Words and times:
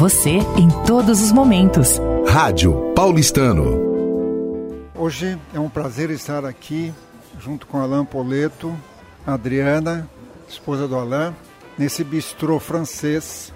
você 0.00 0.38
em 0.56 0.66
todos 0.86 1.20
os 1.20 1.30
momentos. 1.30 2.00
Rádio 2.26 2.90
Paulistano. 2.96 3.78
Hoje 4.94 5.38
é 5.52 5.60
um 5.60 5.68
prazer 5.68 6.08
estar 6.08 6.42
aqui 6.42 6.90
junto 7.38 7.66
com 7.66 7.76
Alain 7.76 8.06
Poleto, 8.06 8.74
Adriana, 9.26 10.08
esposa 10.48 10.88
do 10.88 10.96
Alain, 10.96 11.36
nesse 11.76 12.02
bistrô 12.02 12.58
francês 12.58 13.52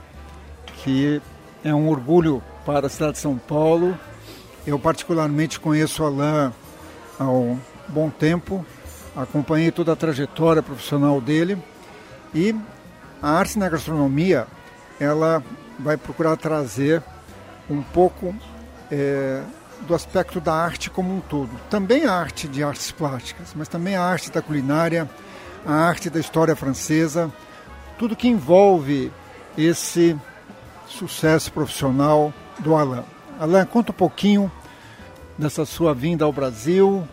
que 0.82 1.18
é 1.64 1.74
um 1.74 1.88
orgulho 1.88 2.42
para 2.66 2.88
a 2.88 2.90
cidade 2.90 3.12
de 3.12 3.20
São 3.20 3.38
Paulo. 3.38 3.98
Eu 4.66 4.78
particularmente 4.78 5.58
conheço 5.58 6.04
Alain 6.04 6.52
há 7.18 7.24
um 7.24 7.58
bom 7.88 8.10
tempo, 8.10 8.62
acompanhei 9.16 9.70
toda 9.70 9.94
a 9.94 9.96
trajetória 9.96 10.62
profissional 10.62 11.22
dele 11.22 11.56
e 12.34 12.54
a 13.22 13.30
arte 13.30 13.58
na 13.58 13.66
gastronomia 13.66 14.46
ela 15.00 15.42
vai 15.78 15.96
procurar 15.96 16.36
trazer 16.36 17.02
um 17.68 17.82
pouco 17.82 18.34
é, 18.90 19.42
do 19.86 19.94
aspecto 19.94 20.40
da 20.40 20.54
arte 20.54 20.90
como 20.90 21.14
um 21.14 21.20
todo. 21.20 21.50
Também 21.68 22.04
a 22.04 22.12
arte 22.12 22.48
de 22.48 22.62
artes 22.62 22.90
plásticas, 22.90 23.52
mas 23.54 23.68
também 23.68 23.96
a 23.96 24.02
arte 24.02 24.30
da 24.30 24.42
culinária, 24.42 25.08
a 25.66 25.72
arte 25.72 26.10
da 26.10 26.20
história 26.20 26.54
francesa, 26.54 27.32
tudo 27.98 28.16
que 28.16 28.28
envolve 28.28 29.12
esse 29.56 30.16
sucesso 30.86 31.52
profissional 31.52 32.32
do 32.58 32.74
Alain. 32.74 33.04
Alain, 33.38 33.66
conta 33.66 33.92
um 33.92 33.94
pouquinho 33.94 34.50
dessa 35.36 35.64
sua 35.64 35.94
vinda 35.94 36.24
ao 36.24 36.32
Brasil 36.32 37.06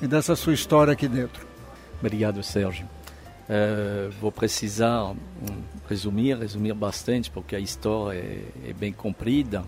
e 0.00 0.06
dessa 0.06 0.34
sua 0.34 0.54
história 0.54 0.92
aqui 0.92 1.08
dentro. 1.08 1.46
Obrigado, 2.00 2.42
Sérgio. 2.42 2.97
Uh, 3.48 4.10
vou 4.20 4.30
precisar 4.30 5.04
um, 5.04 5.16
resumir, 5.88 6.36
resumir 6.36 6.74
bastante, 6.74 7.30
porque 7.30 7.56
a 7.56 7.58
história 7.58 8.18
é, 8.18 8.42
é 8.68 8.72
bem 8.74 8.92
comprida. 8.92 9.64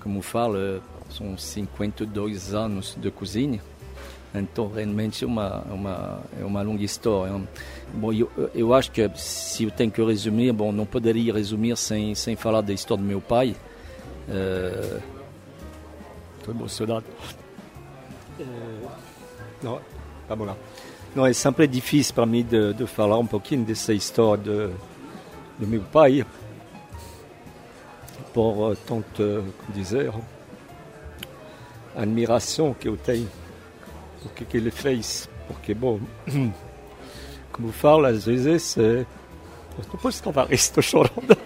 Como 0.00 0.22
falo, 0.22 0.80
são 1.10 1.36
52 1.36 2.54
anos 2.54 2.96
de 3.00 3.10
cozinha, 3.10 3.60
então 4.34 4.68
realmente 4.68 5.24
é 5.24 5.26
uma, 5.26 5.62
uma, 5.62 6.20
é 6.40 6.44
uma 6.44 6.62
longa 6.62 6.84
história. 6.84 7.40
Bom, 7.92 8.12
eu, 8.12 8.30
eu 8.54 8.72
acho 8.72 8.90
que 8.90 9.10
se 9.16 9.64
eu 9.64 9.70
tenho 9.70 9.90
que 9.90 10.02
resumir, 10.02 10.52
bom, 10.52 10.72
não 10.72 10.86
poderia 10.86 11.32
resumir 11.32 11.76
sem, 11.76 12.14
sem 12.14 12.36
falar 12.36 12.60
da 12.60 12.72
história 12.72 13.02
do 13.02 13.08
meu 13.08 13.20
pai. 13.20 13.56
Estou 16.38 16.54
uh, 16.54 16.56
emocionado. 16.56 17.04
Uh, 18.38 18.88
não, 19.62 19.80
vamos 20.28 20.46
lá. 20.46 20.56
Não, 21.14 21.26
é 21.26 21.32
sempre 21.34 21.66
difícil 21.66 22.14
para 22.14 22.24
mim 22.24 22.42
de, 22.42 22.72
de, 22.72 22.86
falar 22.86 23.18
um 23.18 23.26
pouquinho 23.26 23.64
dessa 23.64 23.92
história 23.92 24.42
de, 24.42 24.70
de 25.58 25.66
meu 25.66 25.82
pai, 25.82 26.24
por 28.32 28.74
tanto, 28.86 29.22
como 29.58 29.72
dizer, 29.74 30.10
admiração 31.94 32.72
que 32.72 32.88
eu 32.88 32.96
tenho 32.96 33.28
por 34.22 34.32
que, 34.32 34.44
que 34.46 34.56
ele 34.56 34.70
fez. 34.70 35.28
Porque, 35.46 35.74
bom, 35.74 36.00
como 37.52 37.68
eu 37.68 37.72
falo, 37.72 38.06
às 38.06 38.24
vezes, 38.24 38.78
é... 38.78 39.04
não 39.76 40.00
posso 40.00 40.22
falar 40.22 40.50
isso, 40.50 40.80
estou 40.80 40.82
chorando. 40.82 41.36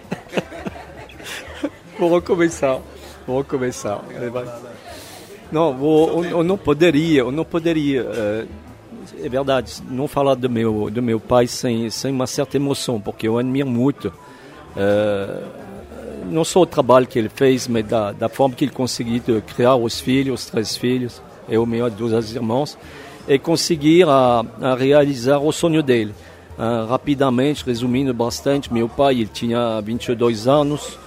vou 1.99 2.15
recomeçar, 2.15 2.79
vou 3.25 3.41
recomeçar. 3.41 4.01
Não, 5.51 5.75
vou, 5.75 6.23
eu, 6.23 6.29
eu 6.37 6.43
não 6.43 6.57
poderia, 6.57 7.19
eu 7.19 7.31
não 7.33 7.43
poderia... 7.43 8.03
É 8.03 8.66
é 9.21 9.29
verdade, 9.29 9.81
não 9.89 10.07
falar 10.07 10.35
do 10.35 10.49
meu, 10.49 10.89
do 10.89 11.01
meu 11.01 11.19
pai 11.19 11.47
sem, 11.47 11.89
sem 11.89 12.11
uma 12.11 12.27
certa 12.27 12.57
emoção, 12.57 12.99
porque 12.99 13.27
eu 13.27 13.37
admiro 13.37 13.67
muito. 13.67 14.07
Uh, 14.75 15.67
não 16.29 16.43
só 16.43 16.61
o 16.61 16.65
trabalho 16.65 17.07
que 17.07 17.17
ele 17.17 17.29
fez, 17.29 17.67
mas 17.67 17.85
da, 17.85 18.11
da 18.11 18.29
forma 18.29 18.55
que 18.55 18.65
ele 18.65 18.71
conseguiu 18.71 19.41
criar 19.41 19.75
os 19.75 19.99
filhos, 19.99 20.41
os 20.41 20.49
três 20.49 20.75
filhos, 20.75 21.21
e 21.47 21.57
o 21.57 21.65
melhor 21.65 21.89
dos 21.89 22.33
irmãos, 22.35 22.77
e 23.27 23.39
conseguir 23.39 24.07
a, 24.07 24.43
a 24.61 24.75
realizar 24.75 25.39
o 25.39 25.51
sonho 25.51 25.81
dele. 25.81 26.13
Uh, 26.57 26.87
rapidamente, 26.87 27.63
resumindo 27.65 28.13
bastante, 28.13 28.73
meu 28.73 28.89
pai 28.89 29.15
ele 29.15 29.29
tinha 29.31 29.79
22 29.81 30.47
anos, 30.47 30.97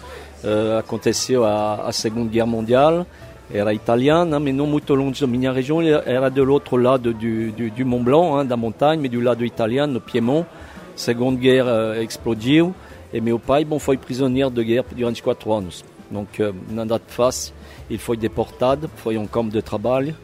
uh, 0.45 0.79
aconteceu 0.79 1.45
a, 1.45 1.89
a 1.89 1.93
Segunda 1.93 2.31
Guerra 2.31 2.47
Mundial, 2.47 3.07
era 3.53 3.75
italiana, 3.75 4.39
mas 4.39 4.55
não 4.55 4.67
muito 4.67 4.95
longe 4.95 5.21
da 5.21 5.27
minha 5.27 5.53
região, 5.53 5.83
era 5.83 6.29
do 6.31 6.51
outro 6.51 6.77
lado 6.77 7.13
do, 7.13 7.53
do, 7.53 7.71
do 7.71 7.87
Mont 7.87 8.05
Blanc, 8.05 8.41
hein, 8.41 8.47
da 8.47 8.57
montanha, 8.57 9.01
mas 9.01 9.11
do 9.11 9.21
lado 9.21 9.45
italiano, 9.45 9.95
no 9.95 10.01
Piemont. 10.01 10.47
Segunda 10.95 11.41
Guerra 11.41 11.95
uh, 11.97 12.03
explodiu 12.03 12.75
e 13.13 13.21
meu 13.21 13.39
pai 13.39 13.65
bom, 13.65 13.79
foi 13.79 13.97
prisioneiro 13.97 14.51
de 14.51 14.63
guerra 14.63 14.87
durante 14.93 15.23
quatro 15.23 15.53
anos. 15.53 15.85
Donc, 16.11 16.41
uh, 16.41 16.55
nada 16.69 16.99
de 16.99 17.13
fácil. 17.13 17.55
Ele 17.89 17.99
foi 17.99 18.17
deportado, 18.17 18.89
foi 18.97 19.17
um 19.17 19.27
campo 19.27 19.51
de 19.51 19.63
trabalho 19.63 20.15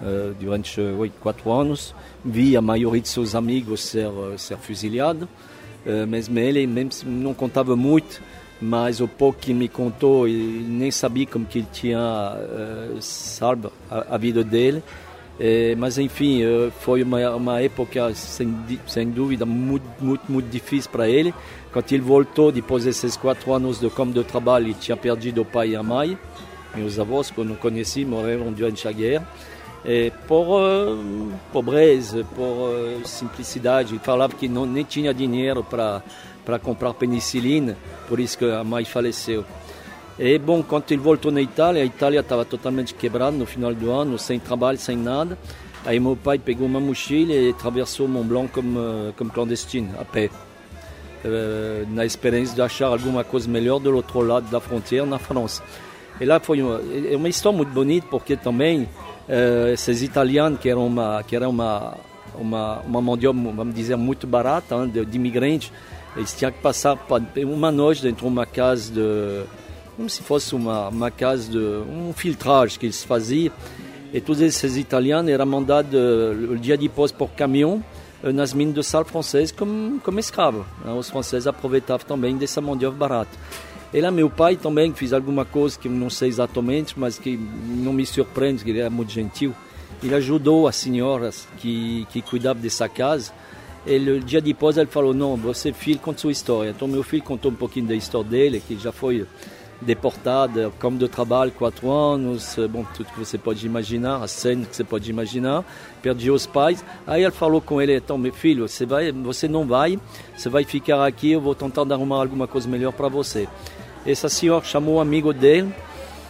uh, 0.00 0.34
durante 0.40 0.80
oito, 0.80 1.14
quatro 1.20 1.52
anos. 1.52 1.94
Vi 2.24 2.56
a 2.56 2.60
de 2.60 3.08
seus 3.08 3.34
amigos 3.34 3.82
ser, 3.82 4.08
ser 4.38 4.56
fuzilado, 4.56 5.28
mas 6.08 6.28
ele 6.28 6.66
mesmo 6.66 7.08
não 7.08 7.32
contava 7.32 7.76
muito 7.76 8.20
mas 8.60 9.00
o 9.00 9.08
pouco 9.08 9.38
que 9.38 9.52
me 9.52 9.68
contou, 9.68 10.26
ele 10.26 10.64
nem 10.66 10.90
sabia 10.90 11.26
como 11.26 11.44
que 11.44 11.58
ele 11.58 11.68
tinha 11.72 11.98
uh, 12.00 12.96
salvo 13.00 13.72
a, 13.90 14.14
a, 14.14 14.18
vida 14.18 14.42
dele. 14.42 14.82
É, 15.38 15.74
mas 15.76 15.98
enfim, 15.98 16.42
uh, 16.44 16.72
foi 16.80 17.02
uma, 17.02 17.34
uma 17.34 17.60
época 17.60 18.14
sem, 18.14 18.56
sem 18.86 19.10
dúvida 19.10 19.44
muito, 19.44 19.84
muito, 20.00 20.22
muito 20.28 20.48
difícil 20.48 20.90
para 20.90 21.08
ele. 21.08 21.34
Quando 21.70 21.92
ele 21.92 22.02
voltou, 22.02 22.50
depois 22.50 22.84
desses 22.84 23.16
quatro 23.16 23.52
anos 23.52 23.78
de 23.78 23.90
campo 23.90 24.14
de 24.14 24.24
trabalho, 24.24 24.66
ele 24.66 24.74
tinha 24.74 24.96
perdido 24.96 25.42
o 25.42 25.44
pai 25.44 25.70
e 25.70 25.76
a 25.76 25.82
mãe. 25.82 26.18
Meus 26.74 26.98
avós, 26.98 27.30
que 27.30 27.38
eu 27.38 27.44
não 27.44 27.56
conheci, 27.56 28.04
morreram 28.04 28.50
durante 28.52 28.88
a 28.88 28.92
guerra. 28.92 29.28
É, 29.84 30.10
por 30.26 30.62
uh, 30.62 31.32
pobreza, 31.52 32.24
por 32.34 33.04
simplicidade. 33.04 33.92
Ele 33.92 34.00
falava 34.02 34.34
que 34.34 34.48
não, 34.48 34.64
nem 34.64 34.82
tinha 34.82 35.12
dinheiro 35.12 35.62
para 35.62 36.02
para 36.46 36.58
comprar 36.60 36.94
penicilina, 36.94 37.76
por 38.08 38.20
isso 38.20 38.38
que 38.38 38.44
a 38.44 38.62
mãe 38.62 38.84
faleceu. 38.84 39.44
E 40.18 40.38
bom, 40.38 40.62
quando 40.62 40.84
ele 40.90 41.02
voltou 41.02 41.30
na 41.30 41.42
Itália, 41.42 41.82
a 41.82 41.84
Itália 41.84 42.20
estava 42.20 42.44
totalmente 42.44 42.94
quebrada 42.94 43.36
no 43.36 43.44
final 43.44 43.74
do 43.74 43.90
ano, 43.90 44.18
sem 44.18 44.38
trabalho, 44.38 44.78
sem 44.78 44.96
nada. 44.96 45.36
Aí 45.84 46.00
meu 46.00 46.16
pai 46.16 46.38
pegou 46.38 46.66
uma 46.66 46.80
mochila 46.80 47.32
e 47.32 47.50
atravessou 47.50 48.08
Mont 48.08 48.26
Blanc 48.26 48.52
como, 48.52 49.12
como 49.16 49.30
clandestino, 49.30 49.94
a 50.00 50.04
pé. 50.04 50.30
Uh, 51.24 51.86
na 51.90 52.04
esperança 52.04 52.54
de 52.54 52.62
achar 52.62 52.86
alguma 52.86 53.24
coisa 53.24 53.48
melhor 53.48 53.80
do 53.80 53.94
outro 53.94 54.20
lado 54.20 54.48
da 54.48 54.60
fronteira, 54.60 55.04
na 55.04 55.18
França. 55.18 55.62
E 56.20 56.24
lá 56.24 56.38
foi 56.38 56.62
uma, 56.62 56.78
uma 57.16 57.28
história 57.28 57.56
muito 57.56 57.72
bonita, 57.72 58.06
porque 58.08 58.36
também 58.36 58.88
italianos, 60.02 60.60
que 60.60 60.68
eram 60.68 60.86
uma, 60.86 61.22
que 61.24 61.34
era 61.34 61.48
uma, 61.48 61.94
uma, 62.38 62.78
uma 62.80 63.02
mão 63.02 63.16
de 63.16 63.26
obra, 63.26 63.52
vamos 63.52 63.74
dizer, 63.74 63.96
barata, 64.26 64.76
hein, 64.76 65.60
eles 66.16 66.32
tinham 66.32 66.50
que 66.50 66.58
passar 66.60 66.98
uma 67.36 67.70
noite 67.70 68.02
dentro 68.02 68.22
de 68.22 68.32
uma 68.32 68.46
casa 68.46 68.92
de. 68.92 69.44
como 69.96 70.08
se 70.08 70.22
fosse 70.22 70.54
uma, 70.54 70.88
uma 70.88 71.10
casa 71.10 71.50
de. 71.50 71.58
um 71.58 72.12
filtragem 72.14 72.78
que 72.78 72.86
eles 72.86 73.04
faziam. 73.04 73.52
E 74.12 74.20
todos 74.20 74.40
esses 74.40 74.76
italianos 74.76 75.30
eram 75.30 75.44
mandados 75.44 75.92
o 76.50 76.56
dia 76.56 76.76
depois 76.76 77.12
por 77.12 77.30
caminhão 77.32 77.84
eh, 78.22 78.32
nas 78.32 78.54
minas 78.54 78.74
de 78.74 78.82
sal 78.82 79.04
francês 79.04 79.52
como, 79.52 80.00
como 80.00 80.18
escravos. 80.18 80.64
Né? 80.82 80.92
Os 80.92 81.10
franceses 81.10 81.46
aproveitavam 81.46 82.06
também 82.06 82.36
dessa 82.36 82.60
mão 82.60 82.76
de 82.76 82.86
obra 82.86 82.98
barata. 82.98 83.38
E 83.92 84.00
lá 84.00 84.10
meu 84.10 84.30
pai 84.30 84.56
também 84.56 84.92
fez 84.94 85.12
alguma 85.12 85.44
coisa 85.44 85.78
que 85.78 85.88
não 85.88 86.08
sei 86.08 86.28
exatamente, 86.28 86.98
mas 86.98 87.18
que 87.18 87.36
não 87.36 87.92
me 87.92 88.06
surpreende, 88.06 88.64
que 88.64 88.70
ele 88.70 88.80
era 88.80 88.90
muito 88.90 89.12
gentil. 89.12 89.54
Ele 90.02 90.14
ajudou 90.14 90.66
as 90.66 90.76
senhoras 90.76 91.46
que, 91.58 92.06
que 92.10 92.22
cuidavam 92.22 92.62
dessa 92.62 92.88
casa 92.88 93.32
ele, 93.86 94.10
o 94.10 94.20
dia 94.20 94.40
depois 94.40 94.76
ele 94.76 94.86
falou, 94.86 95.14
não, 95.14 95.36
você 95.36 95.72
filho 95.72 96.00
conta 96.00 96.20
sua 96.20 96.32
história. 96.32 96.70
Então 96.70 96.88
meu 96.88 97.02
filho 97.02 97.22
contou 97.22 97.50
um 97.50 97.54
pouquinho 97.54 97.86
da 97.86 97.94
história 97.94 98.28
dele, 98.28 98.62
que 98.66 98.76
já 98.76 98.90
foi 98.92 99.26
deportado, 99.80 100.72
campo 100.78 100.98
de 100.98 101.08
trabalho, 101.08 101.52
quatro 101.52 101.90
anos, 101.90 102.56
bom, 102.70 102.84
tudo 102.94 103.12
que 103.12 103.18
você 103.18 103.36
pode 103.36 103.64
imaginar, 103.66 104.22
a 104.22 104.26
cena 104.28 104.64
que 104.64 104.74
você 104.74 104.84
pode 104.84 105.08
imaginar, 105.10 105.64
perdi 106.02 106.30
os 106.30 106.46
pais. 106.46 106.84
Aí 107.06 107.22
ele 107.22 107.30
falou 107.30 107.60
com 107.60 107.80
ele, 107.80 107.96
então 107.96 108.16
meu 108.16 108.32
filho, 108.32 108.66
você, 108.66 108.86
vai, 108.86 109.12
você 109.12 109.46
não 109.46 109.66
vai, 109.66 109.98
você 110.36 110.48
vai 110.48 110.64
ficar 110.64 111.06
aqui, 111.06 111.32
eu 111.32 111.40
vou 111.40 111.54
tentar 111.54 111.82
arrumar 111.82 112.16
alguma 112.16 112.46
coisa 112.46 112.68
melhor 112.68 112.92
para 112.92 113.08
você. 113.08 113.46
Essa 114.04 114.28
senhora 114.28 114.64
chamou 114.64 114.96
um 114.96 115.00
amigo 115.00 115.32
dele, 115.32 115.72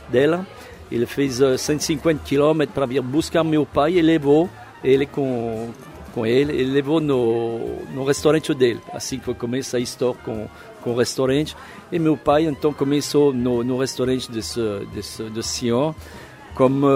dela, 0.09 0.47
ele 0.91 1.07
fez 1.07 1.41
uh, 1.41 1.57
150 1.57 2.25
quilômetros 2.25 2.75
para 2.75 2.87
vir 2.87 3.03
buscar 3.03 3.45
meu 3.45 3.67
pai 3.67 3.95
e 3.95 4.03
levou 4.03 4.49
ele 4.83 5.07
com 5.07 5.71
com 6.17 6.25
ele, 6.25 6.51
ele 6.55 6.71
levou 6.71 6.99
no, 6.99 7.59
no 7.93 8.03
restaurante 8.03 8.55
dele. 8.55 8.81
Assim 8.91 9.19
que 9.19 9.35
começa 9.35 9.77
a 9.77 9.81
história 9.81 10.19
com, 10.25 10.49
com 10.81 10.93
o 10.93 10.97
restaurante. 10.97 11.55
E 11.93 11.99
meu 11.99 12.17
pai 12.17 12.47
então 12.47 12.73
começou 12.73 13.35
no, 13.35 13.63
no 13.63 13.79
restaurante 13.79 14.33
desse, 14.33 14.59
desse, 14.95 15.23
desse 15.25 15.49
senhor, 15.51 15.95
como, 16.55 16.87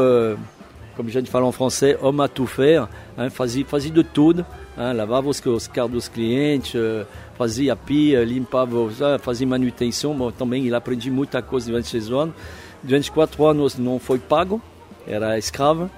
como 0.96 1.11
a 1.11 1.12
gente 1.12 1.31
fala 1.31 1.46
em 1.46 1.52
francês, 1.52 1.99
homme 2.00 2.22
à 2.22 2.28
tout 2.28 2.46
faire, 2.46 2.88
hein, 3.19 3.28
fazia, 3.28 3.62
fazia 3.67 3.90
de 3.90 4.02
tudo. 4.02 4.46
Hein, 4.78 4.94
lavava 4.94 5.28
os, 5.28 5.38
os 5.44 5.69
carros 5.69 5.93
dos 5.93 6.08
clientes, 6.08 6.73
uh, 6.73 7.06
fazia 7.37 7.76
pia, 7.76 8.25
limpava, 8.25 8.75
uh, 8.75 9.19
fazia 9.20 9.46
manutenção. 9.46 10.16
Bom, 10.16 10.31
também 10.31 10.64
ele 10.64 10.75
aprendeu 10.75 11.12
muita 11.12 11.43
coisa 11.43 11.66
durante 11.66 11.94
esses 11.94 12.11
anos. 12.11 12.34
Durante 12.82 13.12
quatro 13.12 13.44
anos 13.44 13.76
não 13.76 13.99
foi 13.99 14.19
pago, 14.19 14.62
era 15.06 15.37
escravo. 15.37 15.90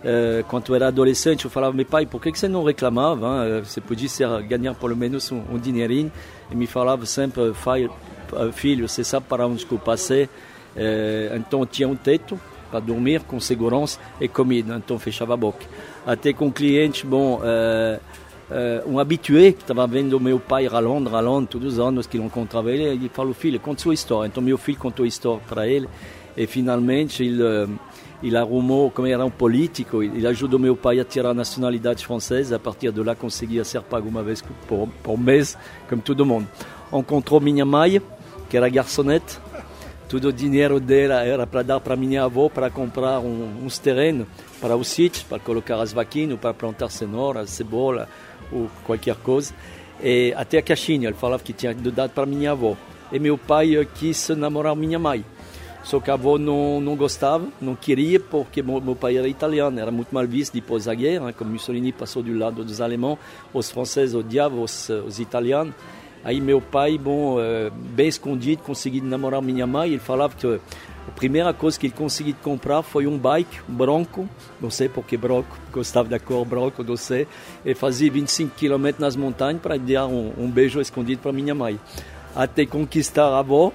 Uh, 0.00 0.42
quando 0.48 0.74
era 0.74 0.88
adolescente, 0.88 1.44
eu 1.44 1.50
falava, 1.50 1.74
meu 1.74 1.84
pai, 1.84 2.06
por 2.06 2.20
que, 2.22 2.32
que 2.32 2.38
você 2.38 2.48
não 2.48 2.64
reclamava? 2.64 3.46
Hein? 3.46 3.62
Você 3.64 3.80
podia 3.80 4.08
ser, 4.08 4.28
ganhar 4.44 4.74
pelo 4.74 4.96
menos 4.96 5.30
um, 5.30 5.42
um 5.52 5.58
dinheirinho. 5.58 6.10
E 6.50 6.54
me 6.54 6.66
falava 6.66 7.04
sempre, 7.06 7.52
filho, 8.52 8.88
você 8.88 9.04
sabe 9.04 9.26
para 9.28 9.46
onde 9.46 9.66
eu 9.70 9.78
passei. 9.78 10.24
Uh, 10.24 11.36
então 11.36 11.66
tinha 11.66 11.88
um 11.88 11.96
teto 11.96 12.40
para 12.70 12.80
dormir 12.80 13.22
com 13.22 13.40
segurança 13.40 13.98
e 14.20 14.28
comida, 14.28 14.76
então 14.76 14.98
fechava 14.98 15.34
a 15.34 15.36
boca. 15.36 15.66
Até 16.06 16.32
com 16.32 16.50
cliente, 16.50 17.04
bom, 17.04 17.40
uh, 17.40 18.00
um 18.86 18.98
habitué 18.98 19.52
que 19.52 19.62
estava 19.62 19.86
vendo 19.86 20.18
meu 20.18 20.40
pai 20.40 20.66
ralando, 20.66 21.10
ralando, 21.10 21.48
todos 21.48 21.74
os 21.74 21.78
anos 21.78 22.06
que 22.06 22.16
ele 22.16 22.24
encontrava 22.24 22.70
ele, 22.70 22.84
ele 22.84 23.08
falou, 23.08 23.34
filho, 23.34 23.60
conta 23.60 23.82
sua 23.82 23.94
história. 23.94 24.28
Então 24.28 24.42
meu 24.42 24.56
filho 24.56 24.78
contou 24.78 25.04
a 25.04 25.08
história 25.08 25.42
para 25.48 25.68
ele 25.68 25.88
e 26.36 26.46
finalmente 26.46 27.24
ele 27.24 27.42
ele 28.22 28.36
arrumou, 28.36 28.90
como 28.90 29.08
era 29.08 29.24
um 29.24 29.30
político, 29.30 30.02
ele 30.02 30.26
ajudou 30.26 30.58
meu 30.58 30.76
pai 30.76 31.00
a 31.00 31.04
tirar 31.04 31.30
a 31.30 31.34
nacionalidade 31.34 32.04
francesa. 32.04 32.56
A 32.56 32.58
partir 32.58 32.92
de 32.92 33.02
lá, 33.02 33.14
conseguia 33.14 33.64
ser 33.64 33.80
pago 33.82 34.08
uma 34.08 34.22
vez 34.22 34.42
por, 34.42 34.88
por 35.02 35.18
mês, 35.18 35.56
como 35.88 36.02
todo 36.02 36.26
mundo. 36.26 36.46
Encontrou 36.92 37.40
minha 37.40 37.64
mãe, 37.64 38.00
que 38.48 38.56
era 38.56 38.68
garçonete. 38.68 39.38
Todo 40.08 40.28
o 40.28 40.32
dinheiro 40.32 40.80
dela 40.80 41.22
era 41.22 41.46
para 41.46 41.62
dar 41.62 41.80
para 41.80 41.94
minha 41.94 42.24
avó 42.24 42.48
para 42.48 42.68
comprar 42.68 43.20
um, 43.20 43.64
uns 43.64 43.78
terrenos 43.78 44.26
para 44.60 44.76
o 44.76 44.84
sítio, 44.84 45.24
para 45.28 45.38
colocar 45.38 45.80
as 45.80 45.92
vaquinas, 45.92 46.38
para 46.38 46.52
plantar 46.52 46.90
cenoura, 46.90 47.46
cebola 47.46 48.08
ou 48.52 48.68
qualquer 48.84 49.14
coisa. 49.14 49.54
E 50.02 50.34
até 50.36 50.58
a 50.58 50.62
caixinha, 50.62 51.08
ele 51.08 51.16
falava 51.16 51.42
que 51.42 51.52
tinha 51.52 51.72
dado 51.72 52.10
para 52.10 52.26
minha 52.26 52.50
avó. 52.50 52.76
E 53.12 53.18
meu 53.18 53.38
pai 53.38 53.88
quis 53.94 54.28
namorar 54.30 54.74
minha 54.74 54.98
mãe. 54.98 55.24
Só 55.82 55.98
que 55.98 56.10
a 56.10 56.14
avó 56.14 56.38
não, 56.38 56.80
não 56.80 56.94
gostava, 56.94 57.48
não 57.60 57.74
queria, 57.74 58.20
porque 58.20 58.62
meu, 58.62 58.80
meu 58.80 58.94
pai 58.94 59.16
era 59.16 59.26
italiano, 59.26 59.80
era 59.80 59.90
muito 59.90 60.14
mal 60.14 60.26
visto 60.26 60.52
depois 60.52 60.84
da 60.84 60.94
guerra, 60.94 61.26
né? 61.26 61.32
como 61.32 61.50
Mussolini 61.50 61.90
passou 61.90 62.22
do 62.22 62.36
lado 62.36 62.62
dos 62.62 62.80
alemães, 62.80 63.18
os 63.52 63.70
franceses 63.70 64.14
odiavam 64.14 64.62
os, 64.62 64.88
os 64.88 65.18
italianos. 65.18 65.74
Aí 66.22 66.38
meu 66.38 66.60
pai, 66.60 66.98
bom, 66.98 67.38
uh, 67.38 67.70
bem 67.72 68.08
escondido, 68.08 68.62
conseguiu 68.62 69.02
namorar 69.02 69.40
minha 69.40 69.66
mãe. 69.66 69.88
Ele 69.88 69.98
falava 69.98 70.34
que 70.36 70.46
a 70.46 71.10
primeira 71.16 71.54
coisa 71.54 71.80
que 71.80 71.86
ele 71.86 71.94
conseguiu 71.94 72.34
comprar 72.42 72.82
foi 72.82 73.06
um 73.06 73.16
bike 73.16 73.62
branco, 73.66 74.28
não 74.60 74.70
sei 74.70 74.86
porque 74.86 75.16
branco, 75.16 75.58
gostava 75.72 76.10
da 76.10 76.18
cor 76.18 76.44
branco, 76.44 76.84
não 76.84 76.96
sei. 76.96 77.26
E 77.64 77.74
fazia 77.74 78.10
25 78.10 78.54
km 78.54 78.98
nas 78.98 79.16
montanhas 79.16 79.62
para 79.62 79.78
dar 79.78 80.06
um, 80.06 80.30
um 80.36 80.50
beijo 80.50 80.78
escondido 80.78 81.22
para 81.22 81.32
minha 81.32 81.54
mãe. 81.54 81.80
Até 82.36 82.66
conquistar 82.66 83.24
a 83.24 83.38
avó, 83.38 83.72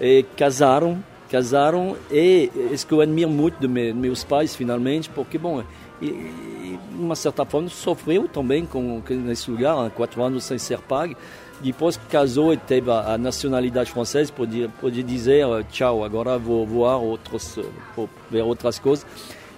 e 0.00 0.24
casaram 0.36 1.02
casaram 1.32 1.96
e 2.10 2.50
isso 2.70 2.86
que 2.86 2.92
eu 2.92 3.00
admiro 3.00 3.30
muito 3.30 3.58
de 3.58 3.66
meus 3.66 4.22
pais 4.22 4.54
finalmente 4.54 5.08
porque 5.08 5.38
bom 5.38 5.64
e, 6.02 6.06
de 6.06 6.78
uma 6.94 7.16
certa 7.16 7.46
forma 7.46 7.70
sofreu 7.70 8.28
também 8.28 8.66
com, 8.66 9.02
nesse 9.08 9.50
lugar 9.50 9.90
quatro 9.92 10.22
anos 10.22 10.44
sem 10.44 10.58
ser 10.58 10.78
pago. 10.80 11.16
Depois 11.58 11.98
casou 12.10 12.52
e 12.52 12.58
teve 12.58 12.90
a, 12.90 13.16
nacionalidade 13.16 13.90
francesa 13.90 14.30
podia 14.32 15.02
dizer 15.02 15.46
tchau 15.70 16.04
agora 16.04 16.36
vou 16.36 16.66
voar 16.66 16.98
outros 16.98 17.58
vou 17.96 18.10
ver 18.30 18.42
outras 18.42 18.78
coisas. 18.78 19.06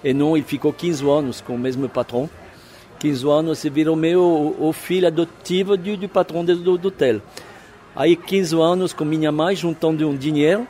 E 0.01 0.13
não 0.13 0.37
ele 0.37 0.45
ficou 0.45 0.71
15 0.71 1.09
anos 1.09 1.41
com 1.41 1.55
o 1.55 1.59
mesmo 1.59 1.89
patrão. 1.89 2.29
15 2.99 3.27
anos 3.27 3.65
e 3.65 3.69
virou 3.69 3.97
meu 3.97 4.21
o, 4.21 4.69
o 4.69 4.71
filho 4.71 5.07
adotivo 5.07 5.75
do, 5.75 5.97
do 5.97 6.07
patrão 6.07 6.45
do, 6.45 6.77
do 6.77 6.87
hotel. 6.87 7.21
Aí 7.93 8.15
15 8.15 8.55
anos 8.61 8.93
com 8.93 9.03
minha 9.03 9.31
mãe 9.31 9.55
juntando 9.55 10.07
um 10.07 10.15
dinheiro 10.15 10.65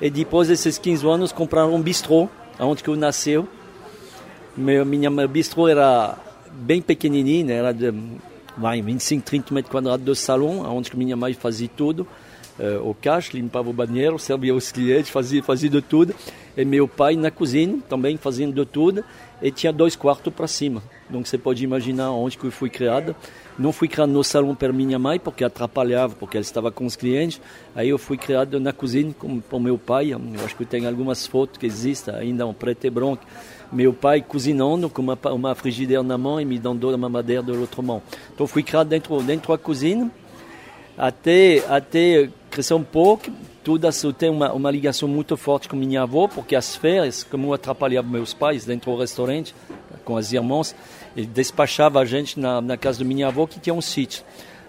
e 0.00 0.08
depois 0.08 0.48
desses 0.48 0.78
15 0.78 1.06
anos 1.06 1.32
compraram 1.32 1.74
um 1.74 1.82
bistrô, 1.82 2.28
onde 2.58 2.82
que 2.82 2.88
eu 2.88 2.96
nasceu. 2.96 3.46
Meu, 4.56 4.84
minha 4.84 5.10
bistrô 5.26 5.68
era 5.68 6.16
bem 6.52 6.80
pequenininho, 6.82 7.50
era 7.50 7.72
de 7.72 7.92
vai, 8.56 8.82
25, 8.82 9.24
30 9.24 9.54
metros 9.54 9.72
quadrados 9.72 10.04
de 10.04 10.14
salão, 10.16 10.60
onde 10.76 10.90
que 10.90 10.96
minha 10.96 11.16
mãe 11.16 11.32
fazia 11.34 11.68
tudo. 11.68 12.06
Uh, 12.58 12.90
o 12.90 12.94
caixa, 12.94 13.30
limpava 13.32 13.70
o 13.70 13.72
banheiro, 13.72 14.18
servia 14.18 14.54
os 14.54 14.70
clientes, 14.70 15.10
fazia, 15.10 15.42
fazia 15.42 15.70
de 15.70 15.80
tudo. 15.80 16.14
E 16.56 16.64
meu 16.64 16.86
pai 16.86 17.16
na 17.16 17.30
cozinha, 17.30 17.78
também 17.88 18.16
fazendo 18.16 18.52
de 18.52 18.70
tudo. 18.70 19.02
E 19.40 19.50
tinha 19.50 19.72
dois 19.72 19.96
quartos 19.96 20.32
para 20.32 20.46
cima. 20.46 20.82
Então 21.10 21.24
você 21.24 21.36
pode 21.36 21.64
imaginar 21.64 22.12
onde 22.12 22.38
que 22.38 22.44
eu 22.44 22.52
fui 22.52 22.70
criado. 22.70 23.16
Não 23.58 23.72
fui 23.72 23.88
criado 23.88 24.10
no 24.10 24.22
salão 24.22 24.54
para 24.54 24.72
minha 24.72 24.96
mãe, 24.96 25.18
porque 25.18 25.42
atrapalhava, 25.42 26.14
porque 26.14 26.36
ela 26.36 26.42
estava 26.42 26.70
com 26.70 26.86
os 26.86 26.94
clientes. 26.94 27.40
Aí 27.74 27.88
eu 27.88 27.98
fui 27.98 28.16
criado 28.16 28.60
na 28.60 28.72
cozinha 28.72 29.12
com, 29.18 29.40
com 29.40 29.58
meu 29.58 29.76
pai. 29.76 30.12
Eu 30.12 30.20
acho 30.44 30.56
que 30.56 30.64
tem 30.64 30.86
algumas 30.86 31.26
fotos 31.26 31.58
que 31.58 31.66
existem 31.66 32.14
ainda, 32.14 32.46
um 32.46 32.54
preto 32.54 32.86
e 32.86 32.90
branco. 32.90 33.26
Meu 33.72 33.92
pai 33.92 34.22
cozinhando 34.22 34.88
com 34.88 35.02
uma, 35.02 35.18
uma 35.32 35.54
frigideira 35.56 36.02
na 36.02 36.16
mão 36.16 36.40
e 36.40 36.44
me 36.44 36.58
dando 36.58 36.88
uma 36.94 37.08
madeira 37.08 37.42
da 37.42 37.52
outra 37.52 37.82
mão. 37.82 38.00
Então 38.32 38.46
fui 38.46 38.62
criado 38.62 38.88
dentro, 38.88 39.20
dentro 39.22 39.52
da 39.52 39.58
cozinha 39.58 40.10
até, 40.96 41.64
até 41.68 42.28
crescer 42.50 42.74
um 42.74 42.84
pouco. 42.84 43.30
Tudo 43.64 43.88
isso 43.88 44.12
tem 44.12 44.30
uma, 44.30 44.52
uma 44.52 44.70
ligação 44.70 45.08
muito 45.08 45.36
forte 45.36 45.68
com 45.68 45.76
minha 45.76 46.02
avó, 46.02 46.28
porque 46.28 46.56
as 46.56 46.76
férias, 46.76 47.22
como 47.24 47.48
eu 47.48 47.54
atrapalhava 47.54 48.08
meus 48.08 48.32
pais 48.32 48.64
dentro 48.64 48.90
do 48.92 48.98
restaurante, 48.98 49.54
com 50.04 50.16
as 50.16 50.32
irmãs, 50.32 50.74
ele 51.16 51.26
despachava 51.26 52.00
a 52.00 52.04
gente 52.04 52.38
na, 52.38 52.60
na 52.60 52.76
casa 52.76 52.98
da 53.00 53.04
minha 53.04 53.28
avó 53.28 53.46
que 53.46 53.60
tinha 53.60 53.74
um 53.74 53.80
sítio. 53.80 54.24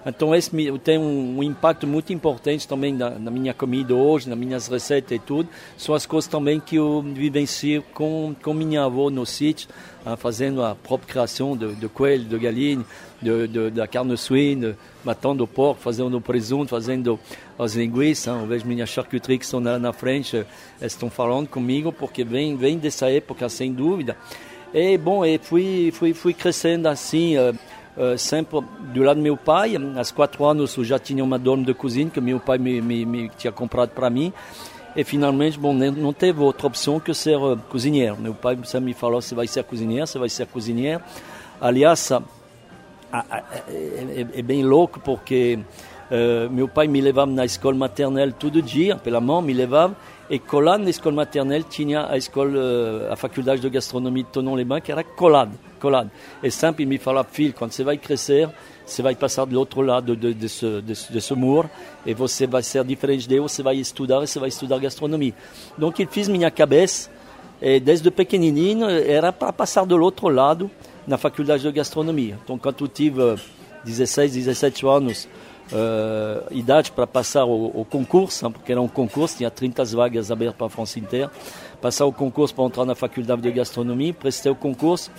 Então 0.05 0.33
esse 0.33 0.49
tem 0.79 0.97
um, 0.97 1.37
um 1.37 1.43
impacto 1.43 1.85
muito 1.85 2.11
importante 2.11 2.67
também 2.67 2.93
na, 2.93 3.11
na, 3.11 3.29
minha 3.29 3.53
comida 3.53 3.93
hoje, 3.93 4.27
nas 4.27 4.37
minhas 4.37 4.67
receitas 4.67 5.11
e 5.11 5.19
tudo. 5.19 5.47
São 5.77 5.93
as 5.93 6.05
coisas 6.05 6.27
também 6.29 6.59
que 6.59 6.75
eu 6.75 7.01
vivencio 7.01 7.83
com, 7.93 8.35
com 8.41 8.53
minha 8.53 8.83
avó 8.83 9.11
no 9.11 9.25
sítio, 9.25 9.69
ah, 10.03 10.17
fazendo 10.17 10.63
a 10.63 10.73
própria 10.73 11.07
criação 11.07 11.55
de, 11.55 11.75
de 11.75 11.87
coelho, 11.87 12.23
de 12.23 12.39
galinha, 12.39 12.83
de, 13.21 13.47
de, 13.47 13.69
da 13.69 13.87
carne 13.87 14.17
suína, 14.17 14.75
matando 15.03 15.43
o 15.43 15.47
porco, 15.47 15.79
fazendo 15.81 16.17
o 16.17 16.21
presunto, 16.21 16.69
fazendo 16.69 17.19
as 17.59 17.75
linguiças. 17.75 18.25
Eu 18.25 18.47
vejo 18.47 18.65
minha 18.65 18.87
charcuterie 18.87 19.37
que 19.37 19.45
estão 19.45 19.59
na, 19.59 19.77
na 19.77 19.93
frente, 19.93 20.43
estão 20.81 21.11
falando 21.11 21.47
comigo 21.47 21.91
porque 21.93 22.23
vem, 22.23 22.57
vem 22.57 22.79
dessa 22.79 23.07
época, 23.11 23.47
sem 23.49 23.71
dúvida. 23.71 24.17
E 24.73 24.97
bom, 24.97 25.25
e 25.25 25.37
fui, 25.37 25.91
fui, 25.91 26.13
fui 26.13 26.33
crescendo 26.33 26.87
assim, 26.87 27.37
uh, 27.37 27.53
uh, 27.97 28.17
sempre 28.17 28.61
do 28.93 29.03
lado 29.03 29.17
do 29.17 29.23
meu 29.23 29.35
pai. 29.35 29.75
Aos 29.97 30.11
quatro 30.11 30.45
anos 30.45 30.77
eu 30.77 30.83
já 30.85 30.97
tinha 30.97 31.21
uma 31.21 31.37
dona 31.37 31.65
de 31.65 31.73
cozinha 31.73 32.09
que 32.09 32.21
meu 32.21 32.39
pai 32.39 32.57
me, 32.57 32.81
me, 32.81 33.05
me 33.05 33.29
tinha 33.37 33.51
comprado 33.51 33.89
para 33.89 34.09
mim. 34.09 34.31
E 34.95 35.03
finalmente, 35.03 35.59
bom, 35.59 35.73
não 35.73 36.13
teve 36.13 36.39
outra 36.41 36.67
opção 36.67 37.01
que 37.01 37.13
ser 37.13 37.37
uh, 37.37 37.57
cozinheiro. 37.69 38.15
Meu 38.17 38.33
pai 38.33 38.57
sempre 38.63 38.85
me 38.85 38.93
falou: 38.93 39.21
você 39.21 39.35
vai 39.35 39.45
ser 39.45 39.65
cozinheiro, 39.65 40.07
você 40.07 40.17
vai 40.17 40.29
ser 40.29 40.47
cozinheiro. 40.47 41.03
Aliás, 41.59 42.09
é, 42.11 42.21
é, 44.35 44.41
bem 44.41 44.63
louco 44.63 44.99
porque 45.01 45.59
meu 46.49 46.67
pai 46.67 46.87
me 46.87 46.99
levava 46.99 47.31
na 47.31 47.45
escola 47.45 47.77
maternelle 47.77 48.33
todo 48.33 48.61
dia, 48.61 48.97
pela 48.97 49.21
mão, 49.21 49.41
me 49.41 49.53
levava. 49.53 49.95
E 50.31 50.39
colado 50.39 50.81
na 50.81 50.89
escola 50.89 51.13
maternelle 51.13 51.65
tinha 51.65 52.09
a 52.09 52.15
escola, 52.15 53.11
a 53.11 53.17
faculdade 53.17 53.59
de 53.59 53.69
gastronomia 53.69 54.23
de 54.23 54.29
Tonon-les-Bains, 54.29 54.81
que 54.81 54.89
era 54.89 55.03
colado, 55.03 55.59
colado. 55.77 56.09
E 56.41 56.49
sempre 56.49 56.85
me 56.85 56.97
falava, 56.97 57.27
filho, 57.29 57.53
quando 57.53 57.73
você 57.73 57.83
vai 57.83 57.97
crescer, 57.97 58.49
você 58.85 59.01
vai 59.01 59.13
passar 59.13 59.43
do 59.43 59.59
outro 59.59 59.81
lado 59.81 60.15
de, 60.15 60.33
desse, 60.33 60.81
desse, 60.83 61.11
desse 61.11 61.33
muro 61.35 61.69
e 62.05 62.13
você 62.13 62.47
vai 62.47 62.63
ser 62.63 62.81
diferente 62.85 63.27
dele, 63.27 63.41
você 63.41 63.61
vai 63.61 63.75
estudar, 63.75 64.21
você 64.21 64.39
vai 64.39 64.47
estudar 64.47 64.79
gastronomia. 64.79 65.33
Então, 65.77 65.93
ele 65.99 66.09
fez 66.09 66.29
minha 66.29 66.49
cabeça, 66.49 67.11
e 67.61 67.81
desde 67.81 68.09
pequenininho, 68.09 68.89
era 68.89 69.33
para 69.33 69.51
passar 69.51 69.83
do 69.83 70.01
outro 70.01 70.29
lado 70.29 70.71
na 71.05 71.17
faculdade 71.17 71.61
de 71.61 71.71
gastronomia. 71.73 72.39
Então, 72.41 72.57
quando 72.57 72.85
eu 72.85 72.87
tive 72.87 73.35
16, 73.83 74.31
17 74.31 74.87
anos, 74.87 75.27
uh, 75.71 76.47
idade 76.51 76.91
para 76.91 77.07
passar 77.07 77.45
o, 77.45 77.81
o 77.81 77.85
concurso, 77.85 78.49
porque 78.51 78.71
era 78.71 78.81
um 78.81 78.87
concurso, 78.87 79.37
tinha 79.37 79.49
30 79.49 79.85
vagas 79.85 80.31
abertas 80.31 80.57
para 80.57 80.67
a 80.67 80.69
França 80.69 80.99
inteira. 80.99 81.31
Passar 81.81 82.05
o 82.05 82.13
concurso 82.13 82.53
para 82.53 82.65
entrar 82.65 82.85
na 82.85 82.95
faculdade 82.95 83.41
de 83.41 83.51
gastronomia, 83.51 84.13
prestei 84.13 84.51
o 84.51 84.55
concurso, 84.55 85.11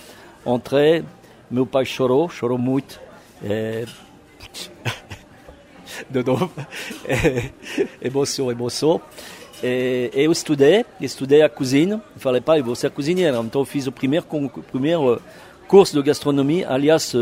entrei, 0.45 1.03
meu 1.49 1.65
pai 1.65 1.85
chorou, 1.85 2.29
chorou 2.29 2.57
muito. 2.57 2.99
É... 3.43 3.85
de 6.09 6.23
novo, 6.23 6.51
é... 7.07 7.49
emoção, 8.01 8.51
emoção. 8.51 9.01
E 9.61 10.09
eu 10.13 10.31
estudei, 10.31 10.85
estudei 10.99 11.41
a 11.41 11.47
cozinha, 11.47 12.01
falei, 12.17 12.41
pai, 12.41 12.61
você 12.61 12.87
é 12.87 12.89
cozinheiro. 12.89 13.41
Então 13.43 13.61
eu 13.61 13.65
fiz 13.65 13.87
o 13.87 13.91
primeiro, 13.93 14.25
primeiro 14.69 15.21
curso 15.73 15.95
de 15.95 16.03
gastronomia, 16.03 16.69
aliás, 16.69 17.15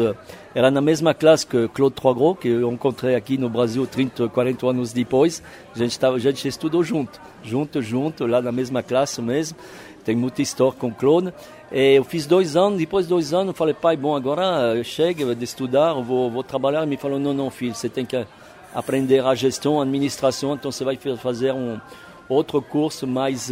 era 0.53 0.69
na 0.69 0.81
mesma 0.81 1.13
classe 1.13 1.47
que 1.47 1.69
Claude 1.69 1.95
Troisgros, 1.95 2.37
que 2.37 2.49
eu 2.49 2.69
encontrei 2.69 3.15
aqui 3.15 3.37
no 3.37 3.49
Brasil 3.49 3.87
30, 3.87 4.27
40 4.27 4.67
anos 4.67 4.91
depois. 4.91 5.41
A 5.73 5.77
gente, 5.77 5.97
tava, 5.97 6.17
a 6.17 6.19
gente 6.19 6.45
estudou 6.45 6.83
junto, 6.83 7.17
junto, 7.41 7.81
junto, 7.81 8.27
lá 8.27 8.41
na 8.41 8.51
mesma 8.51 8.83
classe 8.83 9.21
mesmo. 9.21 9.57
Tem 10.03 10.17
muita 10.17 10.41
história 10.41 10.77
com 10.77 10.93
Claude. 10.93 11.33
E 11.71 11.95
eu 11.95 12.03
fiz 12.03 12.25
dois 12.25 12.57
anos, 12.57 12.77
depois 12.77 13.05
de 13.05 13.09
dois 13.11 13.33
anos, 13.33 13.47
eu 13.47 13.53
falei, 13.53 13.73
pai, 13.73 13.95
bom, 13.95 14.17
agora 14.17 14.83
chega 14.83 15.33
de 15.33 15.45
estudar, 15.45 15.93
vou, 15.93 16.29
vou 16.29 16.43
trabalhar. 16.43 16.79
Ele 16.79 16.89
me 16.89 16.97
falou, 16.97 17.17
não, 17.17 17.33
não, 17.33 17.49
filho, 17.49 17.73
você 17.73 17.87
tem 17.87 18.05
que 18.05 18.27
aprender 18.75 19.23
a 19.23 19.33
gestão, 19.33 19.79
a 19.79 19.83
administração, 19.83 20.55
então 20.55 20.73
você 20.73 20.83
vai 20.83 20.99
fazer 21.15 21.53
um 21.53 21.79
outro 22.27 22.61
curso 22.61 23.07
mais, 23.07 23.49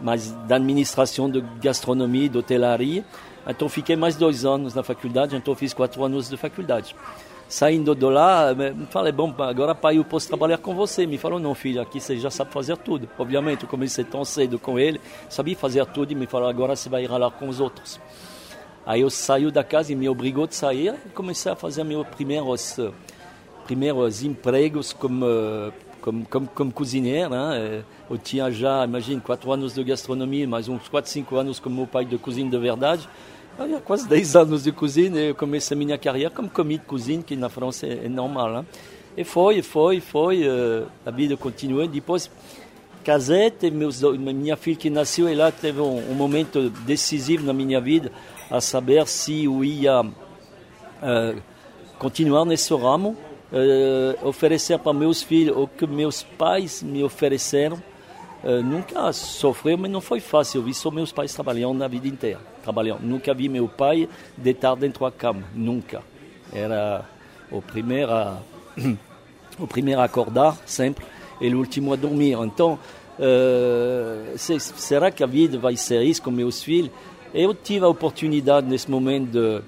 mais 0.00 0.30
da 0.46 0.54
administração 0.54 1.28
de 1.28 1.40
gastronomia 1.60 2.28
de 2.28 2.38
hotelaria. 2.38 3.04
Então 3.46 3.68
fiquei 3.68 3.96
mais 3.96 4.16
dois 4.16 4.44
anos 4.44 4.74
na 4.74 4.82
faculdade, 4.82 5.36
então 5.36 5.54
fiz 5.54 5.72
quatro 5.72 6.02
anos 6.04 6.28
de 6.28 6.36
faculdade. 6.36 6.94
Saindo 7.48 7.94
de 7.94 8.04
lá, 8.06 8.48
falei, 8.90 9.12
bom, 9.12 9.32
agora 9.38 9.72
pai, 9.72 9.98
eu 9.98 10.04
posso 10.04 10.26
trabalhar 10.26 10.58
com 10.58 10.74
você. 10.74 11.06
Me 11.06 11.16
falou, 11.16 11.38
não 11.38 11.54
filho, 11.54 11.80
aqui 11.80 12.00
você 12.00 12.18
já 12.18 12.28
sabe 12.28 12.52
fazer 12.52 12.76
tudo. 12.76 13.08
Obviamente, 13.16 13.62
eu 13.62 13.68
comecei 13.68 14.02
tão 14.02 14.24
cedo 14.24 14.58
com 14.58 14.78
ele, 14.78 15.00
sabia 15.28 15.56
fazer 15.56 15.86
tudo 15.86 16.10
e 16.10 16.14
me 16.16 16.26
falou, 16.26 16.48
agora 16.48 16.74
você 16.74 16.88
vai 16.88 17.04
ir 17.04 17.08
lá 17.08 17.30
com 17.30 17.48
os 17.48 17.60
outros. 17.60 18.00
Aí 18.84 19.00
eu 19.00 19.10
saí 19.10 19.48
da 19.50 19.62
casa 19.62 19.92
e 19.92 19.96
me 19.96 20.08
obrigou 20.08 20.44
a 20.44 20.48
sair 20.50 20.94
e 21.06 21.08
comecei 21.10 21.50
a 21.50 21.56
fazer 21.56 21.84
meus 21.84 22.06
primeiros, 22.08 22.80
primeiros 23.64 24.24
empregos 24.24 24.92
como, 24.92 25.26
como, 26.00 26.26
como, 26.26 26.48
como 26.48 26.72
cozinheiro. 26.72 27.30
Né? 27.30 27.84
Eu 28.10 28.18
tinha 28.18 28.50
já, 28.50 28.84
imagine, 28.84 29.20
quatro 29.20 29.52
anos 29.52 29.74
de 29.74 29.84
gastronomia, 29.84 30.48
mais 30.48 30.68
uns 30.68 30.88
quatro, 30.88 31.10
cinco 31.10 31.36
anos 31.36 31.60
como 31.60 31.76
meu 31.76 31.86
pai 31.86 32.04
de 32.04 32.18
cozinha 32.18 32.50
de 32.50 32.58
verdade. 32.58 33.08
Há 33.58 33.80
quase 33.80 34.06
10 34.06 34.36
anos 34.36 34.64
de 34.64 34.70
cozinha, 34.70 35.18
eu 35.18 35.34
comecei 35.34 35.74
minha 35.74 35.96
carreira 35.96 36.28
como 36.28 36.46
comida 36.50 36.82
de 36.82 36.86
cozinha, 36.86 37.22
que 37.22 37.34
na 37.34 37.48
França 37.48 37.86
é, 37.86 38.04
é 38.04 38.08
normal. 38.08 38.58
Hein? 38.58 38.66
E 39.16 39.24
foi, 39.24 39.62
foi, 39.62 39.98
foi, 39.98 40.46
uh, 40.46 40.86
a 41.06 41.10
vida 41.10 41.38
continuou. 41.38 41.88
Depois 41.88 42.30
casei, 43.02 43.50
meus, 43.72 44.02
minha 44.02 44.58
filha 44.58 44.76
que 44.76 44.90
nasceu, 44.90 45.26
e 45.26 45.34
lá 45.34 45.50
teve 45.50 45.80
um, 45.80 46.10
um, 46.10 46.14
momento 46.14 46.68
decisivo 46.68 47.46
na 47.46 47.54
minha 47.54 47.80
vida, 47.80 48.12
a 48.50 48.60
saber 48.60 49.08
se 49.08 49.44
eu 49.44 49.64
ia 49.64 50.02
uh, 50.02 51.42
continuar 51.98 52.44
nesse 52.44 52.74
ramo, 52.74 53.16
uh, 53.50 54.28
oferecer 54.28 54.78
para 54.78 54.92
meus 54.92 55.22
filhos 55.22 55.56
o 55.56 55.66
que 55.66 55.86
meus 55.86 56.22
pais 56.22 56.82
me 56.82 57.02
ofereceram. 57.02 57.82
Nunca 58.62 59.12
sofreu, 59.12 59.76
mas 59.76 59.90
não 59.90 60.00
foi 60.00 60.20
fácil. 60.20 60.60
Eu 60.60 60.64
vi 60.64 60.74
só 60.74 60.90
meus 60.90 61.12
pais 61.12 61.34
trabalhando 61.34 61.78
na 61.78 61.88
vida 61.88 62.06
inteira 62.06 62.56
trabalhando. 62.66 63.02
Nunca 63.02 63.32
vi 63.32 63.48
meu 63.48 63.68
pai 63.68 64.08
deitar 64.36 64.74
dentro 64.74 65.04
da 65.04 65.12
cama, 65.12 65.44
nunca. 65.54 66.02
Era 66.52 67.04
o 67.50 67.62
primeiro 67.62 68.12
a, 68.12 68.42
o 69.56 69.66
primeiro 69.68 70.00
a 70.00 70.04
acordar 70.04 70.58
sempre 70.66 71.06
e 71.40 71.54
o 71.54 71.58
último 71.58 71.92
a 71.92 71.96
dormir. 71.96 72.36
Então, 72.42 72.76
uh, 73.18 74.36
será 74.36 75.12
que 75.12 75.22
a 75.22 75.26
vida 75.26 75.58
vai 75.58 75.76
ser 75.76 76.02
isso 76.02 76.20
com 76.22 76.32
meus 76.32 76.62
filhos? 76.62 76.90
Eu 77.32 77.54
tive 77.54 77.84
a 77.84 77.88
oportunidade 77.88 78.66
nesse 78.66 78.90
momento 78.90 79.30
de, 79.30 79.62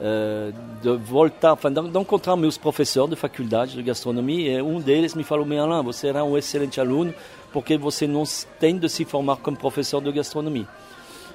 uh, 0.00 0.52
de 0.80 0.96
voltar, 1.04 1.54
de, 1.54 1.98
encontrar 1.98 2.36
meus 2.36 2.56
professores 2.56 3.10
de 3.10 3.16
faculdade 3.16 3.74
de 3.74 3.82
gastronomia 3.82 4.58
e 4.58 4.62
um 4.62 4.80
deles 4.80 5.14
me 5.14 5.22
falou, 5.22 5.44
meu 5.44 5.62
Alain, 5.62 5.84
você 5.84 6.08
era 6.08 6.24
um 6.24 6.36
excelente 6.36 6.80
aluno 6.80 7.14
porque 7.52 7.76
você 7.76 8.06
não 8.06 8.24
tem 8.58 8.78
de 8.78 8.88
se 8.88 9.04
formar 9.04 9.36
como 9.36 9.56
professor 9.56 10.02
de 10.02 10.10
gastronomia. 10.12 10.66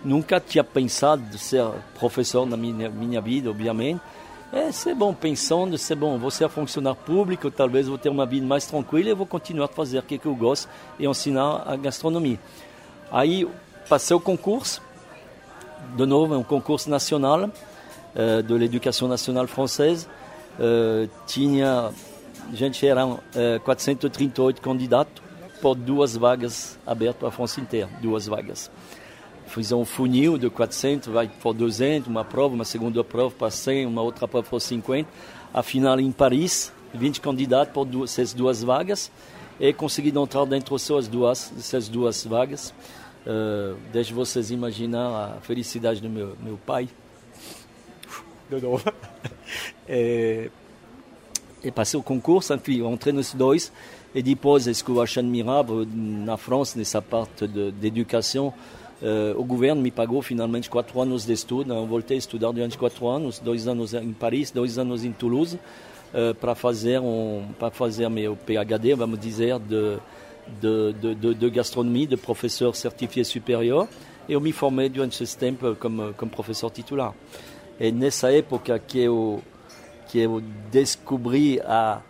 Nunca 0.03 0.39
tinha 0.39 0.63
pensado 0.63 1.21
de 1.23 1.37
ser 1.37 1.65
professor 1.99 2.45
na 2.45 2.57
minha, 2.57 2.89
minha 2.89 3.21
vida, 3.21 3.49
obviamente. 3.49 4.01
É, 4.53 4.71
ser 4.71 4.93
bom 4.93 5.13
pensando, 5.13 5.77
ser 5.77 5.95
bom, 5.95 6.17
vou 6.17 6.31
ser 6.31 6.47
funcionário 6.47 6.97
público, 7.03 7.51
talvez 7.51 7.87
vou 7.87 7.97
ter 7.97 8.09
uma 8.09 8.25
vida 8.25 8.45
mais 8.45 8.65
tranquila 8.65 9.09
e 9.09 9.13
vou 9.13 9.25
continuar 9.25 9.65
a 9.65 9.67
fazer 9.67 9.99
o 9.99 10.03
que 10.03 10.19
eu 10.23 10.35
gosto 10.35 10.69
e 10.97 11.05
ensinar 11.05 11.63
a 11.65 11.75
gastronomia. 11.75 12.39
Aí 13.11 13.47
passei 13.89 14.15
o 14.15 14.19
concurso, 14.19 14.81
de 15.97 16.05
novo, 16.05 16.35
é 16.35 16.37
um 16.37 16.43
concurso 16.43 16.89
nacional 16.89 17.49
uh, 18.15 18.41
de 18.41 18.55
l'éducation 18.55 19.07
nationale 19.07 19.47
française. 19.47 20.07
Uh, 20.59 21.09
tinha, 21.27 21.91
a 22.51 22.55
gente 22.55 22.85
eram 22.85 23.13
uh, 23.13 23.59
438 23.63 24.61
candidatos 24.61 25.23
por 25.61 25.75
duas 25.75 26.15
vagas 26.15 26.77
abertas 26.85 27.27
à 27.27 27.31
França 27.31 27.59
inteira, 27.59 27.89
duas 28.01 28.27
vagas 28.27 28.71
fiz 29.47 29.71
um 29.71 29.85
funil 29.85 30.37
de 30.37 30.49
400, 30.49 31.09
vai 31.09 31.27
por 31.27 31.53
200, 31.53 32.07
uma 32.07 32.25
prova, 32.25 32.55
uma 32.55 32.65
segunda 32.65 33.03
prova 33.03 33.33
para 33.35 33.51
100, 33.51 33.85
uma 33.85 34.01
outra 34.01 34.27
prova 34.27 34.47
para 34.47 34.59
50. 34.59 35.09
Afinal, 35.53 35.99
em 35.99 36.11
Paris, 36.11 36.73
20 36.93 37.21
candidatos 37.21 37.73
por 37.73 37.85
duas, 37.85 38.11
essas 38.11 38.33
duas 38.33 38.63
vagas 38.63 39.11
e 39.59 39.71
consegui 39.71 40.09
entrar 40.09 40.45
dentro 40.45 40.75
dessas 40.75 41.07
duas, 41.07 41.51
dessas 41.55 41.87
duas 41.87 42.25
vagas. 42.25 42.73
Uh, 43.25 43.75
deixe 43.91 44.13
vocês 44.13 44.51
imaginar 44.51 45.37
a 45.37 45.41
felicidade 45.41 46.01
do 46.01 46.09
meu, 46.09 46.35
meu 46.43 46.57
pai. 46.57 46.89
De 48.49 48.61
novo. 48.61 48.83
e, 49.89 50.49
e 51.63 51.71
passei 51.71 51.99
o 51.99 52.03
concurso, 52.03 52.53
enfim, 52.53 52.85
entrei 52.87 53.13
nos 53.13 53.33
dois. 53.33 53.71
E 54.13 54.21
depois, 54.21 54.63
ce 54.63 54.83
que 54.83 54.89
eu 54.89 55.01
acho 55.01 55.19
admirável 55.19 55.85
na 55.85 56.37
França, 56.37 56.77
nessa 56.79 57.01
parte 57.01 57.47
de, 57.47 57.87
educação, 57.87 58.53
Uh, 59.01 59.37
o 59.37 59.43
governo 59.43 59.81
me 59.81 59.91
pagou 59.91 60.21
finalmente 60.21 60.69
quatro 60.69 60.99
anos 61.01 61.25
de 61.25 61.33
estudo. 61.33 61.73
Eu 61.73 61.85
voltei 61.85 62.15
a 62.15 62.17
estudar 62.17 62.51
durante 62.51 62.77
quatro 62.77 63.07
anos, 63.07 63.39
dois 63.39 63.67
anos 63.67 63.93
em 63.93 64.13
Paris, 64.13 64.51
dois 64.51 64.77
anos 64.77 65.03
em 65.03 65.11
Toulouse, 65.11 65.59
uh, 66.13 66.33
para 66.35 66.55
fazer 66.55 67.01
um, 67.01 67.45
para 67.59 67.69
fazer 67.71 68.09
meu 68.09 68.37
PhD, 68.37 68.95
de, 68.95 70.93
de, 70.93 71.15
de, 71.15 71.33
de, 71.33 71.49
gastronomia, 71.49 72.07
de 72.07 72.15
professor 72.17 72.73
certifié 72.73 73.23
supérieur. 73.25 73.87
E 74.29 74.33
eu 74.33 74.39
me 74.39 74.53
formei 74.53 74.87
durante 74.87 75.21
esse 75.21 75.37
tempo 75.37 75.75
como, 75.75 76.13
como 76.13 76.31
professor 76.31 76.71
titular. 76.71 77.13
E 77.79 77.91
nessa 77.91 78.31
época 78.31 78.77
que 78.79 78.99
eu 78.99 79.41
que 80.07 80.19
eu 80.19 80.41
descobri 80.71 81.59
a 81.61 82.01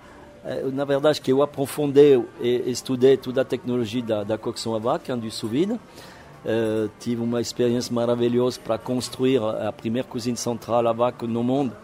na 0.74 0.86
verdade 0.86 1.19
que 1.19 1.31
eu 1.31 1.41
aprofundei 1.41 2.24
e 2.39 2.69
estudei 2.69 3.17
toda 3.17 3.41
a 3.41 3.45
tecnologia 3.45 4.03
da, 4.03 4.24
da 4.24 4.38
cocção 4.38 4.75
a 4.75 4.79
vaca, 4.79 5.15
do 5.15 5.31
sous 5.31 5.51
vide. 5.51 5.74
Uh, 5.74 6.88
tive 7.00 7.24
uma 7.24 7.41
experiência 7.41 7.91
maravilhosa 7.91 8.60
para 8.63 8.77
construir 8.77 9.41
a 9.41 9.72
primeira 9.72 10.07
cozinha 10.07 10.36
central 10.36 10.88
a 10.88 10.93
vácuo 10.93 11.25
no 11.25 11.43
mundo 11.43 11.75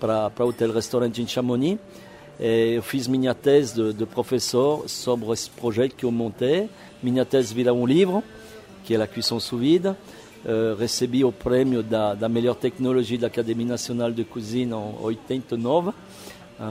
para 0.00 0.32
o 0.44 0.48
hotel-restaurante 0.48 1.22
em 1.22 1.26
Chamonix. 1.28 1.80
E 2.40 2.74
eu 2.74 2.82
fiz 2.82 3.06
minha 3.06 3.32
tese 3.32 3.74
de, 3.74 3.92
de, 3.92 4.06
professor 4.06 4.88
sobre 4.88 5.30
esse 5.30 5.48
projeto 5.50 5.94
que 5.94 6.04
eu 6.04 6.10
montei. 6.10 6.68
Minha 7.00 7.24
tese 7.24 7.54
vira 7.54 7.72
um 7.72 7.86
livro, 7.86 8.24
que 8.82 8.96
é 8.96 9.06
cuisson 9.06 9.38
sous 9.38 9.60
vide. 9.60 9.94
Uh, 10.44 10.76
recebi 10.76 11.24
o 11.24 11.32
prêmio 11.32 11.82
da, 11.82 12.14
da 12.14 12.28
melhor 12.28 12.54
tecnologia 12.54 13.18
da 13.18 13.26
Academia 13.26 13.66
Nacional 13.66 14.12
de 14.12 14.24
Cozinha 14.24 14.76
em 14.76 15.02
89. 15.02 15.90
Uh, 15.90 15.94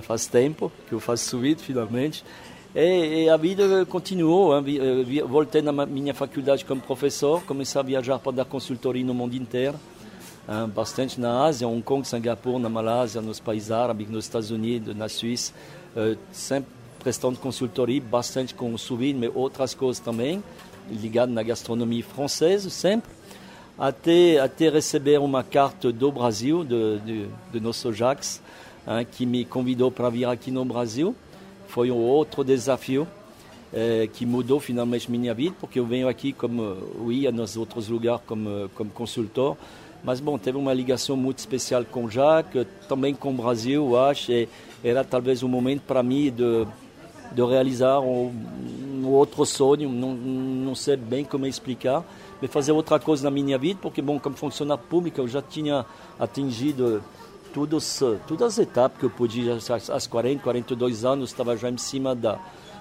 faz 0.02 0.26
tempo 0.26 0.72
que 0.88 0.94
eu 0.94 1.00
faço 1.00 1.38
vide, 1.38 1.62
finalmente. 1.62 2.24
E, 2.74 3.26
e, 3.26 3.30
a 3.30 3.36
vida 3.36 3.86
continuou. 3.86 4.54
Voltei 5.28 5.62
na 5.62 5.86
minha 5.86 6.14
faculdade 6.14 6.64
como 6.64 6.82
professor, 6.82 7.44
comecei 7.44 7.80
a 7.80 7.84
viajar 7.84 8.20
para 8.20 8.32
dar 8.32 8.46
consultoria 8.46 9.04
no 9.04 9.14
mundo 9.14 9.36
inteiro, 9.36 9.80
bastante 10.76 11.20
na 11.20 11.46
Ásia, 11.46 11.68
Hong 11.68 11.82
Kong, 11.82 12.08
Singapura, 12.08 12.60
na 12.60 12.70
Malásia, 12.70 13.22
nos 13.22 13.40
países 13.40 13.72
árabes, 13.72 14.10
nos 14.10 14.26
Estados 14.26 14.52
Unidos, 14.52 14.96
na 14.96 15.10
Suíça, 15.10 15.54
sempre 16.32 16.70
prestando 17.00 17.40
consultoria, 17.40 18.02
bastante 18.02 18.54
com 18.54 18.78
sous 18.78 19.00
mas 19.16 19.32
outras 19.34 19.74
coisas 19.74 20.00
também, 20.00 20.44
ligado 20.90 21.32
na 21.32 21.42
gastronomia 21.42 22.04
francesa, 22.04 22.70
sempre, 22.70 23.10
até, 23.78 24.40
até 24.40 24.70
receber 24.70 25.20
uma 25.20 25.44
carta 25.44 25.92
do 25.92 26.12
Brasil, 26.12 26.64
de, 26.64 27.00
de, 27.00 27.28
de 27.52 27.60
nosso 27.60 27.94
Jacques, 27.94 28.42
que 29.12 29.26
me 29.26 29.44
convidou 29.44 29.92
para 29.92 30.10
vir 30.10 30.26
aqui 30.26 30.50
no 30.50 30.64
Brasil. 30.64 31.16
Foi 31.68 31.92
um 31.92 31.98
outro 31.98 32.44
desafio 32.44 33.06
eh, 33.74 34.08
que 34.14 34.26
mudou 34.26 34.62
finalmente 34.62 35.12
minha 35.12 35.34
vida, 35.34 35.54
porque 35.60 35.78
eu 35.78 35.86
venho 35.86 36.08
aqui 36.08 36.32
como 36.32 36.62
eu 36.62 37.12
ia 37.12 37.32
nos 37.34 37.58
outros 37.58 37.90
lugares 37.90 38.22
como, 38.26 38.70
como 38.74 38.90
consultor, 38.92 39.58
mas 40.04 40.22
bom, 40.22 40.38
teve 40.38 40.58
uma 40.58 40.74
ligação 40.74 41.18
muito 41.18 41.40
especial 41.40 41.84
com 41.84 42.06
o 42.06 42.10
Jacques, 42.10 42.66
também 42.88 43.14
com 43.14 43.32
o 43.32 43.34
Brasil, 43.34 43.86
eu 43.86 44.00
acho, 44.00 44.32
e 44.32 44.48
era 44.82 45.04
talvez 45.04 45.44
um 45.44 45.50
momento 45.50 45.82
para 45.82 46.02
mim 46.02 46.32
de, 46.32 46.66
de 47.34 47.46
realizar 47.46 48.00
um, 48.00 48.32
um 49.04 49.08
outro 49.10 49.46
sonho, 49.46 49.90
não, 49.90 50.14
não 50.14 50.74
sei 50.74 50.96
bem 50.96 51.26
como 51.26 51.46
explicar, 51.46 52.06
mas 52.42 52.52
fazer 52.52 52.72
outra 52.72 53.00
coisa 53.00 53.24
na 53.24 53.32
minha 53.32 53.58
vida, 53.58 53.80
porque 53.82 54.02
bom, 54.02 54.20
como 54.20 54.36
funcionário 54.36 54.84
público 54.84 55.20
eu 55.20 55.28
já 55.28 55.42
tinha 55.42 55.86
atingido 56.20 57.04
todos, 57.54 58.04
todas 58.28 58.54
as 58.54 58.60
etapas 58.60 59.00
que 59.00 59.06
eu 59.06 59.10
podia, 59.10 59.58
às 59.92 60.08
40, 60.08 60.44
42 60.44 61.06
anos, 61.06 61.32
estava 61.32 61.58
já 61.58 61.70
em 61.70 61.78
cima 61.78 62.16
da, 62.16 62.40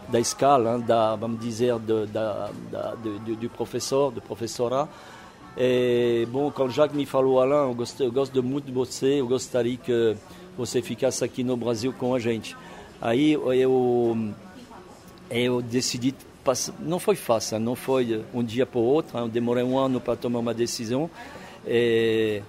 da 0.08 0.20
escala, 0.20 0.78
da, 0.78 1.16
vamos 1.16 1.40
dizer, 1.40 1.78
do, 1.78 2.06
da, 2.06 2.50
da, 2.70 2.94
do, 2.94 3.36
do 3.36 3.50
professor, 3.50 4.12
do 4.12 4.20
professora. 4.20 4.88
E, 5.56 6.26
bom, 6.30 6.50
quando 6.50 6.70
Jacques 6.70 6.96
me 6.96 7.06
falou, 7.06 7.40
Alain, 7.40 7.68
eu 7.68 7.74
gosto, 7.74 8.02
eu 8.02 8.12
gosto 8.12 8.42
muito 8.42 8.66
de 8.66 8.72
você, 8.72 9.20
eu 9.20 9.26
gostaria 9.26 9.76
que 9.76 10.16
você 10.56 10.82
ficasse 10.82 11.24
aqui 11.24 11.42
no 11.42 11.56
Brasil 11.56 11.92
com 11.92 12.14
a 12.14 12.18
gente. 12.18 12.56
Aí 13.00 13.32
eu, 13.32 14.34
eu 15.30 15.62
decidi, 15.62 16.14
não 16.80 16.98
foi 16.98 17.16
fácil, 17.16 17.58
não 17.58 17.74
foi 17.74 18.24
um 18.32 18.42
dia 18.42 18.66
para 18.66 18.78
o 18.78 18.82
outro, 18.82 19.18
eu 19.18 19.28
demorei 19.28 19.62
um 19.62 19.78
ano 19.78 20.00
para 20.00 20.16
tomar 20.16 20.38
uma 20.38 20.54
decisão. 20.54 21.10
E, 21.66 22.42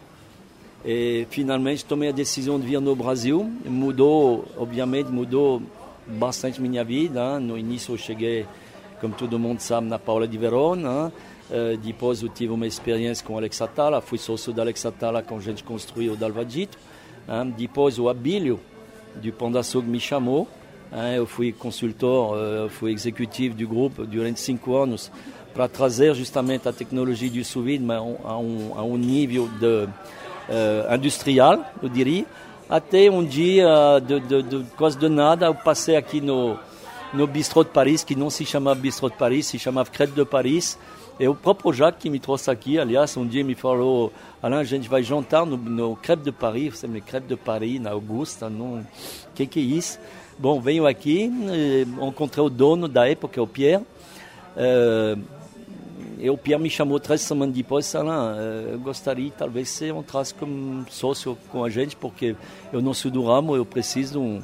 e 0.85 1.25
finalmente 1.29 1.83
tomei 1.83 2.09
a 2.09 2.11
decisão 2.11 2.59
de 2.59 2.67
vir 2.67 2.79
no 2.79 2.95
Brasil. 2.95 3.43
Mudou, 3.65 4.45
obviamente, 4.57 5.09
mudou 5.09 5.61
bastante 6.05 6.61
minha 6.61 6.83
vida. 6.83 7.39
No 7.39 7.57
início 7.57 7.93
eu 7.93 7.97
cheguei, 7.97 8.45
como 9.01 9.13
todo 9.15 9.37
mundo 9.39 9.59
sabe, 9.59 9.87
na 9.87 9.97
Paula 9.97 10.27
de 10.27 10.37
Verona. 10.37 11.11
Uh, 11.49 11.77
depois 11.77 12.21
eu 12.21 12.29
tive 12.29 12.51
uma 12.51 12.67
experiência 12.67 13.25
com 13.25 13.37
Alex 13.37 13.61
Atala, 13.61 14.01
fui 14.01 14.17
sócio 14.17 14.51
da 14.51 14.63
Alex 14.63 14.85
Atala 14.85 15.23
quando 15.23 15.39
a 15.39 15.43
gente 15.43 15.63
construiu 15.63 16.13
o 16.13 16.15
Dalvadito. 16.15 16.77
Depois 17.57 17.99
o 17.99 18.07
Abílio, 18.07 18.57
do 19.15 19.33
Pão 19.33 19.51
da 19.51 19.59
Açúcar, 19.59 19.87
me 19.87 19.99
chamou. 19.99 20.47
Eu 21.15 21.25
fui 21.25 21.51
consultor, 21.51 22.37
uh, 22.37 22.69
fui 22.69 22.93
executivo 22.93 23.55
do 23.55 23.67
grupo 23.67 24.05
durante 24.05 24.39
cinco 24.39 24.75
anos 24.75 25.11
para 25.53 25.67
trazer 25.67 26.13
justamente 26.15 26.67
a 26.67 26.73
tecnologia 26.73 27.29
do 27.29 27.43
sous 27.43 27.65
vide 27.65 27.85
a 27.91 28.37
um, 28.37 28.97
nível 28.97 29.49
de, 29.59 29.89
industrial, 30.95 31.65
eu 31.81 31.89
diria. 31.89 32.25
Até 32.69 33.09
um 33.09 33.25
dia, 33.25 33.67
de, 34.05 34.19
de, 34.19 34.43
de, 34.43 34.63
quase 34.75 34.97
de 34.97 35.09
nada, 35.09 35.47
eu 35.47 35.55
passei 35.55 35.95
aqui 35.95 36.21
no, 36.21 36.59
no 37.13 37.25
Bistrot 37.25 37.67
de 37.67 37.73
Paris, 37.73 38.03
que 38.03 38.15
não 38.15 38.29
se 38.29 38.45
chamava 38.45 38.79
Bistrot 38.79 39.13
de 39.13 39.17
Paris, 39.17 39.47
se 39.47 39.57
chamava 39.57 39.89
Crête 39.89 40.13
de 40.13 40.25
Paris. 40.25 40.77
E 41.19 41.27
o 41.27 41.33
próprio 41.33 41.73
Jacques 41.73 42.03
que 42.03 42.09
me 42.09 42.19
trouxe 42.19 42.51
aqui, 42.51 42.77
aliás, 42.77 43.17
um 43.17 43.25
dia 43.25 43.43
me 43.43 43.55
falou, 43.55 44.13
Alain, 44.41 44.59
a 44.59 44.63
gente 44.63 44.87
vai 44.87 45.01
jantar 45.01 45.45
no, 45.45 45.57
no 45.57 45.95
Crêpe 45.95 46.23
de 46.23 46.31
Paris, 46.31 46.77
você 46.77 46.87
me 46.87 47.01
Crêpe 47.01 47.27
de 47.27 47.35
Paris, 47.35 47.81
na 47.81 47.89
Augusta, 47.89 48.49
não... 48.49 48.85
que, 49.33 49.47
que 49.47 49.59
é 49.59 49.63
isso? 49.63 49.97
Bom, 50.39 50.61
venho 50.61 50.85
aqui, 50.85 51.31
encontrei 51.99 52.45
o 52.45 52.49
dono 52.49 52.87
da 52.87 53.09
época, 53.09 53.41
o 53.41 53.47
Pierre, 53.47 53.83
e 56.19 56.29
o 56.29 56.37
Pierre 56.37 56.61
me 56.61 56.69
chamou 56.69 56.99
três 56.99 57.21
semanas 57.21 57.55
depois, 57.55 57.95
Alain, 57.95 58.37
eu 58.71 58.77
gostaria 58.77 59.31
talvez 59.35 59.67
você 59.67 59.89
entrasse 59.89 60.35
como 60.35 60.85
sócio 60.91 61.35
com 61.51 61.63
a 61.63 61.71
gente, 61.71 61.95
porque 61.95 62.35
eu 62.71 62.83
não 62.83 62.93
sou 62.93 63.09
do 63.09 63.25
ramo, 63.25 63.55
eu 63.55 63.65
preciso 63.65 64.11
de 64.11 64.17
um, 64.19 64.43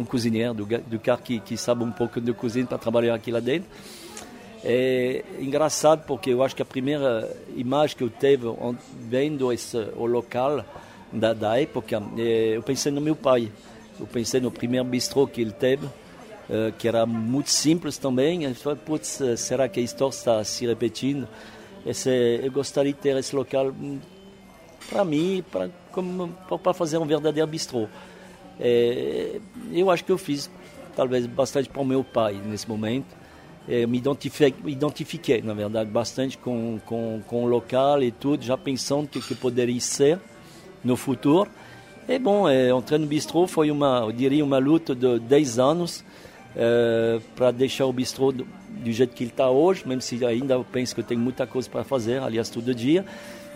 um 0.00 0.04
cozinheiro, 0.04 0.54
do, 0.54 0.66
do 0.66 0.98
cara 0.98 1.20
que, 1.20 1.38
que 1.38 1.56
sabe 1.56 1.84
um 1.84 1.92
pouco 1.92 2.20
de 2.20 2.32
cozinha 2.32 2.66
para 2.66 2.76
trabalhar 2.76 3.14
aqui 3.14 3.30
lá 3.30 3.38
dentro. 3.38 3.68
É 4.64 5.22
engraçado 5.38 6.04
porque 6.04 6.30
eu 6.30 6.42
acho 6.42 6.56
que 6.56 6.62
a 6.62 6.64
primeira 6.64 7.32
imagem 7.56 7.96
que 7.96 8.02
eu 8.02 8.10
tive 8.10 8.48
vendo 9.08 9.52
esse, 9.52 9.76
o 9.96 10.04
local 10.04 10.64
da, 11.12 11.32
da 11.32 11.60
época, 11.60 12.02
eu 12.54 12.60
pensei 12.64 12.90
no 12.90 13.00
meu 13.00 13.14
pai. 13.14 13.52
Eu 13.98 14.06
pensei 14.06 14.40
no 14.40 14.50
primeiro 14.50 14.84
bistrô 14.84 15.26
que 15.26 15.40
ele 15.40 15.52
teve, 15.52 15.86
uh, 15.86 16.72
que 16.78 16.86
era 16.86 17.04
muito 17.06 17.50
simples 17.50 17.98
também. 17.98 18.44
Eu 18.44 18.54
falei, 18.54 18.78
putz, 18.84 19.20
será 19.36 19.68
que 19.68 19.80
a 19.80 19.82
história 19.82 20.14
está 20.14 20.44
se 20.44 20.66
repetindo? 20.66 21.28
Eu 22.42 22.52
gostaria 22.52 22.92
de 22.92 22.98
ter 22.98 23.16
esse 23.16 23.34
local 23.34 23.68
hum, 23.68 23.98
para 24.88 25.04
mim, 25.04 25.44
para 26.62 26.74
fazer 26.74 26.98
um 26.98 27.06
verdadeiro 27.06 27.46
bistrô. 27.48 27.88
É, 28.60 29.40
eu 29.72 29.90
acho 29.90 30.04
que 30.04 30.12
eu 30.12 30.18
fiz 30.18 30.50
talvez 30.96 31.26
bastante 31.26 31.68
para 31.68 31.80
o 31.80 31.84
meu 31.84 32.02
pai 32.02 32.34
nesse 32.44 32.68
momento 32.68 33.16
eu 33.68 33.86
me 33.86 33.98
identifiquei, 33.98 34.54
identifiquei, 34.72 35.42
na 35.42 35.52
verdade, 35.52 35.90
bastante 35.90 36.38
com, 36.38 36.80
com, 36.86 37.20
com 37.26 37.44
o 37.44 37.46
local 37.46 38.02
e 38.02 38.10
tudo, 38.10 38.42
já 38.42 38.56
pensando 38.56 39.04
o 39.04 39.08
que, 39.08 39.20
que 39.20 39.34
poderia 39.34 39.78
ser 39.78 40.18
no 40.82 40.96
futuro. 40.96 41.50
E 42.08 42.18
bom, 42.18 42.48
é, 42.48 42.70
entrar 42.70 42.96
no 42.96 43.06
bistrô 43.06 43.46
foi 43.46 43.70
uma, 43.70 43.98
eu 44.06 44.12
diria, 44.12 44.42
uma 44.42 44.56
luta 44.56 44.94
de 44.94 45.18
10 45.18 45.58
anos 45.58 46.02
é, 46.56 47.20
para 47.36 47.50
deixar 47.50 47.84
o 47.84 47.92
bistrô 47.92 48.32
do, 48.32 48.46
do 48.70 48.90
jeito 48.90 49.14
que 49.14 49.24
ele 49.24 49.30
está 49.30 49.50
hoje, 49.50 49.86
mesmo 49.86 50.00
se 50.00 50.24
ainda 50.24 50.54
eu 50.54 50.64
penso 50.64 50.94
que 50.94 51.02
eu 51.02 51.04
tenho 51.04 51.20
muita 51.20 51.46
coisa 51.46 51.68
para 51.68 51.84
fazer, 51.84 52.22
aliás, 52.22 52.48
todo 52.48 52.74
dia, 52.74 53.04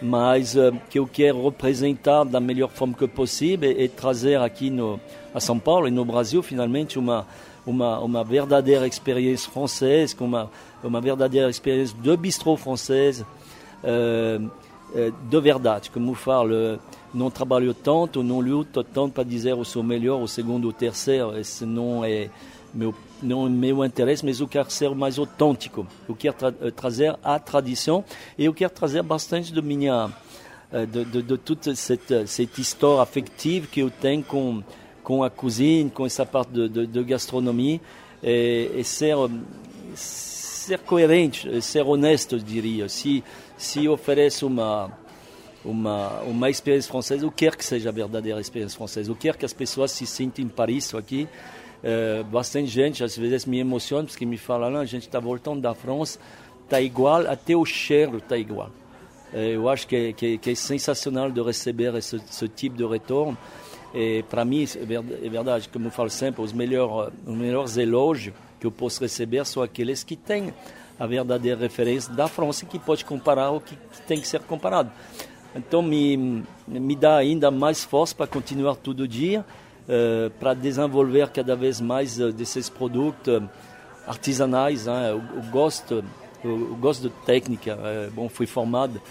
mas 0.03 0.55
é, 0.55 0.71
que 0.91 0.99
eu 0.99 1.07
quero 1.07 1.43
representar 1.43 2.25
da 2.25 2.41
melhor 2.41 2.69
forma 2.69 2.93
que 2.93 3.09
possível 3.09 3.73
e, 3.73 3.85
e 3.85 3.89
trazer 3.89 4.39
aqui 4.39 4.69
no, 4.69 5.01
a 5.35 5.41
São 5.41 5.59
Paulo 5.59 5.89
e 5.89 5.91
no 5.91 6.05
Brasil, 6.05 6.43
finalmente, 6.43 6.99
uma 6.99 7.27
uma, 7.65 8.01
uma 8.01 8.25
verdadeira 8.25 8.87
experiência 8.87 9.51
française, 9.51 10.17
uma, 10.19 10.51
uma 10.83 11.01
verdadeira 11.01 11.49
experiência 11.49 11.97
de 11.97 12.17
bistrô 12.17 12.57
française, 12.57 13.23
uh, 13.23 14.45
uh, 14.45 14.51
de 15.11 15.40
verdade. 15.40 15.90
Como 15.90 16.11
eu 16.11 16.14
falo, 16.14 16.78
não 17.12 17.31
trabalho 17.31 17.74
tanto, 17.74 18.22
não 18.22 18.40
luto 18.40 18.83
tanto 18.85 19.14
para 19.14 19.24
dizer 19.24 19.50
eu 19.50 19.64
sou 19.64 19.83
melhor, 19.83 20.20
o 20.20 20.28
segundo, 20.28 20.68
o 20.68 20.72
terceiro. 20.72 21.37
Esse 21.38 21.64
não 21.64 22.05
é 22.05 22.28
meu, 22.74 22.94
não 23.22 23.46
é 23.46 23.50
meu 23.50 23.85
interesse, 23.85 24.24
mas 24.24 24.40
eu 24.40 24.48
quero 24.48 24.70
ser 24.70 24.90
mais 24.94 25.18
autêntico. 25.18 25.87
Eu 26.09 26.14
quero 26.14 26.37
tra 26.37 26.52
trazer 26.74 27.16
a 27.22 27.38
tradição 27.38 28.05
e 28.37 28.44
eu 28.44 28.55
quero 28.55 28.72
trazer 28.72 29.02
bastante 29.02 29.52
de 29.52 29.62
de, 31.22 31.38
toda 31.38 31.74
cette, 31.74 32.24
histoire 32.59 33.02
affective 33.02 33.66
que 33.66 33.81
eu 33.81 33.90
tenho 33.90 34.24
com 34.24 34.62
com 35.02 35.22
a 35.22 35.31
cozinha, 35.31 35.90
com 35.90 36.07
essa 36.07 36.24
parte 36.24 36.52
de, 36.52 36.68
de, 36.68 36.87
de 36.87 37.05
gastronomia 37.05 37.81
e, 38.22 38.70
e, 38.76 38.85
ser, 38.85 39.16
ser 39.94 40.78
coerente, 40.78 41.61
ser 41.61 41.83
honesto, 41.83 42.38
diria. 42.38 42.88
Se, 42.88 43.22
se 43.62 43.88
oferece 43.88 44.44
uma, 44.44 44.90
uma, 45.64 46.20
uma 46.22 46.51
experiência 46.51 46.90
francesa, 46.90 47.25
eu 47.25 47.31
quero 47.31 47.57
que 47.57 47.64
seja 47.64 47.90
a 47.90 47.92
verdadeira 47.92 48.40
experiência 48.40 48.77
francesa. 48.77 49.11
Eu 49.11 49.16
quero 49.16 49.38
que 49.38 49.44
as 49.44 49.53
pessoas 49.53 49.92
se 49.92 50.05
sintam 50.07 50.44
em 50.44 50.48
Paris 50.48 50.92
aqui. 50.94 51.29
É, 51.83 52.22
bastante 52.25 52.68
gente, 52.68 53.03
às 53.03 53.16
vezes 53.16 53.46
me 53.46 53.59
emociona, 53.59 54.07
porque 54.07 54.27
me 54.27 54.37
falam, 54.37 54.77
a 54.77 54.85
gente 54.85 55.07
está 55.07 55.20
voltando 55.20 55.61
da 55.61 55.75
França, 55.75 56.18
está 56.64 56.81
igual, 56.81 57.27
até 57.29 57.57
o 57.57 57.64
cheiro 57.64 58.18
está 58.18 58.37
igual. 58.37 58.70
É, 59.33 59.55
eu 59.55 59.68
acho 59.68 59.87
que, 59.87 59.96
é, 59.96 60.12
que, 60.12 60.38
que, 60.38 60.51
é 60.51 60.55
sensacional 60.55 61.31
de 61.31 61.40
receber 61.40 61.94
esse, 61.94 62.16
esse 62.16 62.48
tipo 62.48 62.77
de 62.77 62.85
retorno. 62.85 63.38
E 63.94 64.25
para 64.29 64.44
mim, 64.44 64.64
é 64.64 65.29
verdade, 65.29 65.68
como 65.68 65.87
eu 65.87 65.90
falo 65.90 66.11
sempre, 66.11 66.42
os 66.42 66.53
melhores, 66.53 67.12
os 67.25 67.37
melhores 67.37 67.77
elogios 67.77 68.35
que 68.59 68.66
eu 68.66 68.72
posso 68.72 69.01
receber 69.01 69.44
são 69.44 69.62
aqueles 69.62 70.03
que 70.03 70.16
têm 70.16 70.53
a 71.03 71.07
verdadeira 71.07 71.59
referência 71.59 72.15
da 72.15 72.29
França 72.29 72.65
que 72.65 72.79
pode 72.79 73.05
comparar 73.05 73.51
o 73.51 73.61
que, 73.61 73.75
que 73.75 74.03
tem 74.03 74.21
que 74.21 74.29
ser 74.29 74.38
comparado. 74.43 74.88
Então 75.53 75.83
me, 75.83 76.45
me 76.69 76.95
dá 76.95 77.17
ainda 77.17 77.51
mais 77.51 77.83
força 77.83 78.15
para 78.15 78.29
continuar 78.29 78.77
todo 78.77 79.09
dia, 79.09 79.45
uh, 79.88 80.31
para 80.38 80.55
desenvolver 80.55 81.29
cada 81.31 81.57
vez 81.57 81.81
mais 81.81 82.21
uh, 82.21 82.31
desses 82.31 82.69
produtos 82.69 83.43
artesanais. 84.07 84.87
Hein? 84.87 84.95
Eu, 85.09 85.23
eu, 85.38 85.43
gosto, 85.51 86.05
eu, 86.45 86.69
eu, 86.69 86.77
gosto 86.77 87.09
de 87.09 87.11
técnica. 87.27 87.77
Uh, 87.77 88.11
bom, 88.12 88.29
fui 88.29 88.47
formado, 88.47 89.03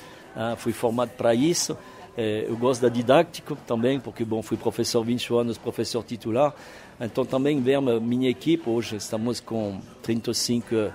fui 0.56 0.72
formado 0.72 1.10
para 1.10 1.36
isso. 1.36 1.78
Eu 2.18 2.56
gosto 2.56 2.82
da 2.82 2.90
didática 2.90 3.54
também, 3.68 4.00
porque 4.00 4.24
bom, 4.24 4.42
fui 4.42 4.56
professor 4.56 5.04
20 5.04 5.34
anos, 5.34 5.58
professor 5.58 6.04
titular. 6.04 6.54
Então 7.02 7.26
também 7.26 7.62
ver 7.62 7.82
minha 7.82 8.30
equipe, 8.30 8.70
hoje 8.70 8.96
estamos 8.96 9.42
com 9.42 9.82
35 10.02 10.92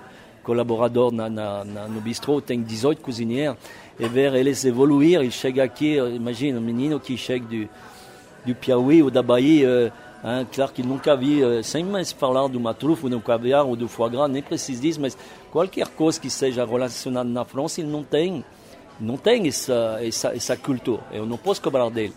colaboradores 0.47 1.13
na, 1.13 1.29
na, 1.29 1.63
na, 1.63 1.87
no 1.87 2.01
tem 2.41 2.63
18 2.63 3.01
cozinheiros, 3.01 3.57
e 3.99 4.07
ver 4.07 4.33
eles 4.33 4.63
evoluir, 4.63 5.21
e 5.21 5.29
chega 5.29 5.63
aqui, 5.63 5.97
imagina, 5.97 6.57
um 6.57 6.61
menino 6.61 6.99
que 6.99 7.17
chega 7.17 7.45
do, 7.45 7.69
do 8.45 8.55
Piauí 8.55 9.03
ou 9.03 9.11
da 9.11 9.21
Bahia, 9.21 9.93
Hein, 10.23 10.47
claro 10.51 10.71
que 10.73 10.81
nunca 10.81 11.15
vi, 11.15 11.41
sem 11.63 11.83
mais 11.83 12.11
falar 12.11 12.49
de 12.49 12.57
uma 12.57 12.73
de 13.07 13.15
um 13.15 13.21
caviar 13.21 13.63
ou 13.63 13.75
do 13.75 13.87
foie 13.87 14.09
gras, 14.09 14.29
nem 14.29 14.41
preciso 14.41 14.81
disso, 14.81 14.99
mas 14.99 15.15
qualquer 15.51 15.87
coisa 15.89 16.19
que 16.19 16.27
seja 16.27 16.65
relacionada 16.65 17.29
na 17.29 17.45
França, 17.45 17.81
ele 17.81 17.89
não 17.91 18.03
tem 18.03 18.43
tem 19.15 19.47
essa, 19.47 19.99
essa, 20.01 20.35
essa 20.35 20.57
cultura. 20.57 21.03
Eu 21.11 21.25
não 21.25 21.37
posso 21.37 21.61
cobrar 21.61 21.87
dele. 21.89 22.13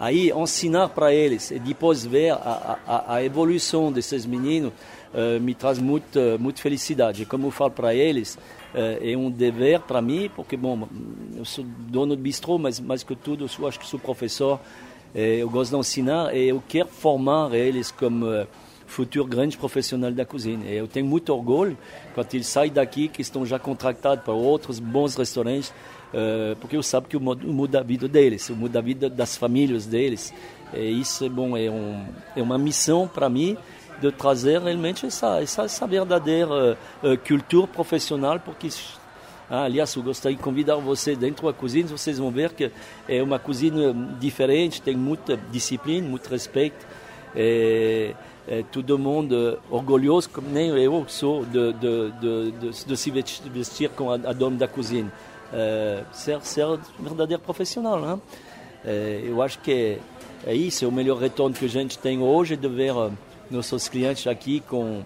Aí, 0.00 0.32
ensinar 0.32 0.88
para 0.88 1.14
eles 1.14 1.52
e 1.52 1.58
depois 1.60 2.04
ver 2.04 2.32
a, 2.32 2.78
a, 2.86 3.14
a 3.14 3.24
evolução 3.24 3.92
desses 3.92 4.26
meninos 4.26 4.72
uh, 5.14 5.40
me 5.40 5.54
traz 5.54 5.78
muita, 5.78 6.36
muita 6.38 6.60
felicidade. 6.60 7.24
Como 7.24 7.46
eu 7.46 7.50
falo 7.50 7.70
para 7.70 7.94
eles, 7.94 8.34
uh, 8.74 8.98
é 9.00 9.16
um 9.16 9.30
dever 9.30 9.80
para 9.80 10.02
mim, 10.02 10.30
porque, 10.34 10.56
bom, 10.56 10.88
eu 11.36 11.44
sou 11.44 11.64
dono 11.64 12.16
de 12.16 12.22
bistrô, 12.22 12.58
mas 12.58 12.80
mais 12.80 13.02
que 13.02 13.14
tudo, 13.14 13.46
eu 13.58 13.68
acho 13.68 13.78
que 13.78 13.86
sou 13.86 13.98
professor, 13.98 14.60
eh, 15.14 15.36
eu 15.36 15.48
gosto 15.48 15.70
de 15.70 15.76
ensinar 15.76 16.34
e 16.34 16.48
eu 16.48 16.62
quero 16.68 16.88
formar 16.88 17.54
eles 17.54 17.92
como 17.92 18.26
futuro 18.84 19.24
grandes 19.24 19.56
profissionais 19.56 20.14
da 20.14 20.24
cozinha. 20.24 20.68
Eu 20.68 20.88
tenho 20.88 21.06
muito 21.06 21.32
orgulho 21.32 21.78
quando 22.14 22.34
eles 22.34 22.48
saem 22.48 22.72
daqui, 22.72 23.06
que 23.08 23.22
estão 23.22 23.46
já 23.46 23.58
contratados 23.58 24.24
para 24.24 24.34
outros 24.34 24.80
bons 24.80 25.14
restaurantes, 25.14 25.72
porque 26.60 26.76
eu 26.76 26.82
sabe 26.82 27.06
que 27.06 27.16
muda 27.16 27.78
a 27.78 27.82
vida 27.82 28.08
deles, 28.08 28.50
muda 28.50 28.80
a 28.80 28.82
vida 28.82 29.08
das 29.08 29.36
famílias 29.36 29.86
deles. 29.86 30.34
E 30.72 31.00
isso 31.00 31.24
é 31.24 31.28
bom, 31.28 31.56
é, 31.56 31.70
um, 31.70 32.04
é 32.34 32.42
uma 32.42 32.58
missão 32.58 33.06
para 33.06 33.28
mim 33.28 33.56
de 34.00 34.12
trazer 34.12 34.60
realmente 34.60 35.06
essa, 35.06 35.40
essa, 35.42 35.62
essa 35.62 35.86
verdadeira 35.86 36.76
uh, 37.02 37.18
cultura 37.26 37.66
profissional, 37.66 38.40
porque 38.40 38.68
Ah, 39.48 39.64
aliás, 39.64 39.94
eu 39.94 40.02
gostaria 40.02 40.36
de 40.36 40.42
convidar 40.42 40.76
você 40.76 41.14
dentro 41.14 41.46
da 41.46 41.52
cozinha, 41.52 41.86
vocês 41.86 42.18
vão 42.18 42.30
ver 42.30 42.52
que 42.52 42.70
é 43.06 43.22
uma 43.22 43.38
cozinha 43.38 43.92
diferente, 44.18 44.80
tem 44.80 44.96
muita 44.96 45.36
disciplina, 45.36 46.08
muito 46.08 46.28
respeito. 46.28 46.86
É, 47.36 48.14
é, 48.46 48.62
todo 48.70 48.98
mundo 48.98 49.58
orgulhoso, 49.70 50.28
como 50.30 50.48
nem 50.48 50.68
eu 50.68 51.04
sou, 51.08 51.44
de, 51.44 51.72
de, 51.74 52.10
de, 52.52 52.84
de, 52.84 52.96
se 52.96 53.10
vestir 53.10 53.88
com 53.90 54.10
a, 54.10 54.14
a 54.14 54.32
dona 54.32 54.56
da 54.56 54.68
cozinha. 54.68 55.12
É, 55.52 56.02
ser, 56.12 56.40
ser 56.42 56.66
verdadeiro 56.98 57.42
profissional. 57.42 58.00
Né? 58.00 58.20
É, 58.84 59.22
eu 59.24 59.40
acho 59.42 59.58
que 59.60 59.98
é, 60.46 60.54
isso, 60.54 60.86
o 60.86 60.92
melhor 60.92 61.18
retorno 61.18 61.54
que 61.54 61.64
a 61.64 61.68
gente 61.68 61.98
tem 61.98 62.20
hoje, 62.20 62.56
de 62.56 62.68
ver 62.68 62.92
nossos 63.50 63.88
clientes 63.88 64.26
aqui 64.26 64.60
com 64.60 65.00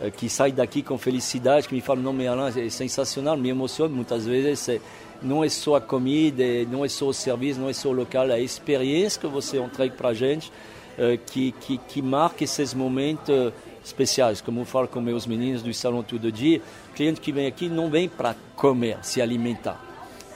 uh, 0.00 0.10
que 0.16 0.28
saem 0.28 0.54
daqui 0.54 0.82
com 0.82 0.96
felicidade, 0.98 1.68
que 1.68 1.74
me 1.74 1.80
falam, 1.80 2.02
não, 2.02 2.12
mais 2.12 2.28
Alain, 2.28 2.66
é 2.66 2.70
sensacional, 2.70 3.36
me 3.36 3.48
emociona 3.48 3.94
muitas 3.94 4.26
vezes, 4.26 4.68
é, 4.68 4.80
não 5.22 5.44
é 5.44 5.48
só 5.48 5.76
a 5.76 5.80
comida, 5.80 6.42
não 6.70 6.84
é 6.84 6.88
só 6.88 7.06
o 7.06 7.14
serviço, 7.14 7.60
não 7.60 7.68
é 7.68 7.72
só 7.72 7.88
o 7.88 7.92
local, 7.92 8.30
a 8.30 8.38
experiência 8.38 9.20
que 9.20 9.26
você 9.26 9.58
entrega 9.58 9.94
para 9.94 10.10
a 10.10 10.14
gente, 10.14 10.50
uh, 10.98 11.18
que, 11.26 11.52
que, 11.52 11.78
que 11.78 12.02
marca 12.02 12.44
esses 12.44 12.74
momentos 12.74 13.52
especiais, 13.84 14.40
como 14.40 14.60
eu 14.60 14.64
falo 14.64 14.86
com 14.86 15.00
meus 15.00 15.26
meninos 15.26 15.62
do 15.62 15.72
salão 15.74 16.02
todo 16.02 16.30
dia, 16.30 16.60
o 16.90 16.94
cliente 16.94 17.20
que 17.20 17.32
vem 17.32 17.46
aqui 17.46 17.68
não 17.68 17.90
vem 17.90 18.08
para 18.08 18.36
comer, 18.54 18.98
se 19.02 19.20
alimentar, 19.20 19.80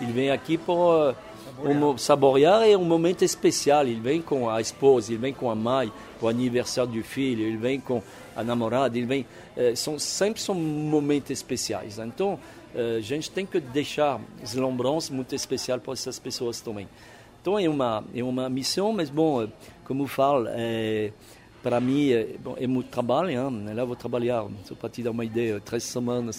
ele 0.00 0.12
vem 0.12 0.30
aqui 0.30 0.58
por 0.58 1.14
um, 1.64 1.96
saborear 1.96 2.62
é 2.62 2.76
um 2.76 2.84
momento 2.84 3.24
especial. 3.24 3.82
Ele 3.82 4.00
vem 4.00 4.20
com 4.20 4.48
a 4.48 4.60
esposa, 4.60 5.12
ele 5.12 5.20
vem 5.20 5.32
com 5.32 5.50
a 5.50 5.54
mãe, 5.54 5.92
o 6.20 6.28
aniversário 6.28 6.92
do 6.92 7.02
filho, 7.02 7.44
ele 7.44 7.56
vem 7.56 7.80
com 7.80 8.02
a 8.34 8.42
namorada, 8.42 8.96
ele 8.96 9.06
vem. 9.06 9.26
Eh, 9.56 9.74
são, 9.74 9.98
sempre 9.98 10.40
são 10.40 10.54
momentos 10.54 11.30
especiais. 11.30 11.98
Então, 11.98 12.38
eh, 12.74 12.96
a 12.98 13.00
gente 13.00 13.30
tem 13.30 13.46
que 13.46 13.60
deixar 13.60 14.20
as 14.42 14.54
lembranças 14.54 15.10
muito 15.10 15.34
especiais 15.34 15.82
para 15.82 15.92
essas 15.92 16.18
pessoas 16.18 16.60
também. 16.60 16.88
Então, 17.40 17.58
é 17.58 17.68
uma, 17.68 18.04
é 18.14 18.22
uma 18.22 18.48
missão, 18.48 18.92
mas, 18.92 19.08
bom, 19.08 19.42
eh, 19.42 19.48
como 19.84 20.02
eu 20.02 20.08
falo, 20.08 20.46
é, 20.48 21.12
para 21.62 21.80
mim 21.80 22.10
é, 22.10 22.36
bom, 22.42 22.54
é 22.58 22.66
muito 22.66 22.90
trabalho. 22.90 23.30
Hein? 23.30 23.74
Lá 23.74 23.84
vou 23.84 23.96
trabalhar, 23.96 24.44
só 24.64 24.74
para 24.74 24.88
te 24.88 25.02
dar 25.02 25.10
uma 25.10 25.24
ideia, 25.24 25.60
três 25.60 25.84
semanas, 25.84 26.36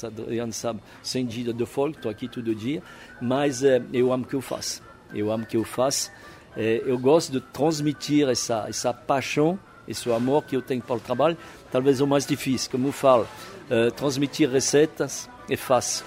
sabe, 0.52 0.80
sem 1.02 1.26
dia 1.26 1.54
de 1.54 1.66
folga, 1.66 1.98
estou 1.98 2.12
aqui 2.12 2.28
todo 2.28 2.54
dia, 2.54 2.84
mas 3.22 3.64
é, 3.64 3.82
eu 3.92 4.14
amo 4.14 4.24
o 4.24 4.28
que 4.28 4.36
eu 4.36 4.42
faço 4.42 4.87
eu 5.14 5.32
amo 5.32 5.46
que 5.46 5.58
eu 5.58 5.64
faço. 5.64 6.12
É, 6.56 6.82
eu 6.86 6.98
gosto 6.98 7.32
de 7.32 7.40
transmitir 7.40 8.28
essa, 8.28 8.66
essa 8.68 8.94
paixão, 8.94 9.60
esse 9.88 10.12
amor 10.12 10.44
que 10.44 10.56
eu 10.56 10.62
tenho 10.62 10.82
para 10.82 10.96
o 10.96 11.00
trabalho, 11.00 11.38
talvez 11.72 12.02
o 12.02 12.08
mais 12.08 12.26
difícil. 12.26 12.72
Como 12.72 12.88
eu 12.88 12.92
falo, 12.92 13.28
é, 13.70 13.92
transmitir 13.92 14.50
receitas 14.50 15.30
é 15.50 15.56
fácil, 15.56 16.06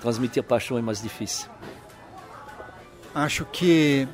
transmitir 0.00 0.42
paixão 0.42 0.76
é 0.76 0.82
mais 0.82 1.00
difícil. 1.00 1.48
Acho 3.14 3.46
que 3.46 4.06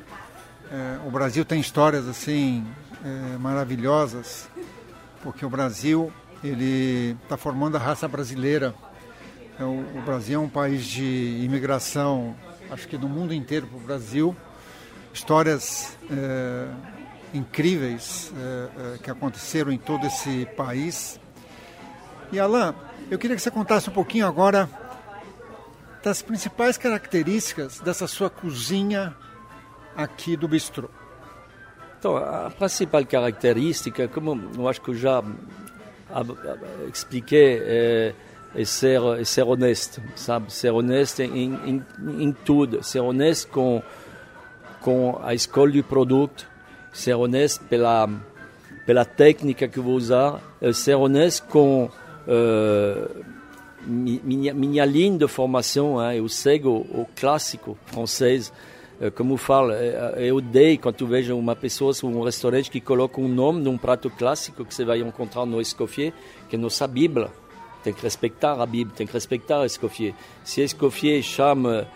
é, 0.71 0.97
o 1.05 1.11
Brasil 1.11 1.43
tem 1.43 1.59
histórias 1.59 2.07
assim 2.07 2.65
maravilhosas, 3.37 4.47
porque 5.21 5.45
o 5.45 5.49
Brasil 5.49 6.09
ele 6.41 7.17
está 7.23 7.35
formando 7.35 7.75
a 7.75 7.79
raça 7.79 8.07
brasileira. 8.07 8.73
O, 9.59 9.99
o 9.99 10.01
Brasil 10.05 10.39
é 10.39 10.43
um 10.43 10.47
país 10.47 10.85
de 10.85 11.41
imigração 11.43 12.33
acho 12.73 12.87
que 12.87 12.97
no 12.97 13.07
mundo 13.07 13.33
inteiro 13.33 13.67
para 13.67 13.77
o 13.77 13.79
Brasil, 13.81 14.35
histórias 15.13 15.95
é, 16.09 16.67
incríveis 17.33 18.33
é, 18.35 18.97
que 18.97 19.11
aconteceram 19.11 19.71
em 19.71 19.77
todo 19.77 20.07
esse 20.07 20.47
país. 20.57 21.19
E 22.31 22.39
Alain, 22.39 22.73
eu 23.11 23.19
queria 23.19 23.35
que 23.35 23.41
você 23.41 23.51
contasse 23.51 23.89
um 23.89 23.93
pouquinho 23.93 24.25
agora 24.25 24.67
das 26.03 26.23
principais 26.23 26.77
características 26.77 27.79
dessa 27.79 28.07
sua 28.07 28.29
cozinha 28.29 29.15
aqui 29.95 30.35
do 30.35 30.47
bistrô. 30.47 30.89
Então, 31.99 32.17
a 32.17 32.49
principal 32.49 33.05
característica, 33.05 34.07
como 34.07 34.49
eu 34.57 34.67
acho 34.67 34.81
que 34.81 34.89
eu 34.89 34.95
já 34.95 35.23
expliquei, 36.91 37.61
é 37.61 38.15
e 38.55 38.65
ser, 38.65 39.01
ser 39.25 39.43
honesto, 39.43 40.01
sabe? 40.15 40.53
Ser 40.53 40.71
honesto 40.71 41.21
em, 41.21 41.53
em, 41.65 41.83
em 42.19 42.31
tudo, 42.31 42.83
ser 42.83 42.99
honesto 42.99 43.49
com, 43.49 43.81
com 44.81 45.19
a 45.23 45.33
escolha 45.33 45.73
do 45.73 45.83
produto, 45.83 46.47
ser 46.91 47.15
honesto 47.15 47.63
pela, 47.65 48.07
pela 48.85 49.05
técnica 49.05 49.67
que 49.67 49.79
vou 49.79 49.95
usar, 49.95 50.39
ser 50.73 50.95
honesto 50.95 51.47
com 51.47 51.85
uh, 52.27 53.25
minha, 53.85 54.53
minha 54.53 54.85
linha 54.85 55.17
de 55.17 55.27
formação. 55.27 55.99
Hein? 55.99 56.19
Eu 56.19 56.29
sigo 56.29 56.69
o, 56.69 57.07
clássico 57.15 57.75
francês, 57.87 58.53
uh, 59.01 59.11
como 59.11 59.35
falo, 59.35 59.71
eu 59.71 60.35
odeio 60.35 60.77
quando 60.77 61.07
vejo 61.07 61.35
uma 61.35 61.55
pessoa, 61.55 61.91
um 62.03 62.21
restaurante 62.21 62.69
que 62.69 62.79
coloca 62.79 63.19
um 63.19 63.27
nome 63.27 63.61
num 63.63 63.79
prato 63.79 64.11
clássico 64.11 64.63
que 64.63 64.75
você 64.75 64.85
vai 64.85 64.99
encontrar 64.99 65.43
no 65.47 65.59
Escoffier, 65.59 66.13
que 66.47 66.55
é 66.55 66.59
nossa 66.59 66.85
Bíblia 66.85 67.31
tem 67.83 67.93
que 67.93 68.01
respeitar 68.01 68.53
a 68.53 68.65
Bíblia, 68.65 68.95
tem 68.95 69.05
que 69.05 69.13
respeitar 69.13 69.65
Escoffier. 69.65 70.13
Se 70.43 70.61
Escoffier 70.61 71.21
chama, 71.21 71.87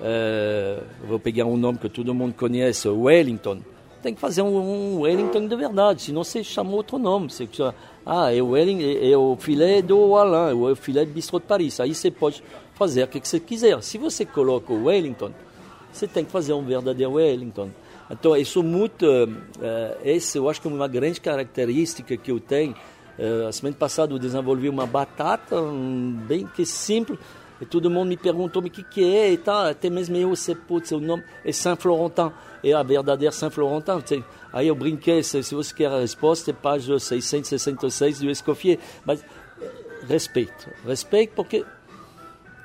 uh, 0.00 1.06
vou 1.06 1.20
pegar 1.20 1.44
um 1.44 1.56
nome 1.56 1.78
que 1.78 1.88
todo 1.88 2.14
mundo 2.14 2.34
conhece, 2.34 2.88
Wellington, 2.88 3.60
tem 4.02 4.14
que 4.14 4.20
fazer 4.20 4.42
um, 4.42 4.56
um 4.56 5.00
Wellington 5.00 5.46
de 5.46 5.56
verdade, 5.56 6.02
senão 6.02 6.22
você 6.22 6.42
chama 6.44 6.70
outro 6.72 6.96
nome. 6.98 7.28
Você, 7.28 7.48
ah, 8.04 8.32
é 8.32 8.40
o, 8.40 8.50
Wellington, 8.50 9.04
é, 9.04 9.16
o 9.16 9.36
filé 9.36 9.82
do 9.82 10.14
Alain, 10.14 10.52
é 10.52 10.54
o 10.54 10.76
filé 10.76 11.04
do 11.04 11.12
Bistrot 11.12 11.42
de 11.42 11.48
Paris. 11.48 11.80
Aí 11.80 11.94
você 11.94 12.10
pode 12.10 12.42
fazer 12.74 13.02
o 13.02 13.08
que 13.08 13.26
você 13.26 13.40
quiser. 13.40 13.82
Se 13.82 13.98
você 13.98 14.24
coloca 14.24 14.72
o 14.72 14.84
Wellington, 14.84 15.32
você 15.92 16.06
tem 16.06 16.24
que 16.24 16.30
fazer 16.30 16.52
um 16.52 16.64
verdadeiro 16.64 17.14
Wellington. 17.14 17.70
Então, 18.08 18.36
isso 18.36 18.62
muito, 18.62 19.04
uh, 19.04 19.96
esse 20.04 20.38
eu 20.38 20.48
acho 20.48 20.60
que 20.60 20.68
é 20.68 20.70
uma 20.70 20.86
grande 20.86 21.20
característica 21.20 22.16
que 22.16 22.30
eu 22.30 22.38
tenho 22.38 22.76
a 23.48 23.52
semana 23.52 23.76
passada 23.76 24.12
eu 24.12 24.18
desenvolvi 24.18 24.68
uma 24.68 24.86
batata 24.86 25.56
bem 26.26 26.46
que 26.46 26.66
simples. 26.66 27.18
E 27.60 27.64
todo 27.64 27.90
mundo 27.90 28.08
me 28.08 28.16
perguntou 28.16 28.62
o 28.62 28.70
que, 28.70 28.82
que 28.82 29.02
é 29.02 29.32
e 29.32 29.38
tal. 29.38 29.66
Até 29.66 29.88
mesmo 29.88 30.16
eu 30.16 30.36
sei, 30.36 30.54
putz, 30.54 30.92
o 30.92 31.00
nome 31.00 31.24
é 31.44 31.52
Saint-Florentin. 31.52 32.30
É 32.62 32.72
a 32.72 32.82
verdadeira 32.82 33.32
Saint-Florentin. 33.32 34.22
Aí 34.52 34.68
eu 34.68 34.74
brinquei, 34.74 35.22
se, 35.22 35.42
se, 35.42 35.54
você 35.54 35.74
quer 35.74 35.86
a 35.86 36.00
resposta, 36.00 36.50
é 36.50 36.54
página 36.54 36.98
666 36.98 38.20
do 38.20 38.30
Escoffier. 38.30 38.78
Mas 39.06 39.24
eh, 39.60 39.70
respeito. 40.06 40.68
Respeito 40.84 41.32
porque, 41.34 41.64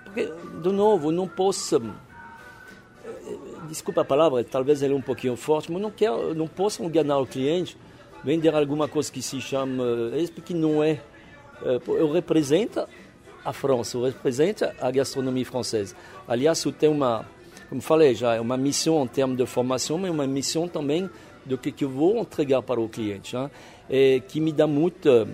porque 0.04 0.30
de 0.62 0.72
novo, 0.72 1.10
não 1.12 1.28
posso... 1.28 1.78
Eh, 1.78 3.38
desculpa 3.70 4.02
a 4.02 4.06
palavra, 4.06 4.44
talvez 4.44 4.84
ela 4.84 4.94
é 4.94 4.96
um 4.96 5.02
pouquinho 5.02 5.38
forte, 5.38 5.72
mas 5.72 5.82
não, 5.82 5.90
quero, 5.90 6.36
não 6.36 6.48
posso 6.48 6.84
enganar 6.84 7.18
o 7.20 7.26
cliente 7.26 7.78
vender 8.24 8.54
alguma 8.54 8.88
coisa 8.88 9.12
que 9.12 9.22
se 9.22 9.42
chama, 9.42 9.84
isso 10.16 10.32
porque 10.32 10.54
não 10.54 10.84
é, 10.84 11.00
eh, 11.64 11.80
eu 11.88 12.12
represento 12.12 12.88
a 13.44 13.52
França, 13.52 13.98
eu 13.98 14.04
represento 14.04 14.66
a 14.80 14.92
gastronomia 14.92 15.46
francesa. 15.46 15.96
Aliás, 16.28 16.64
eu 16.64 16.72
tenho 16.72 16.92
uma, 16.92 17.26
como 17.70 17.82
falei 17.82 18.14
já, 18.14 18.36
é 18.36 18.42
uma 18.42 18.58
missão 18.58 19.04
em 19.04 19.08
termos 19.08 19.38
de 19.38 19.46
formação, 19.46 19.98
mas 19.98 20.12
uma 20.12 20.28
missão 20.28 20.68
também 20.68 21.10
do 21.46 21.58
que, 21.58 21.72
que 21.72 21.84
eu 21.84 21.90
vou 21.90 22.20
entregar 22.20 22.62
para 22.62 22.80
o 22.80 22.88
cliente, 22.88 23.36
é, 23.90 24.20
que 24.20 24.40
me 24.40 24.52
dá 24.52 24.68
muito, 24.68 25.28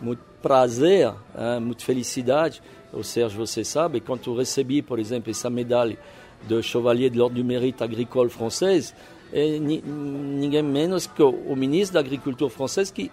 muito 0.00 0.22
prazer, 0.40 1.08
hein, 1.08 1.60
muita 1.60 1.84
felicidade. 1.84 2.62
O 2.92 3.02
Sérgio, 3.02 3.44
você 3.44 3.64
sabe, 3.64 4.00
quando 4.00 4.30
eu 4.30 4.36
recebi, 4.36 4.80
por 4.80 4.98
exemplo, 4.98 5.30
essa 5.30 5.50
medalha 5.50 5.98
de 6.46 6.62
Chevalier 6.62 7.10
de 7.10 7.18
l'Ordre 7.18 7.42
du 7.42 7.44
Mérite 7.44 7.82
Agricole 7.82 8.30
française, 8.30 8.94
é 9.34 9.58
ninguém 9.58 10.62
menos 10.62 11.08
que 11.08 11.22
o 11.22 11.56
ministro 11.56 11.94
da 11.94 12.00
Agricultura 12.00 12.48
francês 12.48 12.88
que 12.92 13.10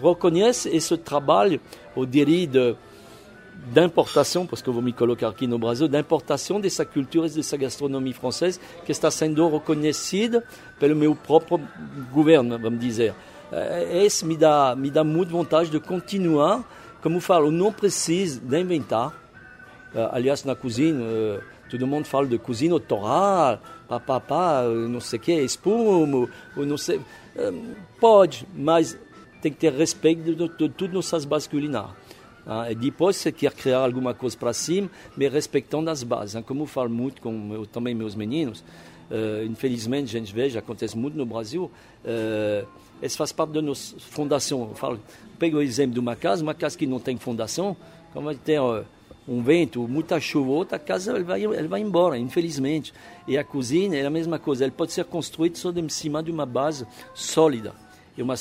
reconhece 0.00 0.68
esse 0.68 0.96
trabalho, 0.96 1.60
eu 1.96 2.06
diria, 2.06 2.46
de, 2.46 2.76
da 3.72 3.84
importação, 3.84 4.46
porque 4.46 4.68
eu 4.68 4.72
vou 4.72 4.82
me 4.82 4.92
colocar 4.92 5.28
aqui 5.28 5.48
no 5.48 5.58
Brasil, 5.58 5.88
da 5.88 5.98
importação 5.98 6.60
dessa 6.60 6.84
cultura 6.84 7.26
e 7.26 7.30
dessa 7.30 7.56
gastronomia 7.56 8.14
francesa 8.14 8.60
que 8.86 8.92
está 8.92 9.10
sendo 9.10 9.48
reconhecida 9.48 10.44
pelo 10.78 10.94
meu 10.94 11.16
próprio 11.16 11.60
governo, 12.12 12.56
vamos 12.56 12.78
dizer. 12.78 13.12
Isso 14.04 14.24
me 14.24 14.36
dá, 14.36 14.76
me 14.76 14.90
dá 14.90 15.02
muita 15.02 15.32
vontade 15.32 15.70
de 15.70 15.80
continuar. 15.80 16.64
Como 17.02 17.16
eu 17.16 17.20
falo, 17.20 17.50
não 17.50 17.72
preciso 17.72 18.40
de 18.40 18.60
inventar. 18.60 19.12
Aliás, 20.12 20.44
na 20.44 20.54
cozinha, 20.54 20.96
todo 21.68 21.86
mundo 21.86 22.06
fala 22.06 22.26
de 22.26 22.38
cozinha 22.38 22.72
autoral, 22.72 23.60
papapá, 24.00 24.62
não 24.88 25.00
sei 25.00 25.18
o 25.18 25.22
que, 25.22 25.32
espuma, 25.32 26.28
ou 26.56 26.66
não 26.66 26.78
sei. 26.78 27.00
Hum, 27.36 27.74
pode, 28.00 28.46
mas 28.54 28.98
tem 29.40 29.52
que 29.52 29.58
ter 29.58 29.72
respeito 29.72 30.22
de, 30.22 30.34
de, 30.34 30.48
de 30.48 30.68
tudo 30.68 30.94
nossas 30.94 31.24
bases 31.24 31.48
culinares. 31.48 31.90
Ah, 32.46 32.70
e 32.70 32.74
depois, 32.74 33.16
se 33.16 33.30
quer 33.30 33.52
criar 33.52 33.78
alguma 33.78 34.14
coisa 34.14 34.36
para 34.36 34.52
cima, 34.52 34.90
mas 35.16 35.32
respeitando 35.32 35.90
as 35.90 36.02
bases. 36.02 36.34
Hein? 36.34 36.42
Como 36.42 36.62
eu 36.62 36.66
falo 36.66 36.90
muito 36.90 37.20
com 37.22 37.54
eu, 37.54 37.66
também 37.66 37.94
meus 37.94 38.14
meninos, 38.16 38.60
uh, 39.10 39.44
infelizmente, 39.44 40.16
a 40.16 40.20
gente 40.20 40.50
já 40.50 40.58
acontece 40.58 40.98
muito 40.98 41.16
no 41.16 41.24
Brasil, 41.24 41.70
uh, 42.04 43.08
faz 43.10 43.30
parte 43.30 43.52
da 43.52 43.62
nossa 43.62 43.96
fundação. 43.98 44.62
Eu 44.70 44.74
falo, 44.74 45.00
pego 45.38 45.58
o 45.58 45.62
exemplo 45.62 45.94
de 45.94 46.00
uma 46.00 46.16
casa, 46.16 46.42
uma 46.42 46.54
casa 46.54 46.76
que 46.76 46.86
não 46.86 46.98
tem 46.98 47.16
fundação, 47.16 47.76
como 48.12 48.26
vai 48.26 48.34
ter 48.34 48.60
uh, 48.60 48.84
um 49.26 49.42
vento, 49.42 49.86
muita 49.86 50.18
chuva, 50.20 50.50
outra 50.50 50.78
casa 50.78 51.14
ele 51.14 51.24
vai, 51.24 51.44
ele 51.44 51.68
vai 51.68 51.80
embora, 51.80 52.18
infelizmente. 52.18 52.92
E 53.26 53.38
a 53.38 53.44
cozinha 53.44 53.96
é 53.96 54.04
a 54.04 54.10
mesma 54.10 54.38
coisa, 54.38 54.64
ele 54.64 54.72
pode 54.72 54.92
ser 54.92 55.04
construído 55.04 55.56
só 55.56 55.70
de 55.70 55.92
cima 55.92 56.22
de 56.22 56.30
uma 56.30 56.44
base 56.44 56.86
sólida. 57.14 57.74
É 58.16 58.22
uma, 58.22 58.34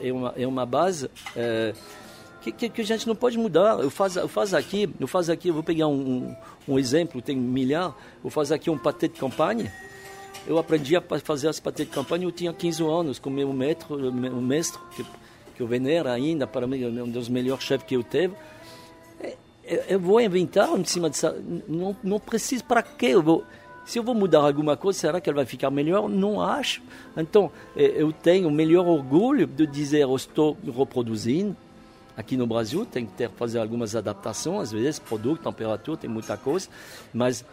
é 0.00 0.12
uma, 0.12 0.34
é 0.38 0.46
uma 0.46 0.64
base 0.64 1.10
é, 1.36 1.74
que, 2.40 2.52
que, 2.52 2.68
que, 2.68 2.80
a 2.80 2.84
gente 2.84 3.06
não 3.06 3.14
pode 3.14 3.36
mudar. 3.36 3.78
Eu 3.80 3.90
faço, 3.90 4.18
eu 4.18 4.28
faço 4.28 4.56
aqui, 4.56 4.88
eu 4.98 5.06
faço 5.06 5.30
aqui, 5.30 5.48
eu 5.48 5.54
vou 5.54 5.62
pegar 5.62 5.88
um, 5.88 6.34
um, 6.66 6.78
exemplo, 6.78 7.20
tem 7.20 7.36
milhar, 7.36 7.94
eu 8.24 8.30
faço 8.30 8.54
aqui 8.54 8.70
um 8.70 8.78
patê 8.78 9.08
de 9.08 9.18
campanha. 9.18 9.72
Eu 10.46 10.56
aprendi 10.56 10.96
a 10.96 11.02
fazer 11.22 11.48
as 11.48 11.60
patês 11.60 11.86
de 11.86 11.94
campanha, 11.94 12.24
eu 12.24 12.32
tinha 12.32 12.52
15 12.52 12.82
anos, 12.82 13.18
com 13.18 13.28
meu 13.28 13.52
metro, 13.52 13.96
o 14.08 14.40
mestre, 14.40 14.80
que, 14.96 15.04
que 15.56 15.60
eu 15.62 15.66
venero 15.66 16.08
ainda, 16.08 16.46
para 16.46 16.66
mim, 16.66 16.82
um 16.86 17.10
dos 17.10 17.28
melhores 17.28 17.64
chefes 17.64 17.86
que 17.86 17.96
eu 17.96 18.02
teve 18.02 18.34
eu 19.88 20.00
vou 20.00 20.20
inventar 20.20 20.68
em 20.78 20.84
cima 20.84 21.10
disso. 21.10 21.26
Não, 21.68 21.96
não 22.02 22.18
preciso 22.18 22.64
para 22.64 22.82
quê? 22.82 23.06
Eu 23.08 23.22
vou, 23.22 23.44
se 23.84 23.98
eu 23.98 24.02
vou 24.02 24.14
mudar 24.14 24.40
alguma 24.40 24.76
coisa, 24.76 24.98
será 24.98 25.20
que 25.20 25.28
ela 25.28 25.36
vai 25.36 25.46
ficar 25.46 25.70
melhor? 25.70 26.08
Não 26.08 26.40
acho. 26.40 26.82
Então, 27.16 27.50
eu 27.76 28.12
tenho 28.12 28.48
o 28.48 28.50
melhor 28.50 28.86
orgulho 28.86 29.46
de 29.46 29.66
dizer 29.66 30.00
eu 30.00 30.16
estou 30.16 30.56
reproduzindo. 30.76 31.56
Aqui 32.16 32.36
no 32.36 32.46
Brasil 32.46 32.84
tem 32.84 33.06
que 33.06 33.12
ter, 33.12 33.30
fazer 33.30 33.60
algumas 33.60 33.94
adaptações, 33.94 34.62
às 34.62 34.72
vezes, 34.72 34.98
produto, 34.98 35.42
temperatura, 35.42 35.96
tem 35.96 36.10
muita 36.10 36.36
coisa, 36.36 36.68
mas 37.14 37.44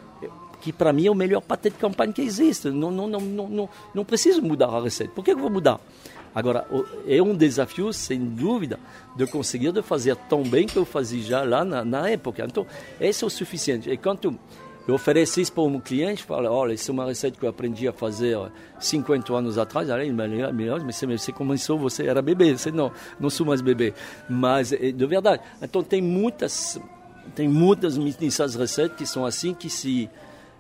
que 0.60 0.74
para 0.74 0.92
mim 0.92 1.06
é 1.06 1.12
o 1.12 1.16
melhor 1.16 1.42
patê 1.42 1.70
de 1.70 1.76
campanha 1.76 2.12
que 2.12 2.22
existe. 2.22 2.72
Não, 2.72 2.90
não, 2.90 3.08
não, 3.08 3.20
não, 3.20 3.48
não, 3.48 3.70
não 3.94 4.04
preciso 4.04 4.42
mudar 4.42 4.70
a 4.70 4.82
receita. 4.82 5.14
Por 5.14 5.24
que 5.24 5.32
eu 5.32 5.38
vou 5.38 5.50
mudar? 5.50 5.80
Agora, 6.36 6.68
é 7.08 7.22
um 7.22 7.34
desafio, 7.34 7.94
sem 7.94 8.20
dúvida, 8.20 8.78
de 9.16 9.26
conseguir 9.26 9.72
de 9.72 9.82
fazer 9.82 10.18
tão 10.28 10.44
bem 10.44 10.68
que 10.68 10.76
eu 10.76 10.84
fazia 10.84 11.24
já 11.24 11.44
lá 11.44 11.64
na, 11.64 11.86
na 11.86 12.10
época. 12.10 12.44
Então, 12.44 12.68
esse 13.00 13.24
é 13.24 13.28
o 13.28 13.30
suficiente. 13.30 13.90
E 13.90 13.96
quando 13.96 14.38
eu 14.86 14.94
ofereço 14.94 15.40
isso 15.40 15.54
para 15.54 15.64
um 15.64 15.80
cliente, 15.80 16.24
falo, 16.24 16.52
olha, 16.52 16.74
isso 16.74 16.92
é 16.92 16.94
uma 16.94 17.06
receita 17.06 17.40
que 17.40 17.46
eu 17.46 17.50
aprendi 17.50 17.88
a 17.88 17.94
fazer 17.94 18.38
50 18.78 19.34
anos 19.34 19.58
atrás, 19.58 19.90
aí, 19.90 20.12
melhor, 20.12 20.84
mas 20.84 21.00
você 21.00 21.32
começou, 21.32 21.80
você 21.80 22.06
era 22.06 22.22
bebê, 22.22 22.58
você 22.58 22.70
não, 22.70 22.92
não 23.18 23.30
sou 23.30 23.46
mais 23.46 23.62
bebê. 23.62 23.94
Mas, 24.30 24.74
é, 24.74 24.92
de 24.92 25.06
verdade, 25.06 25.42
então 25.62 25.82
tem 25.82 26.02
muitas, 26.02 26.78
tem 27.34 27.48
muitas 27.48 27.98
dessas 27.98 28.56
receitas 28.56 28.98
que 28.98 29.08
são 29.08 29.26
assim, 29.26 29.54
que 29.54 29.70
se, 29.70 30.10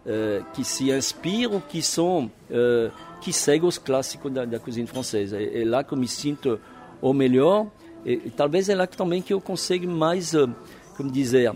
uh, 0.05 0.43
que 0.53 0.63
se 0.63 0.89
inspiram, 0.89 1.59
que 1.59 1.81
são... 1.81 2.31
Uh, 2.49 3.14
que 3.25 3.33
segue 3.33 3.65
os 3.65 3.79
clássicos 3.79 4.31
da, 4.31 4.45
da 4.45 4.59
cozinha 4.59 4.85
francesa. 4.85 5.41
É, 5.41 5.63
é, 5.63 5.65
lá 5.65 5.83
que 5.83 5.91
eu 5.91 5.97
me 5.97 6.07
sinto 6.07 6.59
o 7.01 7.11
melhor 7.11 7.65
e, 8.05 8.21
e, 8.25 8.29
talvez 8.29 8.69
é 8.69 8.75
lá 8.75 8.85
que 8.85 8.95
também 8.95 9.19
que 9.19 9.33
eu 9.33 9.41
consigo 9.41 9.87
mais, 9.87 10.35
uh, 10.35 10.47
como 10.95 11.11
dizer, 11.11 11.49
uh, 11.49 11.55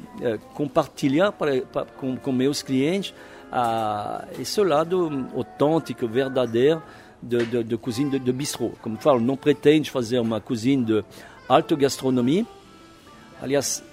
compartilhar 0.55 1.31
para, 1.31 1.61
para, 1.61 1.85
com, 1.85 2.17
com 2.17 2.31
meus 2.31 2.63
clientes 2.63 3.13
uh, 3.51 4.41
esse 4.41 4.59
lado 4.63 5.29
autêntico, 5.35 6.07
verdadeiro 6.07 6.81
de, 7.21 7.45
de, 7.45 7.63
de 7.63 7.77
cozinha 7.77 8.09
de, 8.09 8.17
de 8.17 8.33
bistrô. 8.33 8.71
Como 8.81 8.97
falo, 8.97 9.19
não 9.19 9.37
pretende 9.37 9.91
fazer 9.91 10.19
uma 10.19 10.41
cozinha 10.41 10.83
de 10.83 11.05
alta 11.47 11.75
gastronomia. 11.75 12.47
Aliás, 13.39 13.83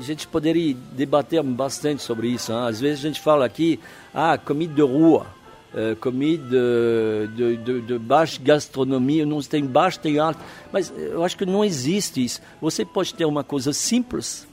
a 0.00 0.02
gente 0.02 0.26
poderia 0.26 0.74
debater 0.90 1.40
bastante 1.44 2.02
sobre 2.02 2.26
isso. 2.26 2.50
Hein? 2.50 2.66
Às 2.66 2.80
vezes 2.80 3.04
a 3.04 3.06
gente 3.06 3.20
fala 3.20 3.46
aqui, 3.46 3.78
ah, 4.12 4.36
comida 4.36 4.74
de 4.74 4.82
rua 4.82 5.28
uh, 5.74 5.96
comida 5.96 6.58
de, 7.34 7.56
de, 7.56 7.80
de, 7.82 7.98
baixa 7.98 8.40
gastronomia, 8.42 9.26
não 9.26 9.40
tem 9.42 9.64
baixo, 9.64 9.98
tem 9.98 10.18
alto, 10.18 10.40
mas 10.72 10.92
eu 10.96 11.24
acho 11.24 11.36
que 11.36 11.44
não 11.44 11.64
existe 11.64 12.24
isso. 12.24 12.40
Você 12.60 12.84
pode 12.84 13.12
ter 13.14 13.24
uma 13.24 13.44
coisa 13.44 13.72
simples, 13.72 14.46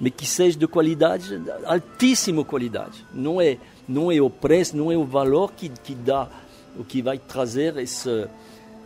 mas 0.00 0.12
que 0.14 0.26
seja 0.26 0.58
de 0.58 0.66
qualidade, 0.66 1.40
altíssima 1.64 2.44
qualidade. 2.44 3.04
Não 3.12 3.40
é, 3.40 3.56
não 3.88 4.10
é 4.10 4.20
o 4.20 4.28
preço, 4.28 4.76
não 4.76 4.90
é 4.90 4.96
o 4.96 5.04
valor 5.04 5.52
que, 5.52 5.68
que 5.68 5.94
dá, 5.94 6.28
o 6.78 6.84
que 6.84 7.00
vai 7.00 7.18
trazer 7.18 7.76
esse, 7.78 8.28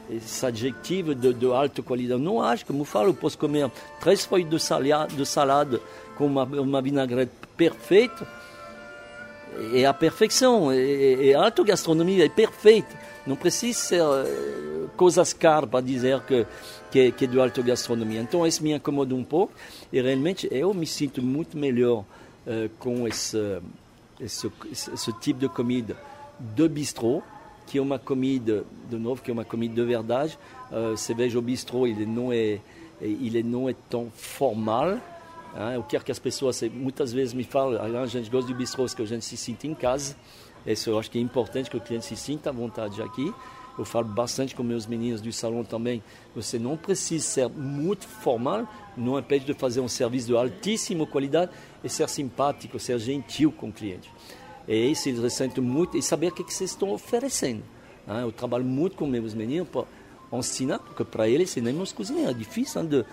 esse 0.09 0.45
adjetivo 0.47 1.15
de, 1.15 1.33
de 1.33 1.47
alta 1.47 1.83
qualidade. 1.83 2.21
Não 2.21 2.41
acho, 2.41 2.67
como 2.67 2.83
eu 2.83 2.85
falo, 2.85 3.09
eu 3.09 3.15
posso 3.15 3.39
comer 3.39 3.71
três 4.01 4.25
folhas 4.25 4.49
de 4.49 4.61
salada, 4.61 5.15
de 5.15 5.27
salada 5.27 5.81
com 6.17 6.27
uma, 6.27 6.45
uma 6.45 6.83
vinagrete 6.83 7.33
perfeita, 7.57 8.27
a 9.89 9.95
perfeição, 9.95 10.71
é, 10.73 11.31
é 11.31 11.35
a 11.35 11.45
alta 11.45 11.63
gastronomia 11.63 12.25
é 12.25 12.29
perfeita. 12.29 12.97
Não 13.27 13.37
precisa 13.37 13.79
ser 13.79 14.03
uh, 14.03 14.89
coisas 14.97 15.33
caras 15.33 15.69
para 15.69 15.81
dizer 15.81 16.21
que, 16.23 16.47
que, 16.91 17.13
que 17.13 17.25
é 17.25 17.29
de 17.29 17.39
alta 17.39 17.63
gastronomia. 17.63 18.21
Então, 18.21 18.47
isso 18.47 18.63
me 18.63 18.73
incomoda 18.73 19.15
um 19.15 19.25
pouco 19.25 19.53
e 19.93 20.01
realmente 20.01 20.49
eu 20.51 20.73
me 20.73 20.87
sinto 20.87 21.23
muito 21.23 21.57
melhor 21.57 22.05
uh, 22.47 22.69
com 22.79 23.07
esse, 23.07 23.61
esse, 24.21 24.51
esse, 24.73 25.13
tipo 25.21 25.41
de 25.41 25.49
comida 25.49 25.97
de 26.39 26.69
bistrô, 26.69 27.23
que 27.67 27.79
é 27.79 27.83
uma 27.83 27.99
comida, 27.99 28.65
de 28.89 28.97
novo, 28.97 29.23
que 29.23 29.31
é 29.31 29.35
uma 29.35 29.45
comida 29.45 29.75
de 29.75 29.85
verdade. 29.85 30.39
Uh, 30.71 31.15
veja 31.15 31.39
o 31.39 31.43
bistrô, 31.43 31.87
ele 31.87 32.07
não 32.07 32.33
é, 32.33 32.59
ele 33.01 33.43
não 33.43 33.69
é 33.69 33.75
tão 33.89 34.11
formal, 34.11 34.99
ah, 35.55 35.75
eu 35.75 35.83
quero 35.83 36.05
que 36.05 36.13
as 36.13 36.19
pessoas 36.19 36.63
muitas 36.63 37.13
vezes 37.13 37.35
me 37.35 37.45
falam, 37.45 37.81
ah, 37.81 38.03
a 38.03 38.07
gente 38.07 38.31
gosta 38.31 38.47
de 38.47 38.55
bistrôs 38.55 38.95
que 38.95 39.03
a 39.03 39.07
gente 39.07 39.25
se 39.25 39.37
sinta 39.37 39.67
em 39.67 39.75
casa. 39.75 40.17
Isso 40.65 40.91
eu 40.91 40.99
acho 40.99 41.11
que 41.11 41.19
é 41.19 41.21
importante 41.21 41.71
que 41.71 41.77
o 41.77 41.81
cliente 41.81 42.07
se 42.07 42.17
sinta 42.17 42.51
à 42.51 42.53
vontade 42.53 43.01
aqui. 43.03 43.33
Eu 43.79 43.85
falo 43.85 44.07
bastante 44.07 44.55
com 44.55 44.63
meus 44.63 44.87
meninos 44.87 45.21
do 45.21 45.33
salão 45.33 45.65
também. 45.65 46.03
Você 46.35 46.59
não 46.59 46.77
precisa 46.77 47.25
ser 47.25 47.49
muito 47.49 48.07
formal, 48.07 48.69
não 48.97 49.19
impede 49.19 49.47
de 49.47 49.55
fazer 49.55 49.81
um 49.81 49.89
serviço 49.89 50.27
de 50.27 50.37
altíssima 50.37 51.07
qualidade 51.07 51.51
e 51.83 51.89
ser 51.89 52.09
simpático, 52.09 52.79
ser 52.79 52.99
gentil 52.99 53.51
com 53.51 53.69
o 53.69 53.73
cliente. 53.73 54.11
E 54.69 54.91
isso 54.91 55.09
eles 55.09 55.23
ressentem 55.23 55.65
muito 55.65 55.97
e 55.97 56.03
saber 56.03 56.29
o 56.29 56.33
que, 56.33 56.45
que 56.45 56.53
vocês 56.53 56.71
estão 56.71 56.91
oferecendo. 56.91 57.63
Ah, 58.07 58.21
eu 58.21 58.33
trabalho 58.33 58.65
muito 58.65 58.97
com 58.97 59.07
meus 59.07 59.35
meninos 59.35 59.69
para 59.69 59.85
ensinar, 60.33 60.79
porque 60.81 61.05
para 61.05 61.29
eles, 61.29 61.55
nem 61.57 61.73
meus 61.73 61.93
cozinheiros, 61.93 62.35
é 62.35 62.39
difícil 62.39 62.83
de 62.85 63.05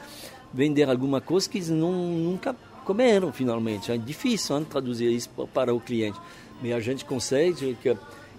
vender 0.53 0.89
alguma 0.89 1.21
coisa 1.21 1.49
que 1.49 1.57
eles 1.57 1.69
não, 1.69 1.91
nunca 1.91 2.55
comeram 2.85 3.31
finalmente. 3.33 3.91
É 3.91 3.97
difícil 3.97 4.57
hein, 4.57 4.65
traduzir 4.69 5.11
isso 5.11 5.29
para 5.53 5.73
o 5.73 5.79
cliente. 5.79 6.19
Mas 6.61 6.73
a 6.73 6.79
gente 6.79 7.05
consegue 7.05 7.77
que 7.81 7.95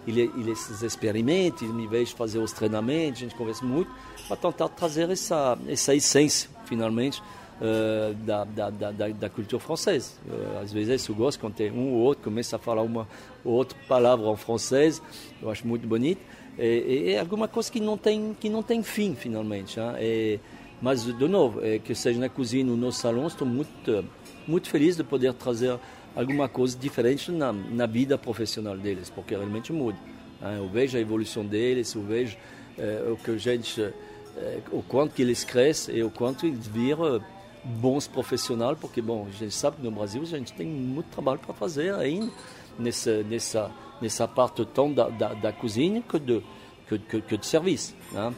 ele, 0.06 0.30
eles 0.36 0.82
experimentem, 0.82 1.68
em 1.68 1.86
vez 1.86 2.08
de 2.08 2.14
fazer 2.14 2.38
os 2.38 2.52
treinamentos, 2.52 3.20
a 3.20 3.24
gente 3.24 3.34
conversa 3.34 3.64
muito 3.64 3.90
para 4.26 4.36
tentar 4.36 4.68
trazer 4.68 5.10
essa, 5.10 5.58
essa 5.68 5.94
essência, 5.94 6.48
finalmente, 6.64 7.22
uh, 7.60 8.14
da, 8.14 8.44
da, 8.44 8.70
da, 8.70 9.08
da, 9.08 9.28
cultura 9.28 9.60
francesa. 9.60 10.12
Uh, 10.26 10.58
às 10.62 10.72
vezes 10.72 11.08
eu 11.08 11.14
gosto 11.14 11.38
quando 11.38 11.54
tem 11.54 11.70
um 11.70 11.92
ou 11.92 12.00
outro 12.00 12.24
começa 12.24 12.56
a 12.56 12.58
falar 12.58 12.82
uma 12.82 13.06
ou 13.44 13.54
outra 13.54 13.78
palavra 13.86 14.26
em 14.30 14.36
francês, 14.36 15.00
eu 15.40 15.50
acho 15.50 15.66
muito 15.66 15.86
bonito. 15.86 16.20
É, 16.58 17.12
é 17.12 17.20
alguma 17.20 17.46
coisa 17.46 17.70
que 17.70 17.80
não 17.80 17.96
tem, 17.96 18.36
que 18.38 18.48
não 18.48 18.62
tem 18.62 18.82
fim, 18.82 19.14
finalmente. 19.14 19.78
Hein? 19.78 19.92
É, 19.96 20.38
mas, 20.80 21.04
de 21.04 21.28
novo, 21.28 21.64
é, 21.64 21.78
que 21.78 21.94
seja 21.94 22.18
na 22.18 22.28
cozinha, 22.28 22.64
no 22.64 22.76
nosso 22.76 23.00
salão, 23.00 23.26
estou 23.26 23.46
muito, 23.46 24.04
muito 24.46 24.68
feliz 24.68 24.96
de 24.96 25.02
poder 25.02 25.34
trazer 25.34 25.78
alguma 26.14 26.48
coisa 26.48 26.76
diferente 26.76 27.30
na, 27.30 27.52
na 27.52 27.86
vida 27.86 28.16
profissional 28.16 28.76
deles, 28.76 29.10
porque 29.10 29.34
realmente 29.34 29.72
muda. 29.72 29.98
Né? 30.40 30.56
Eu 30.58 30.68
vejo 30.68 30.96
a 30.96 31.00
evolução 31.00 31.44
deles, 31.44 31.94
eu 31.94 32.02
vejo 32.02 32.36
é, 32.76 33.04
o 33.10 33.16
que 33.16 33.32
a 33.32 33.36
gente, 33.36 33.82
é, 33.82 34.60
o 34.70 34.82
quanto 34.82 35.14
que 35.14 35.22
eles 35.22 35.44
crescem 35.44 35.96
e 35.96 36.02
o 36.02 36.10
quanto 36.10 36.46
eles 36.46 36.66
viram 36.66 37.20
bons 37.64 38.06
profissionais, 38.06 38.78
porque, 38.80 39.02
bom, 39.02 39.26
a 39.28 39.32
gente 39.32 39.54
sabe 39.54 39.76
que 39.76 39.82
no 39.82 39.90
Brasil 39.90 40.22
a 40.22 40.26
gente 40.26 40.52
tem 40.52 40.66
muito 40.66 41.06
trabalho 41.06 41.40
para 41.40 41.52
fazer 41.54 41.94
ainda 41.94 42.32
nessa, 42.78 43.22
nessa, 43.24 43.70
nessa 44.00 44.28
parte 44.28 44.64
tão 44.66 44.92
da, 44.92 45.08
da, 45.08 45.34
da 45.34 45.52
cozinha 45.52 46.00
que 46.02 46.18
de, 46.18 46.42
que, 46.88 46.98
que, 46.98 47.20
que 47.20 47.36
de 47.36 47.46
serviço. 47.46 47.94
Né? 48.12 48.32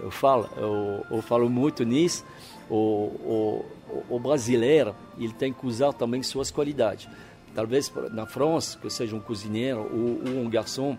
Eu 0.00 0.10
falo, 0.10 0.48
eu, 0.56 1.06
eu 1.10 1.22
falo 1.22 1.48
muito 1.48 1.84
nisso. 1.84 2.24
O, 2.68 2.74
o, 2.76 3.64
o, 4.08 4.18
brasileiro 4.18 4.94
ele 5.18 5.32
tem 5.32 5.52
que 5.52 5.66
usar 5.66 5.92
também 5.92 6.22
suas 6.22 6.50
qualidades. 6.50 7.08
Talvez 7.54 7.92
na 8.10 8.26
França, 8.26 8.78
que 8.78 8.90
seja 8.90 9.14
um 9.14 9.20
cozinheiro 9.20 9.80
ou, 9.80 10.34
ou 10.34 10.44
um 10.44 10.50
garçom, 10.50 10.96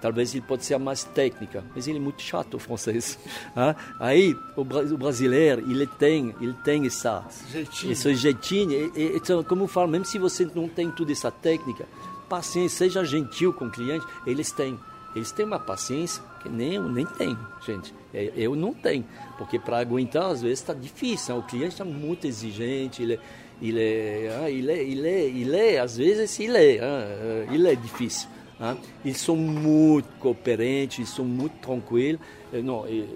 talvez 0.00 0.34
ele 0.34 0.44
pode 0.46 0.64
ser 0.64 0.78
mais 0.78 1.04
técnica, 1.04 1.64
mas 1.74 1.86
ele 1.88 1.98
é 1.98 2.00
muito 2.00 2.22
chato 2.22 2.54
o 2.54 2.58
francês. 2.58 3.18
Aí 3.98 4.34
o, 4.56 4.64
brasileiro 4.64 5.70
ele 5.70 5.86
tem, 5.86 6.34
ele 6.40 6.54
tem 6.64 6.86
essa 6.86 7.24
jeitinho, 7.50 7.92
esse 7.92 8.14
jeitinho. 8.14 8.72
E, 8.72 8.92
e, 8.94 9.16
então, 9.16 9.42
como 9.42 9.64
eu 9.64 9.68
falo, 9.68 9.88
mesmo 9.88 10.04
se 10.04 10.18
você 10.18 10.48
não 10.54 10.68
tem 10.68 10.90
toda 10.90 11.12
essa 11.12 11.30
técnica, 11.30 11.86
paciência, 12.28 12.78
seja 12.78 13.04
gentil 13.04 13.52
com 13.52 13.66
o 13.66 13.70
cliente, 13.70 14.06
eles 14.26 14.52
têm. 14.52 14.78
Eles 15.14 15.32
têm 15.32 15.44
uma 15.44 15.58
paciência 15.58 16.22
que 16.40 16.48
nem 16.48 16.78
nem 16.80 17.04
tenho, 17.04 17.38
gente. 17.66 17.92
É, 18.18 18.32
eu 18.36 18.56
não 18.56 18.74
tenho, 18.74 19.04
porque 19.36 19.58
para 19.60 19.78
aguentar 19.78 20.24
às 20.24 20.42
vezes 20.42 20.58
está 20.58 20.74
difícil. 20.74 21.38
O 21.38 21.42
cliente 21.44 21.68
está 21.68 21.84
muito 21.84 22.26
exigente, 22.26 23.02
ele, 23.02 23.20
ele, 23.62 23.80
é, 23.80 24.50
ele, 24.50 24.72
é, 24.72 24.82
ele, 24.82 25.08
é, 25.08 25.20
ele 25.24 25.56
é, 25.56 25.78
às 25.78 25.96
vezes 25.96 26.40
ele 26.40 26.58
é, 26.58 26.80
ah, 26.80 27.52
ele 27.52 27.68
é 27.70 27.76
difícil. 27.76 28.28
Eles 29.04 29.20
são 29.20 29.36
muito 29.36 30.08
cooperantes, 30.18 31.08
são 31.10 31.24
muito 31.24 31.52
tranquilos. 31.60 32.20
Não, 32.52 32.88
e, 32.88 33.06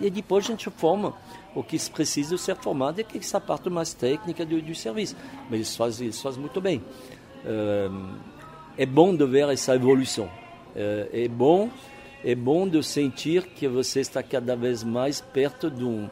e 0.00 0.08
depois 0.08 0.44
a 0.44 0.48
gente 0.48 0.70
forma 0.70 1.16
o 1.52 1.64
que 1.64 1.76
precisa 1.90 2.38
ser 2.38 2.54
formado 2.54 3.00
é 3.00 3.02
que 3.02 3.18
essa 3.18 3.40
parte 3.40 3.68
mais 3.68 3.92
técnica 3.92 4.46
do, 4.46 4.62
do 4.62 4.72
serviço. 4.72 5.16
Mas 5.50 5.54
eles 5.54 5.76
fazem, 5.76 6.06
eles 6.06 6.22
fazem 6.22 6.40
muito 6.40 6.60
bem. 6.60 6.80
É 8.78 8.86
bom 8.86 9.16
de 9.16 9.26
ver 9.26 9.48
essa 9.48 9.74
evolução. 9.74 10.26
Uh, 10.26 11.08
é 11.12 11.28
bom 11.28 11.68
é 12.24 12.34
bom 12.34 12.68
de 12.68 12.82
sentir 12.82 13.44
que 13.46 13.66
você 13.66 14.00
está 14.00 14.22
cada 14.22 14.54
vez 14.54 14.84
mais 14.84 15.20
perto 15.20 15.68
do, 15.68 16.10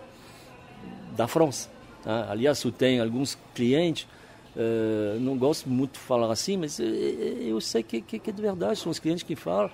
da 1.17 1.27
França. 1.27 1.69
Tá? 2.03 2.31
Aliás, 2.31 2.63
eu 2.65 2.73
tenho 2.73 3.03
alguns 3.03 3.39
clientes, 3.55 4.09
uh, 4.57 5.21
não 5.21 5.37
gosto 5.37 5.69
muito 5.69 5.93
de 5.93 6.01
falar 6.01 6.33
assim, 6.33 6.57
mas 6.57 6.81
eu 6.81 7.61
sei 7.61 7.83
que, 7.83 8.01
que, 8.01 8.19
que, 8.19 8.31
é 8.31 8.33
de 8.33 8.43
verdade. 8.43 8.79
São 8.79 8.91
os 8.91 8.99
clientes 8.99 9.23
que 9.23 9.37
falam, 9.37 9.71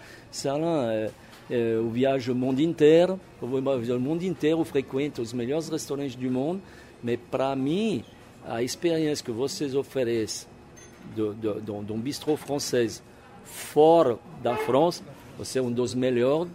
é, 0.91 1.11
eu 1.49 1.89
viajo 1.89 2.33
o 2.33 2.35
mundo 2.35 2.61
inteiro, 2.61 3.19
eu 3.41 3.49
vou 3.49 3.61
o 3.61 4.01
mundo 4.01 4.23
inteiro, 4.23 4.61
eu 4.61 4.65
frequento 4.65 5.23
os 5.23 5.33
melhores 5.33 5.69
restaurantes 5.69 6.17
do 6.17 6.31
mundo, 6.31 6.61
mas 7.03 7.19
para 7.31 7.55
mim, 7.57 8.05
a 8.45 8.63
experiência 8.63 9.25
que 9.25 9.31
vocês 9.31 9.75
oferecem 9.75 10.49
de, 11.15 11.61
de 11.63 11.93
um 11.93 11.99
bistrô 11.99 12.37
francês 12.37 13.03
fora 13.45 14.19
da 14.43 14.57
França, 14.57 15.05
você 15.39 15.59
é 15.59 15.63
um 15.63 15.71
dos 15.71 15.95
melhores 15.95 16.51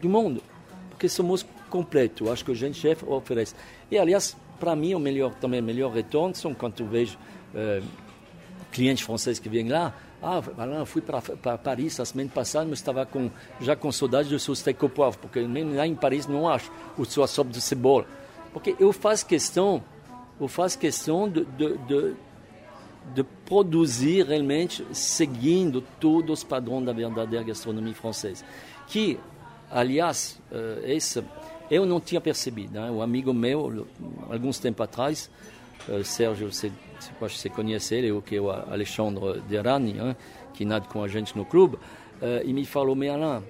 do 0.00 0.08
mundo. 0.08 0.42
Porque 0.90 1.08
somos 1.08 1.46
completos, 1.70 2.28
acho 2.28 2.44
que 2.44 2.50
o 2.50 2.54
Gente 2.54 2.78
Chef 2.78 3.04
oferece. 3.04 3.54
E, 3.90 3.98
aliás, 3.98 4.36
para 4.58 4.74
mim, 4.74 4.94
o 4.94 4.98
melhor, 4.98 5.34
também, 5.34 5.62
melhor 5.62 5.92
retorno 5.92 6.34
são 6.34 6.52
quando 6.54 6.80
eu 6.80 6.86
vejo 6.86 7.16
uh, 7.54 7.84
clientes 8.72 9.04
franceses 9.04 9.38
que 9.38 9.48
vêm 9.48 9.68
lá. 9.68 9.94
Ah, 10.20 10.42
Alain, 10.58 10.84
fui 10.84 11.00
para 11.00 11.56
Paris 11.58 12.00
a 12.00 12.04
semana 12.04 12.28
passada, 12.28 12.66
mas 12.68 12.80
estava 12.80 13.06
com, 13.06 13.30
já 13.60 13.76
com 13.76 13.92
saudade 13.92 14.28
do 14.28 14.38
seu 14.38 14.54
steak 14.54 14.82
au 14.82 14.88
poivre, 14.88 15.18
porque 15.20 15.42
nem 15.42 15.76
lá 15.76 15.86
em 15.86 15.94
Paris 15.94 16.26
não 16.26 16.48
acho 16.48 16.72
o 16.96 17.04
seu 17.04 17.24
sopa 17.28 17.50
de 17.50 17.60
cebola. 17.60 18.04
Porque 18.52 18.74
eu 18.80 18.92
faço 18.92 19.24
questão, 19.24 19.82
eu 20.40 20.48
faço 20.48 20.76
questão 20.76 21.28
de, 21.28 21.44
de, 21.44 21.78
de 21.78 22.14
de 23.14 23.22
produzir 23.22 24.26
realmente 24.26 24.84
seguindo 24.92 25.82
todos 26.00 26.38
os 26.38 26.44
padrões 26.44 26.84
da 26.84 26.92
verdadeira 26.92 27.44
gastronomia 27.44 27.94
francesa. 27.94 28.44
Que, 28.86 29.18
aliás, 29.70 30.40
uh, 30.50 30.84
esse, 30.84 31.22
eu 31.70 31.84
não 31.86 32.00
tinha 32.00 32.20
percebido. 32.20 32.74
Né? 32.74 32.90
Um 32.90 33.02
amigo 33.02 33.32
meu, 33.32 33.86
alguns 34.30 34.58
tempos 34.58 34.84
atrás, 34.84 35.30
uh, 35.88 36.04
Sérgio, 36.04 36.52
você, 36.52 36.72
você 37.20 37.48
conhece 37.48 37.94
ele, 37.94 38.20
que 38.22 38.36
é 38.36 38.40
o 38.40 38.50
Alexandre 38.50 39.40
Derani, 39.48 40.16
que 40.54 40.64
nada 40.64 40.86
com 40.86 41.02
a 41.02 41.08
gente 41.08 41.36
no 41.36 41.44
clube, 41.44 41.76
uh, 41.76 42.44
e 42.44 42.52
me 42.52 42.64
falou, 42.64 42.94
mas 42.94 43.10
Alain, 43.10 43.42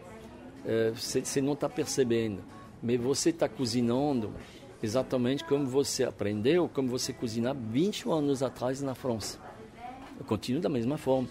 você 0.95 1.41
não 1.41 1.55
está 1.55 1.67
percebendo, 1.67 2.43
mas 2.83 3.01
você 3.01 3.31
está 3.31 3.49
cozinhando 3.49 4.35
exatamente 4.83 5.45
como 5.45 5.67
você 5.67 6.05
aprendeu, 6.05 6.69
como 6.69 6.89
você 6.89 7.13
cozinhava 7.13 7.59
20 7.59 8.09
anos 8.11 8.43
atrás 8.43 8.83
na 8.83 8.95
França. 8.95 9.48
Eu 10.19 10.25
continuo 10.25 10.61
da 10.61 10.69
mesma 10.69 10.99
forma. 10.99 11.29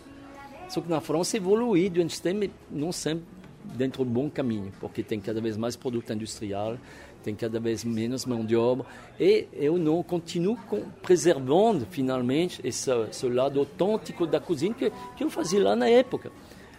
Só 0.69 0.81
que 0.81 0.89
na 0.89 0.99
França 0.99 1.37
evoluiu 1.37 1.89
durante 1.89 2.13
esse 2.13 2.21
tempo, 2.21 2.49
não 2.69 2.91
sempre 2.91 3.25
dentro 3.63 4.03
do 4.03 4.09
bom 4.09 4.29
caminho, 4.29 4.71
porque 4.79 5.03
tem 5.03 5.19
cada 5.19 5.41
vez 5.41 5.57
mais 5.57 5.75
produto 5.75 6.11
industrial, 6.13 6.77
tem 7.23 7.35
cada 7.35 7.59
vez 7.59 7.83
menos 7.83 8.25
mão 8.25 8.45
de 8.45 8.55
obra, 8.55 8.85
e 9.19 9.47
eu 9.53 9.77
não 9.77 10.01
continuo 10.01 10.55
com, 10.67 10.81
preservando 11.01 11.85
finalmente 11.89 12.61
esse, 12.63 12.89
esse, 13.09 13.27
lado 13.27 13.59
autêntico 13.59 14.25
da 14.25 14.39
cozinha 14.39 14.73
que, 14.73 14.91
que 15.15 15.23
eu 15.23 15.29
fazia 15.29 15.63
lá 15.63 15.75
na 15.75 15.89
época. 15.89 16.31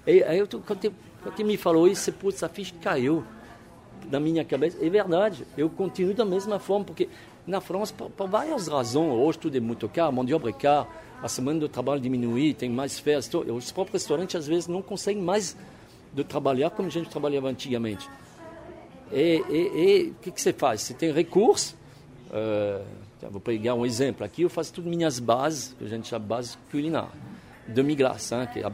E 0.07 0.23
aí, 0.23 0.39
eu, 0.39 0.49
quando, 0.49 0.95
quando 1.23 1.45
me 1.45 1.57
falou 1.57 1.87
isso, 1.87 2.11
putz, 2.13 2.43
a 2.43 2.49
ficha 2.49 2.75
caiu 2.81 3.23
da 4.07 4.19
minha 4.19 4.45
cabeça. 4.45 4.79
É 4.81 4.89
verdade, 4.89 5.47
eu 5.57 5.69
continuo 5.69 6.15
da 6.15 6.25
mesma 6.25 6.59
forma, 6.59 6.87
porque 6.87 7.09
na 7.47 7.61
França, 7.61 7.93
por, 7.93 8.09
por 8.11 8.29
várias 8.29 8.69
razões, 8.69 9.13
hoje 9.13 9.39
tudo 9.39 9.57
é 9.57 9.61
muito 9.61 9.89
caro, 9.89 10.09
a 10.09 10.13
mão 10.13 10.25
de 10.25 10.33
obra 10.33 10.51
é 10.51 10.53
cara, 10.53 10.87
a 11.23 11.29
semana 11.29 11.61
do 11.61 11.69
trabalho 11.69 12.01
diminui, 12.01 12.55
tem 12.55 12.71
mais 12.71 12.99
férias. 12.99 13.29
Os 13.33 13.73
próprios 13.73 14.03
restaurantes 14.03 14.37
às 14.37 14.47
vezes 14.47 14.69
não 14.69 14.81
conseguem 14.81 15.23
mais 15.23 15.57
de 16.13 16.25
trabalhar 16.25 16.71
como 16.71 16.89
a 16.89 16.91
gente 16.91 17.09
trabalhava 17.11 17.49
antigamente. 17.49 18.09
E 19.13 20.13
o 20.13 20.23
que, 20.23 20.31
que 20.31 20.41
você 20.41 20.53
faz? 20.53 20.83
Você 20.83 20.95
tem 20.95 21.13
recurso. 21.13 21.77
Uh, 22.31 22.85
vou 23.31 23.41
pegar 23.41 23.75
um 23.75 23.85
exemplo 23.85 24.25
aqui. 24.25 24.43
Eu 24.43 24.51
faço 24.51 24.73
tudo 24.73 24.89
minhas 24.89 25.19
bases, 25.19 25.75
que 25.79 25.85
a 25.85 25.89
gente 25.89 26.09
chama 26.09 26.25
base 26.25 26.57
culinária. 26.71 27.11
Demi-glace, 27.67 28.35
hein, 28.35 28.49
que 28.51 28.61
é 28.61 28.65
a, 28.65 28.69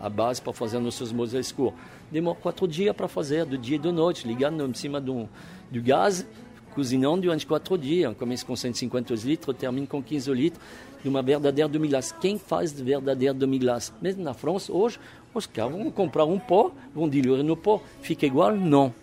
a, 0.00 0.06
a, 0.06 0.08
base 0.08 0.40
para 0.40 0.52
fazer 0.54 0.78
nossos 0.78 1.12
mosés 1.12 1.46
escuros. 1.46 1.74
Demora 2.10 2.38
quatro 2.40 2.66
dias 2.66 2.96
para 2.96 3.06
fazer, 3.06 3.44
do 3.44 3.58
dia 3.58 3.76
e 3.76 3.78
da 3.78 3.92
noite, 3.92 4.26
ligando 4.26 4.64
em 4.64 4.72
cima 4.72 4.98
do, 4.98 5.28
do 5.70 5.82
gás, 5.82 6.26
cozinhando 6.74 7.22
durante 7.22 7.46
quatro 7.46 7.76
dias. 7.76 8.16
Começa 8.16 8.46
com 8.46 8.56
150 8.56 9.14
litros, 9.16 9.56
termina 9.56 9.86
com 9.86 10.02
15 10.02 10.32
litros 10.32 10.62
de 11.02 11.08
uma 11.08 11.22
verdadeira 11.22 11.68
demi-glace. 11.68 12.12
Quem 12.14 12.38
faz 12.38 12.72
de 12.72 12.82
verdadeira 12.82 13.34
demi-glace? 13.34 13.92
Mesmo 14.00 14.22
na 14.22 14.34
França, 14.34 14.72
hoje, 14.72 14.98
os 15.34 15.46
caras 15.46 15.72
vão 15.72 15.90
comprar 15.90 16.24
um 16.24 16.38
pó, 16.38 16.72
vão 16.94 17.08
diluir 17.08 17.44
no 17.44 17.56
pó. 17.56 17.82
Fica 18.00 18.26
igual? 18.26 18.54
Não. 18.54 18.94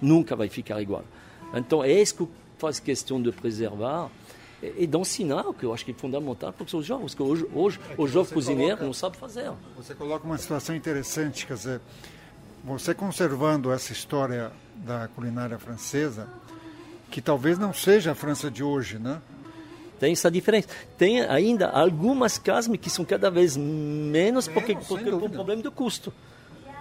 Nunca 0.00 0.36
vai 0.36 0.48
ficar 0.48 0.80
igual. 0.80 1.04
Então, 1.54 1.82
é 1.82 1.92
isso 1.92 2.16
que 2.16 2.28
faz 2.58 2.78
questão 2.78 3.20
de 3.20 3.32
preservar 3.32 4.10
e 4.62 4.86
de 4.86 4.98
ensinar, 4.98 5.46
o 5.46 5.54
que 5.54 5.64
eu 5.64 5.72
acho 5.72 5.84
que 5.84 5.90
é 5.90 5.94
fundamental 5.94 6.52
para 6.52 6.76
os 6.76 6.84
jovens, 6.84 7.14
que 7.14 7.22
hoje, 7.22 7.46
hoje 7.54 7.80
é 7.88 7.94
os 7.96 8.10
jovens 8.10 8.32
cozinheiros 8.32 8.82
não 8.82 8.92
sabem 8.92 9.18
fazer. 9.18 9.50
Você 9.76 9.94
coloca 9.94 10.26
uma 10.26 10.36
situação 10.36 10.76
interessante, 10.76 11.46
quer 11.46 11.54
dizer, 11.54 11.80
você 12.62 12.94
conservando 12.94 13.72
essa 13.72 13.92
história 13.92 14.52
da 14.76 15.08
culinária 15.08 15.58
francesa, 15.58 16.28
que 17.10 17.22
talvez 17.22 17.58
não 17.58 17.72
seja 17.72 18.12
a 18.12 18.14
França 18.14 18.50
de 18.50 18.62
hoje, 18.62 18.98
né? 18.98 19.20
Tem 20.00 20.12
essa 20.12 20.30
diferença. 20.30 20.68
Tem 20.96 21.20
ainda 21.20 21.68
algumas 21.68 22.38
casas 22.38 22.74
que 22.78 22.88
são 22.88 23.04
cada 23.04 23.30
vez 23.30 23.56
menos 23.56 24.48
porque, 24.48 24.74
porque 24.74 25.10
por 25.10 25.30
problema 25.30 25.62
do 25.62 25.70
custo. 25.70 26.12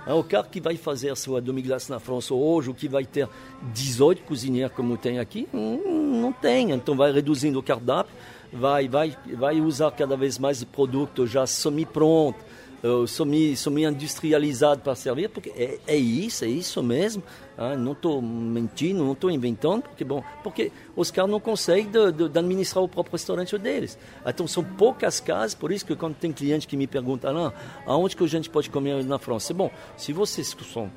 É 0.07 0.13
o 0.13 0.23
cara 0.23 0.47
que 0.47 0.61
vai 0.61 0.77
fazer 0.77 1.11
a 1.11 1.15
sua 1.15 1.41
demi-glace 1.41 1.91
na 1.91 1.99
França 1.99 2.33
hoje, 2.33 2.69
o 2.69 2.73
que 2.73 2.87
vai 2.87 3.05
ter 3.05 3.27
18 3.73 4.23
cozinheiros 4.23 4.75
como 4.75 4.97
tem 4.97 5.19
aqui, 5.19 5.47
não 5.53 6.31
tem. 6.31 6.71
Então 6.71 6.95
vai 6.95 7.11
reduzindo 7.11 7.59
o 7.59 7.63
cardápio, 7.63 8.11
vai, 8.51 8.87
vai, 8.87 9.15
vai 9.35 9.61
usar 9.61 9.91
cada 9.91 10.15
vez 10.15 10.39
mais 10.39 10.63
produto 10.63 11.27
já 11.27 11.45
semi-pronto, 11.45 12.39
eu 12.81 13.05
sou 13.07 13.25
me, 13.25 13.55
sou 13.57 13.71
me 13.71 13.83
industrializado 13.83 14.81
para 14.81 14.95
servir, 14.95 15.29
porque 15.29 15.49
é, 15.49 15.79
é 15.85 15.95
isso, 15.95 16.45
é 16.45 16.47
isso 16.47 16.81
mesmo. 16.81 17.21
Ah, 17.57 17.75
não 17.75 17.91
estou 17.91 18.21
mentindo, 18.21 19.03
não 19.03 19.11
estou 19.11 19.29
inventando, 19.29 19.83
porque 19.83 20.05
bom, 20.05 20.23
porque 20.41 20.71
os 20.95 21.11
caras 21.11 21.29
não 21.29 21.41
conseguem 21.41 21.91
de, 21.91 22.11
de, 22.13 22.29
de, 22.29 22.39
administrar 22.39 22.81
o 22.83 22.87
próprio 22.87 23.11
restaurante 23.11 23.57
deles. 23.57 23.97
Então 24.25 24.47
são 24.47 24.63
poucas 24.63 25.19
casas, 25.19 25.53
por 25.53 25.71
isso 25.71 25.85
que 25.85 25.95
quando 25.95 26.15
tem 26.15 26.31
cliente 26.31 26.67
que 26.67 26.77
me 26.77 26.87
pergunta, 26.87 27.29
ah, 27.29 27.53
aonde 27.85 28.15
que 28.15 28.23
a 28.23 28.27
gente 28.27 28.49
pode 28.49 28.69
comer 28.69 29.03
na 29.03 29.19
França? 29.19 29.53
Bom, 29.53 29.69
se 29.97 30.13
vocês 30.13 30.55
são 30.71 30.89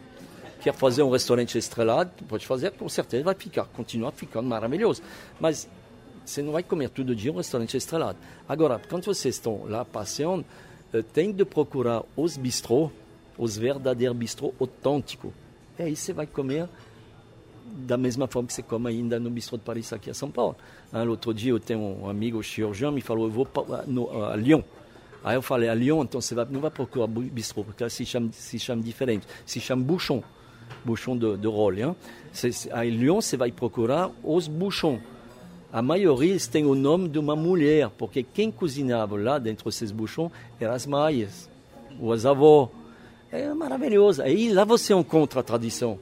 quer 0.63 0.73
fazer 0.73 1.03
um 1.03 1.11
restaurante 1.11 1.59
estrelado, 1.59 2.13
pode 2.29 2.47
fazer, 2.47 2.71
com 2.71 2.89
certeza 2.89 3.25
vai 3.25 3.35
ficar, 3.35 3.65
continuar 3.65 4.13
ficando 4.13 4.49
maravilhoso. 4.49 5.03
Mas 5.41 5.69
você 6.25 6.41
não 6.41 6.53
vai 6.53 6.63
comer 6.63 6.89
todo 6.89 7.15
dia 7.17 7.33
um 7.33 7.37
restaurante 7.37 7.77
estrelado. 7.77 8.17
Agora, 8.49 8.81
quando 8.89 9.05
vocês 9.05 9.35
estão 9.35 9.65
lá 9.65 9.85
passeando, 9.85 10.45
tem 11.01 11.33
de 11.33 11.45
procurar 11.45 12.03
os 12.17 12.37
bistrô, 12.37 12.91
os 13.39 13.57
verdadeiros 13.57 14.17
bistrô 14.17 14.53
autênticos. 14.61 15.31
E 15.79 15.83
aí 15.83 15.97
você 15.97 16.13
vai 16.13 16.27
comer 16.27 16.69
da 17.65 17.97
mesma 17.97 18.27
forma 18.27 18.49
que 18.49 18.53
você 18.53 18.63
come 18.63 18.91
ainda 18.91 19.19
no 19.19 19.31
bistrô 19.31 19.57
de 19.57 19.65
Paris 19.65 19.93
aqui 19.93 20.11
a 20.11 20.15
São 20.15 20.31
Paulo. 20.31 20.57
Ah, 20.93 21.03
outro 21.05 21.33
dia 21.33 21.53
eu 21.53 21.61
tenho 21.61 21.81
um 21.81 22.09
amigo 22.09 22.43
cirurgião 22.43 22.93
me 22.93 23.01
falou 23.01 23.27
eu 23.27 23.31
vou 23.31 23.47
para 23.47 23.85
no, 23.87 24.25
a 24.25 24.37
Lyon. 24.37 24.63
Aí 25.25 25.37
eu 25.37 25.43
falei 25.43 25.69
a 25.69 25.75
Lyon 25.75 26.03
então 26.03 26.21
você 26.21 26.35
vai, 26.35 26.45
não 26.51 26.61
vai 26.61 26.71
procurar 26.71 27.07
bistrô 27.07 27.65
porque 27.65 27.89
se 27.89 28.05
chama 28.05 28.31
se 28.33 28.59
chama 28.59 28.83
diferente, 28.83 29.27
se 29.47 29.61
chama 29.61 29.83
bouchon, 29.83 30.23
bouchon 30.85 31.17
de, 31.17 31.37
de 31.39 31.47
rôle. 31.47 31.83
Hein? 31.83 31.97
Aí 32.73 32.91
Lyon 32.91 33.21
você 33.21 33.37
vai 33.37 33.51
procurar 33.51 34.11
os 34.23 34.49
bouchons 34.49 35.01
a 35.73 35.81
maioria 35.81 36.37
tem 36.51 36.67
o 36.67 36.75
nome 36.75 37.09
de 37.09 37.19
uma 37.19 37.35
mulher, 37.35 37.89
porque 37.97 38.23
quem 38.23 38.51
cozinhava 38.51 39.17
lá 39.17 39.39
dentro 39.39 39.65
desses 39.65 39.91
buchões 39.91 40.31
eram 40.61 40.75
as 40.75 40.87
maias, 40.87 41.49
ou 41.99 42.13
as 42.13 42.27
avós. 42.27 42.69
É 43.31 43.53
maravilhoso. 43.55 44.21
Aí 44.21 44.53
lá 44.53 44.67
você 44.67 44.93
encontra 44.93 45.41
a 45.41 45.43
tradição. 45.43 45.99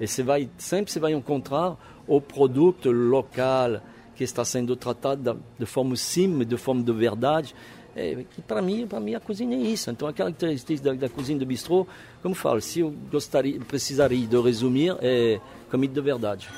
E 0.00 0.06
você 0.06 0.22
vai, 0.22 0.48
sempre 0.56 0.90
você 0.90 0.98
vai 0.98 1.12
encontrar 1.12 1.76
o 2.08 2.18
produto 2.18 2.90
local 2.90 3.82
que 4.16 4.24
está 4.24 4.42
sendo 4.42 4.74
tratado 4.74 5.38
de 5.58 5.66
forma 5.66 5.96
simples, 5.96 6.48
de 6.48 6.56
forma 6.56 6.82
de 6.82 6.92
verdade. 6.92 7.54
É, 7.94 8.24
para 8.46 8.62
mim, 8.62 8.86
para 8.86 9.00
mim 9.00 9.14
a 9.14 9.20
cozinha 9.20 9.54
é 9.54 9.60
isso. 9.60 9.90
Então 9.90 10.08
a 10.08 10.14
característica 10.14 10.82
da, 10.82 10.94
da 10.94 11.08
cozinha 11.10 11.38
do 11.38 11.44
bistrô, 11.44 11.86
como 12.22 12.34
falo, 12.34 12.60
se 12.62 12.80
eu 12.80 12.90
gostaria, 13.10 13.60
precisaria 13.60 14.26
de 14.26 14.40
resumir, 14.40 14.96
é 15.02 15.38
comida 15.70 15.92
de 15.92 16.00
verdade. 16.00 16.48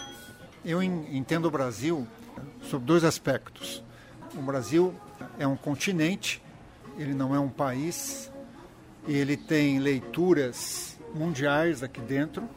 Eu 0.64 0.82
entendo 0.82 1.46
o 1.46 1.50
Brasil 1.50 2.06
sobre 2.62 2.86
dois 2.86 3.04
aspectos. 3.04 3.82
O 4.34 4.42
Brasil 4.42 4.94
é 5.38 5.46
um 5.46 5.56
continente, 5.56 6.42
ele 6.98 7.14
não 7.14 7.34
é 7.34 7.40
um 7.40 7.48
país, 7.48 8.30
ele 9.06 9.36
tem 9.36 9.78
leituras 9.78 10.98
mundiais 11.14 11.82
aqui 11.82 12.00
dentro 12.00 12.48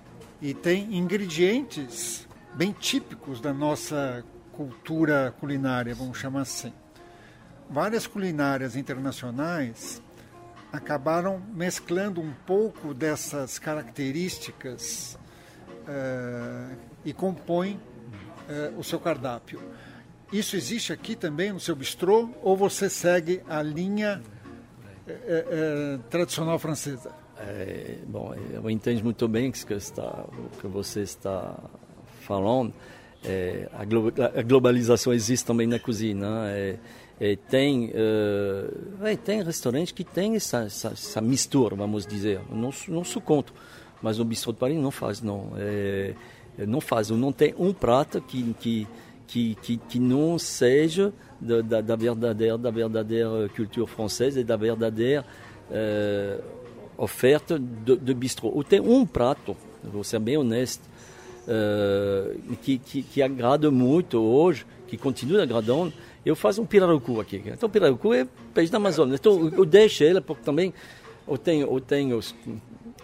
e 0.42 0.54
tem 0.54 0.96
ingredientes 0.98 2.28
bem 2.54 2.72
típicos 2.72 3.40
da 3.40 3.54
nossa 3.54 4.24
cultura 4.52 5.34
culinária, 5.40 5.94
vamos 5.94 6.18
chamar 6.18 6.42
assim. 6.42 6.74
Várias 7.70 8.08
culinárias 8.08 8.76
internacionais 8.76 10.02
acabaram 10.72 11.42
mesclando 11.54 12.22
um 12.22 12.34
pouco 12.46 12.94
dessas 12.94 13.60
características 13.60 15.18
uh, 15.88 16.76
e 17.06 17.14
compõem 17.14 17.80
uh, 18.50 18.80
o 18.80 18.84
seu 18.84 19.00
cardápio. 19.00 19.62
Isso 20.32 20.56
existe 20.56 20.92
aqui 20.92 21.16
também 21.16 21.52
no 21.52 21.60
seu 21.60 21.76
bistrô 21.76 22.30
ou 22.42 22.58
você 22.58 22.90
segue 22.90 23.42
a 23.48 23.62
linha 23.62 24.22
uh, 25.08 26.00
tradicional 26.10 26.60
francesa? 26.60 27.12
É, 27.40 27.96
bom, 28.06 28.36
eu 28.52 28.70
entendo 28.70 29.02
muito 29.02 29.28
bem 29.28 29.50
o 29.50 29.52
que, 29.52 29.74
está, 29.74 30.26
o 30.28 30.60
que 30.60 30.68
você 30.68 31.02
está 31.02 31.58
falando. 32.22 32.74
É, 33.24 33.70
a, 33.74 33.86
glo 33.86 34.14
a, 34.38 34.42
globalização 34.42 35.14
existe 35.14 35.46
também 35.46 35.66
na 35.66 35.80
cozinha. 35.80 36.16
Né? 36.16 36.52
É, 36.52 37.32
é, 37.32 37.36
tem, 37.36 37.92
uh, 37.92 39.18
tem 39.24 39.42
restaurante 39.42 39.94
que 39.94 40.04
tem 40.04 40.36
essa, 40.36 40.64
essa, 40.64 40.90
essa, 40.90 41.22
mistura, 41.22 41.76
vamos 41.76 42.06
dizer. 42.06 42.42
Não, 42.50 42.72
não 42.88 43.04
sou 43.04 43.22
mas 44.02 44.18
no 44.18 44.26
Bistrô 44.26 44.54
de 44.54 44.60
Paris 44.60 44.78
não 44.78 44.92
faz, 44.92 45.22
não. 45.22 45.52
É, 45.58 46.14
não 46.58 46.82
faz, 46.82 47.10
não 47.10 47.32
tem 47.32 47.54
um 47.58 47.74
prato 47.74 48.22
que, 48.22 48.54
que, 48.60 48.88
que, 49.28 49.56
que, 49.56 49.78
que 49.78 50.00
não 50.00 50.38
seja 50.38 51.14
da, 51.40 51.62
da, 51.62 51.82
da, 51.82 51.96
verdadeira, 51.96 52.58
da 52.58 52.72
verdadeira 52.72 53.50
cultura 53.56 53.88
francesa 53.88 54.42
e 54.42 54.44
da 54.44 54.58
verdadeira 54.58 55.26
uh, 55.70 56.44
oferta 56.98 57.58
de, 57.58 57.96
de 57.96 58.14
bistrô. 58.14 58.50
Ou 58.50 58.64
tem 58.64 58.80
um 58.80 59.06
prato, 59.06 59.56
vou 59.84 60.04
ser 60.04 60.20
bem 60.20 60.38
honesto, 60.38 60.82
uh, 61.48 62.56
que, 62.58 62.78
que, 62.78 63.04
que 63.04 63.22
agrada 63.22 63.72
muito 63.72 64.20
hoje, 64.20 64.66
que 64.88 64.98
continua 64.98 65.44
agradando, 65.44 65.94
eu 66.26 66.36
faço 66.36 66.62
um 66.62 66.66
pirarucu 66.66 67.22
aqui. 67.22 67.42
Então, 67.46 67.70
pirarucu 67.70 68.14
é 68.14 68.28
peixe 68.54 68.72
da 68.72 68.78
Amazônia. 68.78 69.16
Então, 69.16 69.50
eu 69.56 69.66
deixo 69.66 70.04
ele, 70.04 70.20
porque 70.20 70.44
também 70.44 70.74
eu 71.28 71.38
tenho, 71.38 71.72
eu 71.72 71.80
tenho 71.80 72.20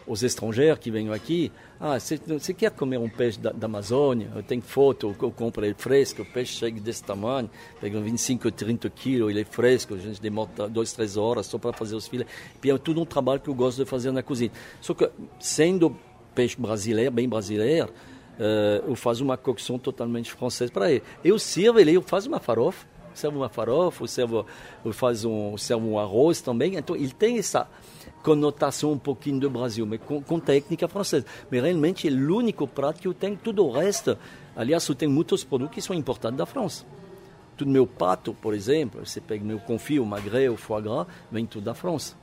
os, 0.08 0.16
os 0.16 0.24
estrangeiros 0.24 0.80
que 0.80 0.92
vêm 0.92 1.12
aqui. 1.12 1.52
Ah, 1.80 2.00
você 2.00 2.54
quer 2.54 2.72
comer 2.72 2.98
um 2.98 3.10
peixe 3.10 3.40
da, 3.40 3.52
da, 3.52 3.66
Amazônia? 3.66 4.32
Eu 4.36 4.44
tenho 4.44 4.62
foto, 4.62 5.16
eu 5.22 5.32
compro 5.32 5.66
ele 5.66 5.76
fresco, 5.78 6.22
o 6.22 6.26
peixe 6.26 6.54
chega 6.54 6.80
desse 6.80 7.04
tamanho, 7.04 7.50
pega 7.82 8.00
25, 8.00 8.52
30 8.52 8.90
quilos, 8.90 9.30
ele 9.30 9.42
é 9.42 9.46
fresco, 9.46 9.94
a 9.94 9.98
gente 9.98 10.22
demora 10.22 10.70
duas, 10.70 10.94
três 10.94 11.18
horas 11.18 11.46
só 11.46 11.58
para 11.58 11.74
fazer 11.74 11.96
os 11.96 12.08
filés. 12.08 12.28
E 12.64 12.70
é 12.70 12.78
tudo 12.78 13.02
um 13.02 13.06
trabalho 13.06 13.40
que 13.40 13.50
eu 13.50 13.54
gosto 13.54 13.84
de 13.84 13.90
fazer 13.90 14.12
na 14.12 14.24
cozinha. 14.24 14.52
Só 14.82 14.94
que, 14.94 15.10
sendo 15.40 15.96
peixe 16.34 16.56
brasileiro, 16.60 17.12
bem 17.12 17.28
brasileiro, 17.28 17.92
uh, 18.40 18.90
eu 18.90 18.96
faço 18.96 19.24
uma 19.24 19.38
cocção 19.38 19.80
totalmente 19.80 20.32
francesa 20.32 20.72
para 20.72 20.92
ele. 20.92 21.04
Eu 21.24 21.40
sirvo 21.40 21.80
ele, 21.80 21.94
eu 21.94 22.02
faço 22.02 22.28
uma 22.28 22.40
farofa, 22.40 22.86
serve 23.20 23.38
uma 23.38 23.50
farofa, 23.50 24.08
serve, 24.08 24.44
faz 24.92 25.26
um, 25.26 25.58
serve 25.58 25.86
um 25.86 25.98
arroz 26.00 26.42
também. 26.42 26.76
Então, 26.76 26.96
ele 26.96 27.12
tem 27.12 27.38
essa 27.38 27.68
conotação 28.24 28.94
um 28.94 28.98
pouquinho 28.98 29.40
do 29.40 29.50
Brasil, 29.50 29.86
mas 29.86 30.00
com, 30.02 30.22
com 30.22 30.40
técnica 30.40 30.88
francesa. 30.88 31.26
Mas 31.52 31.62
realmente 31.62 32.08
é 32.08 32.12
o 32.12 32.36
único 32.36 32.68
prato 32.68 33.00
que 33.00 33.08
eu 33.08 33.14
tenho. 33.14 33.38
Tudo 33.38 33.66
o 33.66 33.72
resto, 33.72 34.18
aliás, 34.56 34.88
eu 34.88 34.96
tenho 34.96 35.12
muitos 35.12 35.44
produtos 35.44 35.76
que 35.76 35.82
são 35.82 35.96
importados 35.96 36.38
da 36.38 36.46
França. 36.46 36.86
Tudo 37.56 37.72
meu 37.72 37.88
pato, 37.88 38.34
por 38.34 38.54
exemplo, 38.54 39.06
você 39.06 39.22
pega 39.22 39.44
meu 39.44 39.60
confit, 39.60 40.00
o 40.00 40.06
magret, 40.06 40.50
o 40.50 40.58
foie 40.58 40.82
gras, 40.82 41.08
vem 41.32 41.46
tudo 41.46 41.64
da 41.64 41.74
França. 41.74 42.16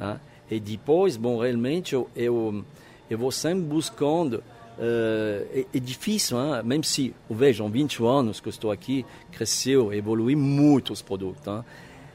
Hein? 0.00 0.20
E 0.50 0.60
depois, 0.60 1.16
bom, 1.16 1.40
realmente 1.40 1.94
eu, 1.94 2.08
eu, 2.14 2.64
eu 3.08 3.18
vou 3.18 3.32
sempre 3.32 3.64
buscando 3.64 4.44
Uh, 4.76 5.46
é, 5.52 5.66
é, 5.72 5.78
difícil, 5.78 6.36
hein? 6.36 6.62
mesmo 6.64 6.82
se, 6.82 7.14
vejam, 7.30 7.68
20 7.68 8.04
anos 8.04 8.40
que 8.40 8.48
estou 8.48 8.72
aqui, 8.72 9.06
cresceu, 9.30 9.92
evoluiu 9.92 10.36
muito 10.36 10.92
os 10.92 11.00
produtos. 11.00 11.46
Hein? 11.46 11.64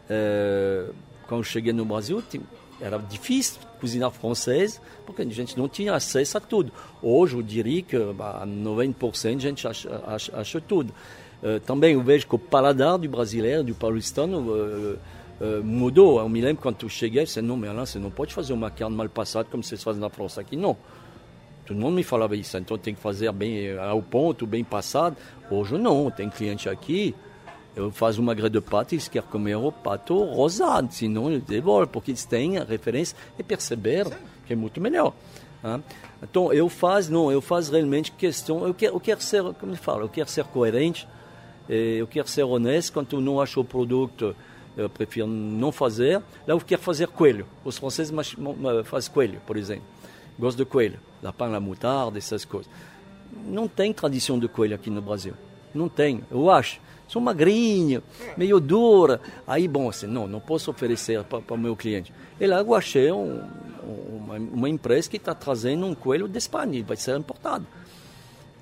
Uh, 0.09 0.93
quando 1.25 1.43
cheguei 1.45 1.71
no 1.71 1.85
Brasil, 1.85 2.21
era 2.81 2.97
difícil 2.97 3.61
cozinhar 3.79 4.11
francês, 4.11 4.81
porque 5.05 5.21
a 5.21 5.25
gente 5.25 5.57
não 5.57 5.69
tinha 5.69 5.93
acesso 5.93 6.37
a 6.37 6.41
tudo. 6.41 6.73
Hoje, 7.01 7.35
eu 7.35 7.41
diria 7.41 7.81
que 7.81 7.97
bah, 8.13 8.45
90% 8.45 9.37
a 9.37 9.39
gente 9.39 9.65
acha, 9.65 10.03
acha, 10.05 10.37
acha 10.37 10.59
tudo. 10.59 10.93
Uh, 11.41 11.61
também 11.61 11.93
eu 11.93 12.01
vejo 12.01 12.27
que 12.27 12.35
o 12.35 12.39
paladar 12.39 12.97
do 12.97 13.07
brasileiro, 13.07 13.63
do 13.63 13.73
paulistano, 13.73 14.99
mudou. 15.63 16.19
Eu 16.19 16.27
me 16.27 16.41
lembro 16.41 16.61
quando 16.61 16.83
eu 16.83 16.89
cheguei, 16.89 17.21
eu 17.21 17.25
disse, 17.25 17.41
não, 17.41 17.55
mas 17.55 17.73
lá, 17.73 17.85
você 17.85 17.97
não 17.97 18.11
pode 18.11 18.33
fazer 18.33 18.51
uma 18.51 18.69
carne 18.69 18.97
mal 18.97 19.07
passada 19.07 19.47
como 19.49 19.63
vocês 19.63 19.81
fazem 19.81 20.01
na 20.01 20.09
França 20.09 20.41
aqui. 20.41 20.57
Não. 20.57 20.75
Todo 21.69 21.79
mundo 21.79 21.93
me 21.93 22.03
falava 22.03 22.35
isso, 22.35 22.57
então 22.57 22.79
tem 22.79 22.95
que 22.95 22.99
fazer 22.99 23.31
bem 23.31 23.77
ao 23.77 24.01
ponto, 24.01 24.47
bem 24.47 24.63
passado. 24.63 25.15
Hoje 25.51 25.77
não, 25.77 26.09
tem 26.09 26.27
cliente 26.27 26.67
aqui, 26.67 27.13
eu 27.75 27.91
faço 27.91 28.19
uma 28.19 28.33
grande 28.33 28.53
de 28.53 28.61
pato 28.61 28.95
eles 28.95 29.07
querem 29.07 29.29
comer 29.29 29.55
o 29.55 29.71
pato 29.71 30.17
rosado, 30.23 30.91
senão 30.91 31.31
eu 31.31 31.39
devolvo, 31.39 31.85
porque 31.85 32.09
eles 32.09 32.25
têm 32.25 32.57
a 32.57 32.63
referência 32.63 33.15
e 33.37 33.43
perceberam 33.43 34.09
que 34.47 34.53
é 34.53 34.55
muito 34.55 34.81
melhor. 34.81 35.13
Hein? 35.63 35.83
Então 36.23 36.51
eu 36.51 36.67
faço, 36.69 37.13
não, 37.13 37.31
eu 37.31 37.39
faço 37.39 37.71
realmente 37.71 38.11
questão, 38.13 38.65
eu 38.65 38.73
quero, 38.73 38.95
eu 38.95 38.99
quero 38.99 39.21
ser, 39.21 39.43
como 39.53 39.71
eu 39.71 39.77
falo, 39.77 40.05
eu 40.05 40.09
quero 40.09 40.27
ser 40.27 40.45
coerente, 40.45 41.07
eu 41.69 42.07
quero 42.07 42.27
ser 42.27 42.41
honesto, 42.41 42.93
quando 42.93 43.15
eu 43.15 43.21
não 43.21 43.39
acho 43.39 43.61
o 43.61 43.63
produto, 43.63 44.35
eu 44.75 44.89
prefiro 44.89 45.27
não 45.27 45.71
fazer. 45.71 46.17
Lá 46.47 46.55
eu 46.55 46.59
quero 46.59 46.81
fazer 46.81 47.07
coelho. 47.09 47.45
Os 47.63 47.77
franceses 47.77 48.11
fazem 48.85 49.13
coelho, 49.13 49.39
por 49.45 49.55
exemplo. 49.55 49.83
Gosto 50.39 50.57
de 50.57 50.65
coelho 50.65 50.99
lapin 51.21 51.51
la 51.51 51.59
moutarde, 51.59 52.17
essas 52.17 52.45
coisas. 52.45 52.71
Não 53.45 53.67
tem 53.67 53.93
tradição 53.93 54.39
de 54.39 54.47
coelho 54.47 54.75
aqui 54.75 54.89
no 54.89 55.01
Brasil. 55.01 55.33
Não 55.73 55.87
tem, 55.87 56.23
eu 56.31 56.49
acho. 56.49 56.79
São 57.07 57.21
magrinho, 57.21 58.03
meio 58.37 58.59
dura. 58.59 59.19
Aí, 59.47 59.67
bom, 59.67 59.89
assim, 59.89 60.07
não, 60.07 60.27
não 60.27 60.39
posso 60.39 60.69
oferecer 60.69 61.23
para 61.23 61.53
o 61.53 61.57
meu 61.57 61.75
cliente. 61.75 62.13
E 62.39 62.45
lá 62.45 62.59
eu 62.59 62.73
achei 62.73 63.11
um, 63.11 63.41
uma, 64.07 64.35
uma, 64.35 64.69
empresa 64.69 65.09
que 65.09 65.17
está 65.17 65.33
trazendo 65.33 65.85
um 65.85 65.95
coelho 65.95 66.27
de 66.27 66.37
Espanha, 66.37 66.83
vai 66.83 66.97
ser 66.97 67.17
importado. 67.17 67.65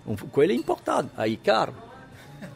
Um 0.06 0.16
coelho 0.16 0.54
importado, 0.54 1.10
aí 1.18 1.36
caro. 1.36 1.74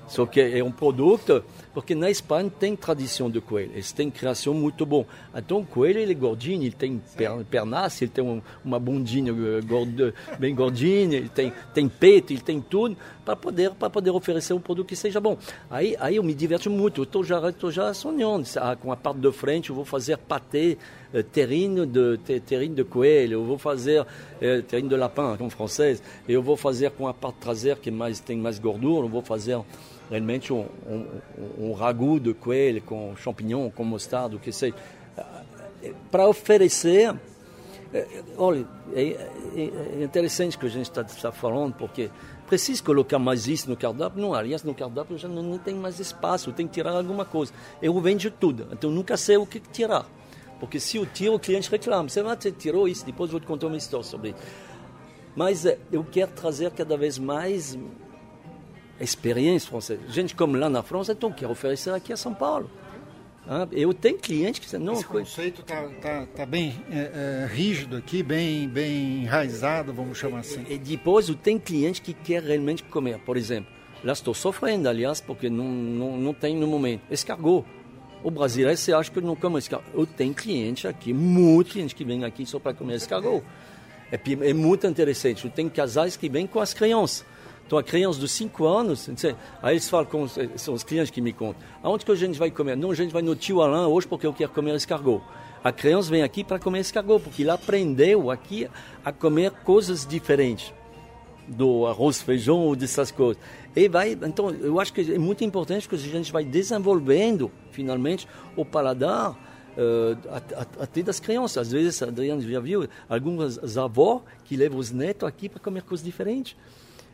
Só 0.07 0.26
que 0.26 0.39
é 0.39 0.63
um 0.63 0.72
produto, 0.72 1.43
porque 1.74 1.95
na 1.95 2.09
Espanha 2.09 2.51
tem 2.59 2.76
tradição 2.76 3.30
de 3.30 3.39
coelho, 3.39 3.72
eles 3.74 3.91
têm 3.91 4.09
criação 4.09 4.53
muito 4.53 4.86
bom. 4.86 5.05
Então 5.36 5.59
o 5.59 5.65
coelho 5.65 5.99
ele 5.99 6.11
é 6.11 6.15
gordinho, 6.15 6.63
ele 6.63 6.72
tem 6.72 7.01
pernas, 7.49 8.01
ele 8.01 8.11
tem 8.11 8.24
um, 8.24 8.41
uma 8.63 8.80
bundinha 8.80 9.32
eh, 9.32 10.38
bem 10.38 10.53
gordinha, 10.53 11.17
ele 11.17 11.30
tem, 11.30 11.53
tem 11.74 11.88
peito, 11.88 12.34
ele 12.34 12.41
tem 12.41 12.59
tudo, 12.61 12.97
para 13.24 13.36
poder, 13.36 13.72
poder 13.72 14.11
oferecer 14.11 14.53
um 14.53 14.59
produto 14.59 14.88
que 14.88 14.95
seja 14.95 15.19
bom. 15.19 15.38
Aí, 15.69 15.95
aí 15.99 16.15
eu 16.17 16.24
me 16.24 16.34
diverto 16.34 16.69
muito, 16.69 17.01
eu 17.01 17.03
estou 17.03 17.24
já, 17.24 17.51
tô 17.51 17.72
já 17.72 17.93
sonhando, 17.93 18.47
ah, 18.57 18.76
com 18.76 18.91
a 18.91 18.97
parte 18.97 19.19
de 19.19 19.32
frente 19.32 19.69
eu 19.69 19.76
vou 19.76 19.86
fazer 19.86 20.17
pâté, 20.17 20.78
eh, 21.13 21.24
terrine 21.24 21.86
de, 21.86 22.17
terrine 22.41 22.76
de 22.76 22.84
coelho, 22.84 23.34
eu 23.34 23.45
vou 23.45 23.57
fazer 23.57 24.05
eh, 24.41 24.61
terrine 24.61 24.89
de 24.89 24.95
lapin, 24.95 25.38
em 25.39 25.49
francês, 25.49 26.01
eu 26.28 26.41
vou 26.41 26.57
fazer 26.57 26.91
com 26.91 27.07
a 27.07 27.13
parte 27.13 27.38
traseira 27.38 27.80
que 27.80 27.91
mais, 27.91 28.19
tem 28.19 28.38
mais 28.38 28.59
gordura, 28.59 29.05
eu 29.05 29.09
vou 29.09 29.22
fazer 29.22 29.61
realmente 30.12 30.51
um, 30.51 30.68
um, 30.86 31.70
um 31.70 31.74
ragu 31.74 32.20
de 32.20 32.34
coelho 32.34 32.82
com 32.82 33.16
champignon, 33.16 33.70
com 33.72 33.86
mostarda, 33.86 34.36
o 34.36 34.39
que 34.39 34.51
seja, 34.51 34.76
para 36.12 36.28
oferecer. 36.28 37.16
É, 37.93 38.24
olha, 38.38 38.68
é, 38.93 39.03
é, 39.55 39.99
é 39.99 40.03
interessante 40.03 40.57
que 40.57 40.66
a 40.66 40.70
gente 40.70 40.89
está 40.89 41.03
tá 41.03 41.32
falando, 41.32 41.74
porque 41.76 42.09
preciso 42.45 42.84
colocar 42.84 43.20
mais 43.20 43.47
isso 43.47 43.70
no 43.70 43.78
cardápio. 43.78 44.22
Não, 44.22 44.34
aliás, 44.34 44.64
no 44.64 44.76
cardápio 44.76 45.18
já 45.18 45.30
não, 45.30 45.41
não 45.41 45.57
tem 45.57 45.76
mais 45.76 45.97
espaço, 45.99 46.51
tem 46.51 46.68
que 46.68 46.74
tirar 46.74 46.91
alguma 46.91 47.24
coisa. 47.24 47.53
Eu 47.82 47.97
vendo 48.01 48.30
tudo, 48.32 48.68
então 48.72 48.91
nunca 48.91 49.16
sei 49.16 49.38
o 49.38 49.45
que 49.45 49.62
tirar. 49.62 50.05
Porque 50.59 50.80
se 50.80 50.97
eu 50.97 51.05
tiro, 51.05 51.36
o 51.36 51.39
cliente 51.39 51.72
reclama. 51.72 52.07
Você 52.07 52.22
vai 52.22 52.36
tirou 52.36 52.88
isso, 52.88 53.05
depois 53.05 53.32
vou 53.32 53.39
te 53.39 53.47
contar 53.47 53.68
uma 53.68 53.78
história 53.78 54.05
sobre 54.05 54.30
isso. 54.30 54.39
Mas 55.36 55.66
eu 55.91 56.03
quero 56.03 56.32
trazer 56.34 56.70
cada 56.72 56.97
vez 56.97 57.18
mais 57.18 57.78
experiência 59.04 59.70
francesa. 59.70 60.02
Gente 60.08 60.36
como 60.36 60.56
lá 60.58 60.70
na 60.70 60.84
França, 60.84 61.12
então 61.14 61.32
quer 61.32 61.47
oferecer 61.47 61.91
aqui 61.91 62.14
a 62.14 62.18
São 62.18 62.34
Paulo. 62.34 62.70
Eu 63.72 63.93
tenho 63.93 64.18
clientes 64.18 64.60
que 64.60 64.78
não. 64.78 64.93
Esse 64.93 65.06
conceito 65.06 65.62
está 65.62 65.88
tá, 66.02 66.28
tá 66.28 66.45
bem 66.45 66.80
é, 66.91 66.99
é, 67.43 67.49
rígido 67.52 67.97
aqui, 67.97 68.22
bem, 68.22 68.70
bem 68.70 69.24
enraizado, 69.24 69.91
vamos 69.91 70.18
chamar 70.18 70.39
assim. 70.39 70.64
E, 70.70 70.76
e 70.76 70.78
depois 70.78 71.28
eu 71.28 71.36
tenho 71.36 71.60
clientes 71.60 71.99
que 71.99 72.14
querem 72.14 72.47
realmente 72.47 72.84
comer. 72.84 73.20
Por 73.20 73.36
exemplo, 73.36 73.72
lá 74.04 74.14
estou 74.14 74.34
sofrendo, 74.34 74.88
aliás, 74.88 75.20
porque 75.20 75.49
não, 75.49 75.66
não, 75.66 76.18
não 76.18 76.34
tem 76.34 76.56
no 76.56 76.68
momento. 76.68 77.02
Escargot. 77.10 77.66
O 78.24 78.30
brasileiro, 78.30 78.78
você 78.78 78.93
acha 78.93 79.10
que 79.10 79.20
não 79.20 79.36
come 79.36 79.58
escargot? 79.58 79.89
Eu 79.91 80.06
tenho 80.06 80.34
cliente 80.34 80.88
aqui, 80.88 81.12
muitos 81.12 81.74
clientes 81.74 81.93
que 81.93 82.06
vêm 82.06 82.24
aqui 82.24 82.45
só 82.45 82.60
para 82.60 82.76
comer 82.76 82.95
escargot. 82.95 83.43
É, 84.12 84.20
é 84.49 84.54
muito 84.54 84.86
interessante. 84.86 85.45
Eu 85.45 85.52
tenho 85.52 85.70
casais 85.70 86.16
que 86.16 86.30
vêm 86.30 86.45
com 86.45 86.60
as 86.60 86.74
crianças. 86.76 87.26
Então, 87.72 87.80
a 87.80 87.84
criança 87.84 88.19
de 88.19 88.28
5 88.28 88.65
anos, 88.65 89.07
aí 89.63 89.76
eles 89.76 89.89
falam, 89.89 90.05
com, 90.05 90.28
são 90.57 90.74
os 90.74 90.84
clientes 90.84 91.09
que 91.09 91.22
me 91.22 91.32
contam, 91.32 91.55
aonde 91.82 92.03
que 92.03 92.11
a 92.11 92.15
gente 92.15 92.38
vai 92.38 92.51
comer? 92.51 92.76
Não, 92.76 92.91
a 92.91 92.93
gente 92.93 93.13
vai 93.13 93.22
no 93.22 93.34
tio 93.34 93.61
Alain 93.61 93.88
hoje 93.88 94.05
porque 94.05 94.28
eu 94.28 94.34
quero 94.34 94.51
comer 94.51 94.76
escargot. 94.76 95.22
A 95.63 95.72
criança 95.72 96.09
vem 96.09 96.22
aqui 96.22 96.43
para 96.43 96.59
comer 96.59 96.80
escargot, 96.80 97.24
porque 97.24 97.43
ele 97.43 97.49
aprendeu 97.49 98.30
aqui 98.30 98.67
a 99.05 99.13
comer 99.13 99.51
coisas 99.63 100.05
diferentes. 100.05 100.74
do 101.47 101.88
arroz, 101.88 102.22
feijão 102.22 102.59
ou 102.59 102.76
dessas 102.76 103.09
coisas. 103.09 103.41
E 103.74 103.88
vai, 103.88 104.17
então, 104.22 104.49
eu 104.49 104.78
acho 104.78 104.91
que 104.91 105.13
é 105.13 105.17
muito 105.17 105.41
importante 105.45 105.88
que 105.88 105.95
a 105.95 105.97
gente 105.97 106.30
vai 106.30 106.43
desenvolvendo, 106.43 107.49
finalmente, 107.72 108.28
o 108.53 108.65
paladar 108.65 109.32
uh, 109.32 110.17
até 110.78 111.01
das 111.01 111.22
crianças. 111.22 111.67
Às 111.67 111.72
vezes, 111.72 112.03
a 112.03 112.07
Adriana 112.07 112.41
já 112.41 112.59
viu 112.59 112.86
algumas 113.07 113.78
avós 113.78 114.24
que 114.43 114.57
levam 114.57 114.78
os 114.78 114.91
netos 114.91 115.26
aqui 115.26 115.47
para 115.47 115.61
comer 115.61 115.84
coisas 115.84 116.05
diferentes. 116.05 116.57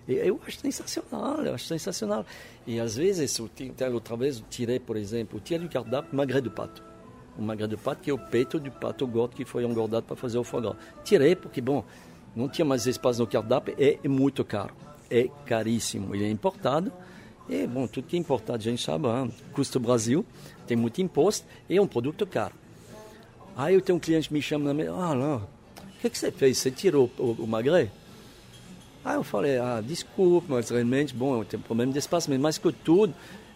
Eu 0.08 0.40
acho 0.48 0.60
sensacional, 0.60 1.44
eu 1.44 1.54
acho 1.54 1.66
sensacional. 1.66 2.26
E 2.66 2.80
às 2.80 2.96
vezes, 2.96 3.40
outra 3.40 4.16
vez, 4.16 4.38
eu 4.40 4.46
tirei, 4.50 4.80
por 4.80 4.96
exemplo, 4.96 5.40
tirei 5.40 5.68
do 5.68 5.72
cardápio 5.72 6.16
magre 6.16 6.40
de 6.40 6.50
pato. 6.50 6.82
O 7.38 7.42
magre 7.42 7.68
de 7.68 7.76
pato, 7.76 8.02
que 8.02 8.10
é 8.10 8.14
o 8.14 8.18
peito 8.18 8.58
do 8.58 8.72
pato 8.72 9.06
gordo 9.06 9.36
que 9.36 9.44
foi 9.44 9.66
engordado 9.66 10.06
para 10.06 10.16
fazer 10.16 10.38
o 10.38 10.46
fogão. 10.46 10.78
Tirei 11.04 11.36
porque, 11.36 11.60
bom, 11.60 11.84
não 12.34 12.48
tinha 12.48 12.64
mais 12.64 12.88
espaço 12.88 13.20
no 13.20 13.28
cardápio, 13.28 13.76
é, 13.78 14.00
é 14.02 14.08
muito 14.08 14.46
caro. 14.46 14.74
É 15.10 15.28
caríssimo, 15.46 16.16
ele 16.16 16.26
é 16.26 16.30
importado. 16.30 16.92
E, 17.50 17.68
bom, 17.68 17.86
tudo 17.86 18.08
que 18.08 18.16
é 18.16 18.20
importado 18.20 18.60
a 18.60 18.62
gente 18.62 18.84
sabe, 18.84 19.08
hein? 19.08 19.34
custa 19.54 19.78
o 19.78 19.82
Brasil, 19.82 20.26
tem 20.66 20.78
muito 20.78 21.02
imposto 21.02 21.46
e 21.70 21.78
é 21.78 21.82
um 21.82 21.88
produto 21.88 22.26
caro. 22.26 22.54
Aí 23.56 23.74
eu 23.74 23.82
tenho 23.82 23.98
um 23.98 24.00
cliente 24.00 24.28
que 24.30 24.34
me 24.34 24.42
chama 24.42 24.66
na 24.66 24.74
mesa, 24.74 24.92
ah, 24.94 25.16
não, 25.16 25.38
o 25.38 26.00
que, 26.00 26.10
que 26.10 26.18
você 26.18 26.32
fez? 26.32 26.58
Você 26.58 26.70
tirou 26.70 27.10
o, 27.18 27.32
o? 27.32 27.48
Aí 29.08 29.16
eu 29.16 29.24
falei, 29.24 29.58
ah, 29.58 29.82
desculpe, 29.82 30.48
mas 30.50 30.70
realmente, 30.70 31.16
bom, 31.16 31.38
eu 31.38 31.46
tenho 31.46 31.64
problema 31.64 31.94
de 31.94 31.98
espaço, 31.98 32.30
mas 32.30 32.38
mais 32.38 32.58
que 32.58 32.70
tudo, 32.74 33.14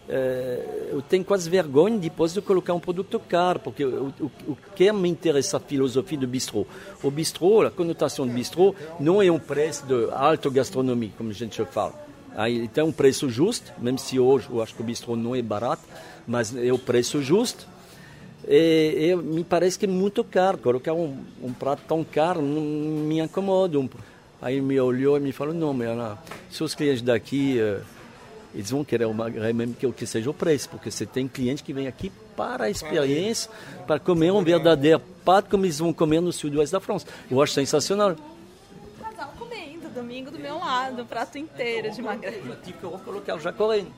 é, 0.08 0.88
eu 0.90 1.02
tenho 1.02 1.22
quase 1.22 1.50
vergonha 1.50 1.98
depois 1.98 2.32
de 2.32 2.40
colocar 2.40 2.72
um 2.72 2.80
produto 2.80 3.20
caro, 3.20 3.58
porque 3.58 3.84
o, 3.84 4.14
o, 4.18 4.30
o 4.48 4.56
que 4.74 4.90
me 4.92 5.10
interessa 5.10 5.58
a 5.58 5.60
filosofia 5.60 6.16
do 6.16 6.26
bistrô. 6.26 6.66
O 7.02 7.10
bistrô, 7.10 7.66
a 7.66 7.70
conotação 7.70 8.26
do 8.26 8.32
bistrô, 8.32 8.74
não 8.98 9.20
é 9.20 9.30
um 9.30 9.38
preço 9.38 9.84
de 9.84 10.10
alta 10.12 10.48
gastronomia, 10.48 11.10
como 11.18 11.28
a 11.28 11.34
gente 11.34 11.62
fala. 11.66 12.02
Aí 12.34 12.66
tem 12.68 12.82
um 12.82 12.90
preço 12.90 13.28
justo, 13.28 13.74
mesmo 13.78 13.98
se 13.98 14.18
hoje 14.18 14.48
eu 14.48 14.62
acho 14.62 14.74
que 14.74 14.80
o 14.80 14.84
bistrô 14.84 15.16
não 15.16 15.36
é 15.36 15.42
barato, 15.42 15.82
mas 16.26 16.56
é 16.56 16.72
o 16.72 16.78
preço 16.78 17.20
justo. 17.20 17.68
E, 18.48 19.10
e 19.10 19.16
me 19.16 19.44
parece 19.44 19.78
que 19.78 19.84
é 19.84 19.88
muito 19.88 20.24
caro. 20.24 20.56
Colocar 20.56 20.94
um, 20.94 21.14
um 21.42 21.52
prato 21.52 21.82
tão 21.86 22.02
caro 22.02 22.40
não 22.40 22.62
me 22.62 23.20
incomoda. 23.20 23.78
Aí 24.42 24.60
me 24.60 24.78
olhou 24.80 25.16
e 25.16 25.20
me 25.20 25.32
falou: 25.32 25.54
Não, 25.54 25.72
mas 25.72 25.88
se 26.50 26.62
os 26.62 26.74
clientes 26.74 27.00
daqui. 27.00 27.58
Uh, 27.58 28.02
eles 28.54 28.70
vão 28.70 28.84
querer 28.84 29.06
uma 29.06 29.30
mesmo 29.30 29.74
que, 29.74 29.90
que 29.92 30.06
seja 30.06 30.28
o 30.28 30.34
preço, 30.34 30.68
porque 30.68 30.90
você 30.90 31.06
tem 31.06 31.26
cliente 31.26 31.62
que 31.62 31.72
vem 31.72 31.88
aqui 31.88 32.12
para 32.36 32.64
a 32.64 32.70
experiência, 32.70 33.50
para 33.86 33.98
comer 33.98 34.30
um 34.30 34.42
verdadeiro 34.42 35.00
pato 35.24 35.48
como 35.48 35.64
eles 35.64 35.78
vão 35.78 35.92
comer 35.92 36.20
no 36.20 36.32
sudoeste 36.32 36.72
da 36.72 36.80
França. 36.80 37.06
Eu 37.30 37.40
acho 37.42 37.54
sensacional. 37.54 38.14
Casal 39.00 39.32
comendo, 39.38 39.88
domingo 39.88 40.30
do 40.30 40.38
meu 40.38 40.58
lado, 40.58 41.04
prato 41.06 41.38
inteiro 41.38 41.90
de 41.92 42.02
magrela. 42.02 42.58
Eu 42.82 42.90
vou 42.90 42.98
colocar 42.98 43.38
já 43.38 43.52
correndo. 43.52 43.92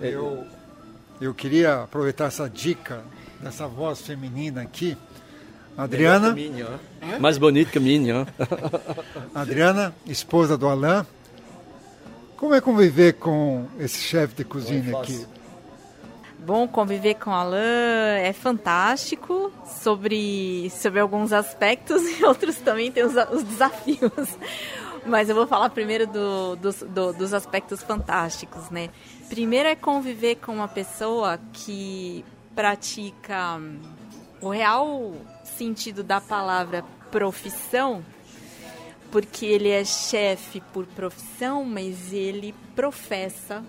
Eu, 0.00 0.46
eu 1.20 1.34
queria 1.34 1.82
aproveitar 1.82 2.26
essa 2.26 2.48
dica 2.48 3.02
dessa 3.40 3.66
voz 3.66 4.00
feminina 4.02 4.62
aqui. 4.62 4.96
Adriana. 5.76 6.36
Mais 7.20 7.38
bonito 7.38 7.70
que 7.70 7.78
a 7.78 7.80
minha. 7.80 8.26
Adriana, 9.34 9.94
esposa 10.06 10.56
do 10.56 10.68
Alain, 10.68 11.04
como 12.36 12.54
é 12.54 12.60
conviver 12.60 13.14
com 13.14 13.66
esse 13.78 13.98
chefe 13.98 14.36
de 14.36 14.44
cozinha 14.44 14.92
é 14.92 15.00
aqui? 15.00 15.26
Bom, 16.38 16.68
conviver 16.68 17.14
com 17.14 17.30
Alain 17.30 18.20
é 18.22 18.32
fantástico 18.32 19.50
sobre, 19.82 20.70
sobre 20.70 21.00
alguns 21.00 21.32
aspectos 21.32 22.02
e 22.20 22.24
outros 22.24 22.56
também 22.56 22.92
tem 22.92 23.02
os, 23.02 23.14
os 23.32 23.42
desafios. 23.42 24.38
Mas 25.06 25.28
eu 25.28 25.34
vou 25.34 25.46
falar 25.46 25.68
primeiro 25.70 26.06
do, 26.06 26.56
do, 26.56 26.72
do, 26.86 27.12
dos 27.12 27.34
aspectos 27.34 27.82
fantásticos, 27.82 28.70
né? 28.70 28.88
Primeiro 29.28 29.68
é 29.68 29.74
conviver 29.74 30.36
com 30.36 30.52
uma 30.52 30.68
pessoa 30.68 31.38
que 31.52 32.24
pratica 32.54 33.60
o 34.40 34.48
real 34.48 35.14
sentido 35.56 36.02
da 36.02 36.20
palavra 36.20 36.84
profissão 37.10 38.04
porque 39.14 39.46
ele 39.46 39.68
é 39.68 39.84
chefe 39.84 40.60
por 40.72 40.84
profissão, 40.86 41.64
mas 41.64 42.12
ele 42.12 42.52
professa, 42.74 43.64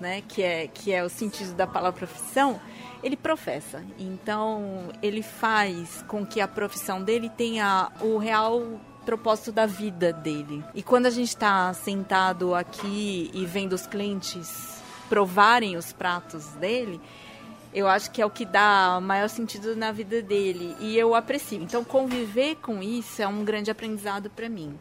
né, 0.00 0.22
que 0.26 0.42
é 0.42 0.66
que 0.66 0.90
é 0.90 1.04
o 1.04 1.10
sentido 1.10 1.52
da 1.52 1.66
palavra 1.66 2.06
profissão, 2.06 2.58
ele 3.02 3.14
professa. 3.14 3.84
Então, 3.98 4.88
ele 5.02 5.22
faz 5.22 6.02
com 6.08 6.24
que 6.24 6.40
a 6.40 6.48
profissão 6.48 7.02
dele 7.02 7.28
tenha 7.28 7.92
o 8.00 8.16
real 8.16 8.80
propósito 9.04 9.52
da 9.52 9.66
vida 9.66 10.14
dele. 10.14 10.64
E 10.74 10.82
quando 10.82 11.04
a 11.04 11.10
gente 11.10 11.28
está 11.28 11.74
sentado 11.74 12.54
aqui 12.54 13.30
e 13.34 13.44
vendo 13.44 13.74
os 13.74 13.86
clientes 13.86 14.82
provarem 15.10 15.76
os 15.76 15.92
pratos 15.92 16.46
dele, 16.52 16.98
eu 17.76 17.86
acho 17.86 18.10
que 18.10 18.22
é 18.22 18.24
o 18.24 18.30
que 18.30 18.46
dá 18.46 18.98
maior 19.02 19.28
sentido 19.28 19.76
na 19.76 19.92
vida 19.92 20.22
dele 20.22 20.74
e 20.80 20.96
eu 20.96 21.14
aprecio. 21.14 21.62
Então, 21.62 21.84
conviver 21.84 22.56
com 22.56 22.82
isso 22.82 23.20
é 23.20 23.28
um 23.28 23.44
grande 23.44 23.70
aprendizado 23.70 24.30
para 24.30 24.48
mim. 24.48 24.78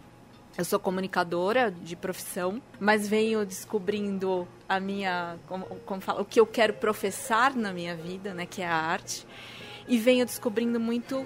Eu 0.57 0.63
sou 0.63 0.79
comunicadora 0.79 1.69
de 1.69 1.93
profissão, 1.93 2.61
mas 2.79 3.05
venho 3.05 3.45
descobrindo 3.45 4.47
a 4.69 4.79
minha, 4.79 5.35
como, 5.45 5.65
como 5.85 5.99
fala, 5.99 6.21
o 6.21 6.25
que 6.25 6.39
eu 6.39 6.47
quero 6.47 6.71
professar 6.75 7.53
na 7.53 7.73
minha 7.73 7.97
vida, 7.97 8.33
né, 8.33 8.45
que 8.45 8.61
é 8.61 8.65
a 8.65 8.73
arte, 8.73 9.27
e 9.89 9.97
venho 9.97 10.25
descobrindo 10.25 10.79
muito 10.79 11.25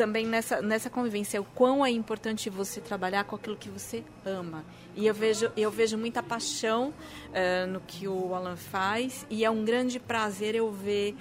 também 0.00 0.24
nessa, 0.26 0.62
nessa 0.62 0.88
convivência 0.88 1.38
o 1.42 1.44
quão 1.44 1.84
é 1.84 1.90
importante 1.90 2.48
você 2.48 2.80
trabalhar 2.80 3.24
com 3.24 3.36
aquilo 3.36 3.54
que 3.54 3.68
você 3.68 4.02
ama. 4.24 4.64
E 4.96 5.06
eu 5.06 5.12
vejo, 5.12 5.52
eu 5.54 5.70
vejo 5.70 5.98
muita 5.98 6.22
paixão 6.22 6.88
uh, 6.88 7.66
no 7.66 7.82
que 7.82 8.08
o 8.08 8.34
Alan 8.34 8.56
faz 8.56 9.26
e 9.28 9.44
é 9.44 9.50
um 9.50 9.62
grande 9.62 10.00
prazer 10.00 10.54
eu 10.54 10.72
ver 10.72 11.14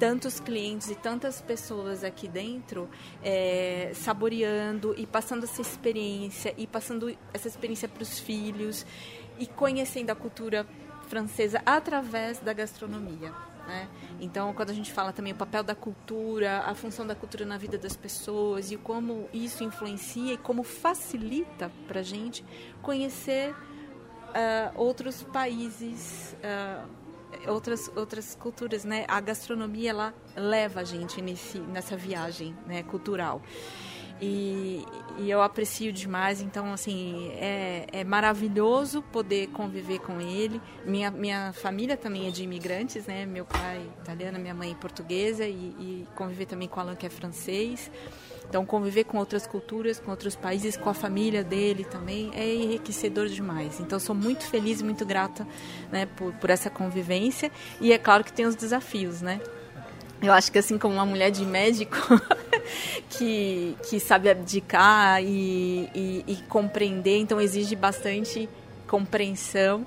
tantos 0.00 0.40
clientes 0.40 0.90
e 0.90 0.96
tantas 0.96 1.40
pessoas 1.40 2.02
aqui 2.02 2.26
dentro 2.26 2.90
é, 3.22 3.92
saboreando 3.94 4.96
e 4.98 5.06
passando 5.06 5.44
essa 5.44 5.62
experiência 5.62 6.52
e 6.58 6.66
passando 6.66 7.16
essa 7.32 7.46
experiência 7.46 7.88
para 7.88 8.02
os 8.02 8.18
filhos 8.18 8.84
e 9.38 9.46
conhecendo 9.46 10.10
a 10.10 10.16
cultura 10.16 10.66
francesa 11.06 11.62
através 11.64 12.40
da 12.40 12.52
gastronomia. 12.52 13.53
Né? 13.66 13.88
Então, 14.20 14.52
quando 14.52 14.70
a 14.70 14.74
gente 14.74 14.92
fala 14.92 15.12
também 15.12 15.32
o 15.32 15.36
papel 15.36 15.62
da 15.62 15.74
cultura, 15.74 16.60
a 16.66 16.74
função 16.74 17.06
da 17.06 17.14
cultura 17.14 17.46
na 17.46 17.56
vida 17.56 17.78
das 17.78 17.96
pessoas 17.96 18.70
e 18.70 18.76
como 18.76 19.28
isso 19.32 19.64
influencia 19.64 20.34
e 20.34 20.36
como 20.36 20.62
facilita 20.62 21.70
para 21.88 22.00
a 22.00 22.02
gente 22.02 22.44
conhecer 22.82 23.52
uh, 23.52 24.72
outros 24.74 25.22
países. 25.22 26.36
Uh, 26.42 27.04
outras 27.48 27.90
outras 27.96 28.34
culturas, 28.34 28.84
né? 28.84 29.04
A 29.08 29.20
gastronomia 29.20 29.90
ela 29.90 30.14
leva 30.36 30.80
a 30.80 30.84
gente 30.84 31.20
nesse 31.20 31.58
nessa 31.58 31.96
viagem, 31.96 32.56
né, 32.66 32.82
cultural. 32.84 33.42
E, 34.24 34.82
e, 35.18 35.30
eu 35.30 35.42
aprecio 35.42 35.92
demais, 35.92 36.40
então 36.40 36.72
assim 36.72 37.30
é, 37.34 37.86
é, 37.92 38.04
maravilhoso 38.04 39.02
poder 39.02 39.48
conviver 39.48 39.98
com 39.98 40.18
ele. 40.18 40.60
Minha, 40.84 41.10
minha 41.10 41.52
família 41.52 41.94
também 41.94 42.26
é 42.26 42.30
de 42.30 42.42
imigrantes, 42.42 43.06
né? 43.06 43.26
Meu 43.26 43.44
pai 43.44 43.82
italiano, 44.00 44.38
minha 44.38 44.54
mãe 44.54 44.74
portuguesa 44.74 45.44
e, 45.44 45.52
e 45.52 46.08
conviver 46.16 46.46
também 46.46 46.66
com 46.66 46.80
Alan 46.80 46.96
que 46.96 47.04
é 47.04 47.10
francês. 47.10 47.90
Então, 48.48 48.64
conviver 48.64 49.04
com 49.04 49.18
outras 49.18 49.46
culturas, 49.46 49.98
com 49.98 50.10
outros 50.10 50.36
países, 50.36 50.76
com 50.76 50.88
a 50.88 50.94
família 50.94 51.42
dele 51.42 51.84
também 51.84 52.30
é 52.34 52.54
enriquecedor 52.54 53.26
demais. 53.26 53.80
Então, 53.80 53.98
sou 53.98 54.14
muito 54.14 54.44
feliz 54.44 54.80
e 54.80 54.84
muito 54.84 55.04
grata 55.04 55.46
né, 55.90 56.06
por, 56.06 56.32
por 56.34 56.50
essa 56.50 56.70
convivência. 56.70 57.50
E 57.80 57.92
é 57.92 57.98
claro 57.98 58.22
que 58.22 58.32
tem 58.32 58.46
os 58.46 58.54
desafios, 58.54 59.20
né? 59.20 59.40
Eu 60.22 60.32
acho 60.32 60.50
que 60.50 60.58
assim 60.58 60.78
como 60.78 60.94
uma 60.94 61.04
mulher 61.04 61.30
de 61.30 61.44
médico 61.44 61.96
que, 63.10 63.76
que 63.88 64.00
sabe 64.00 64.30
abdicar 64.30 65.22
e, 65.22 65.88
e, 65.94 66.24
e 66.26 66.36
compreender, 66.48 67.18
então 67.18 67.40
exige 67.40 67.76
bastante 67.76 68.48
compreensão 68.86 69.86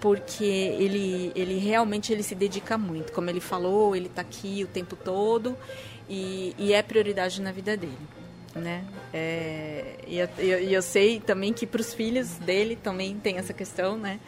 porque 0.00 0.44
ele, 0.44 1.32
ele 1.34 1.58
realmente 1.58 2.12
ele 2.12 2.22
se 2.22 2.34
dedica 2.34 2.76
muito. 2.76 3.10
Como 3.10 3.30
ele 3.30 3.40
falou, 3.40 3.96
ele 3.96 4.04
está 4.06 4.20
aqui 4.20 4.62
o 4.62 4.66
tempo 4.66 4.94
todo 4.96 5.56
e, 6.08 6.54
e 6.58 6.74
é 6.74 6.82
prioridade 6.82 7.40
na 7.40 7.50
vida 7.50 7.74
dele. 7.74 7.96
Né? 8.54 8.84
É, 9.12 9.96
e 10.06 10.18
eu, 10.18 10.28
eu, 10.36 10.58
eu, 10.58 10.82
sei 10.82 11.20
também 11.20 11.54
que 11.54 11.66
para 11.66 11.80
os 11.80 11.94
filhos 11.94 12.28
dele 12.34 12.76
também 12.76 13.16
tem 13.18 13.38
essa 13.38 13.52
questão, 13.54 13.96
né? 13.96 14.20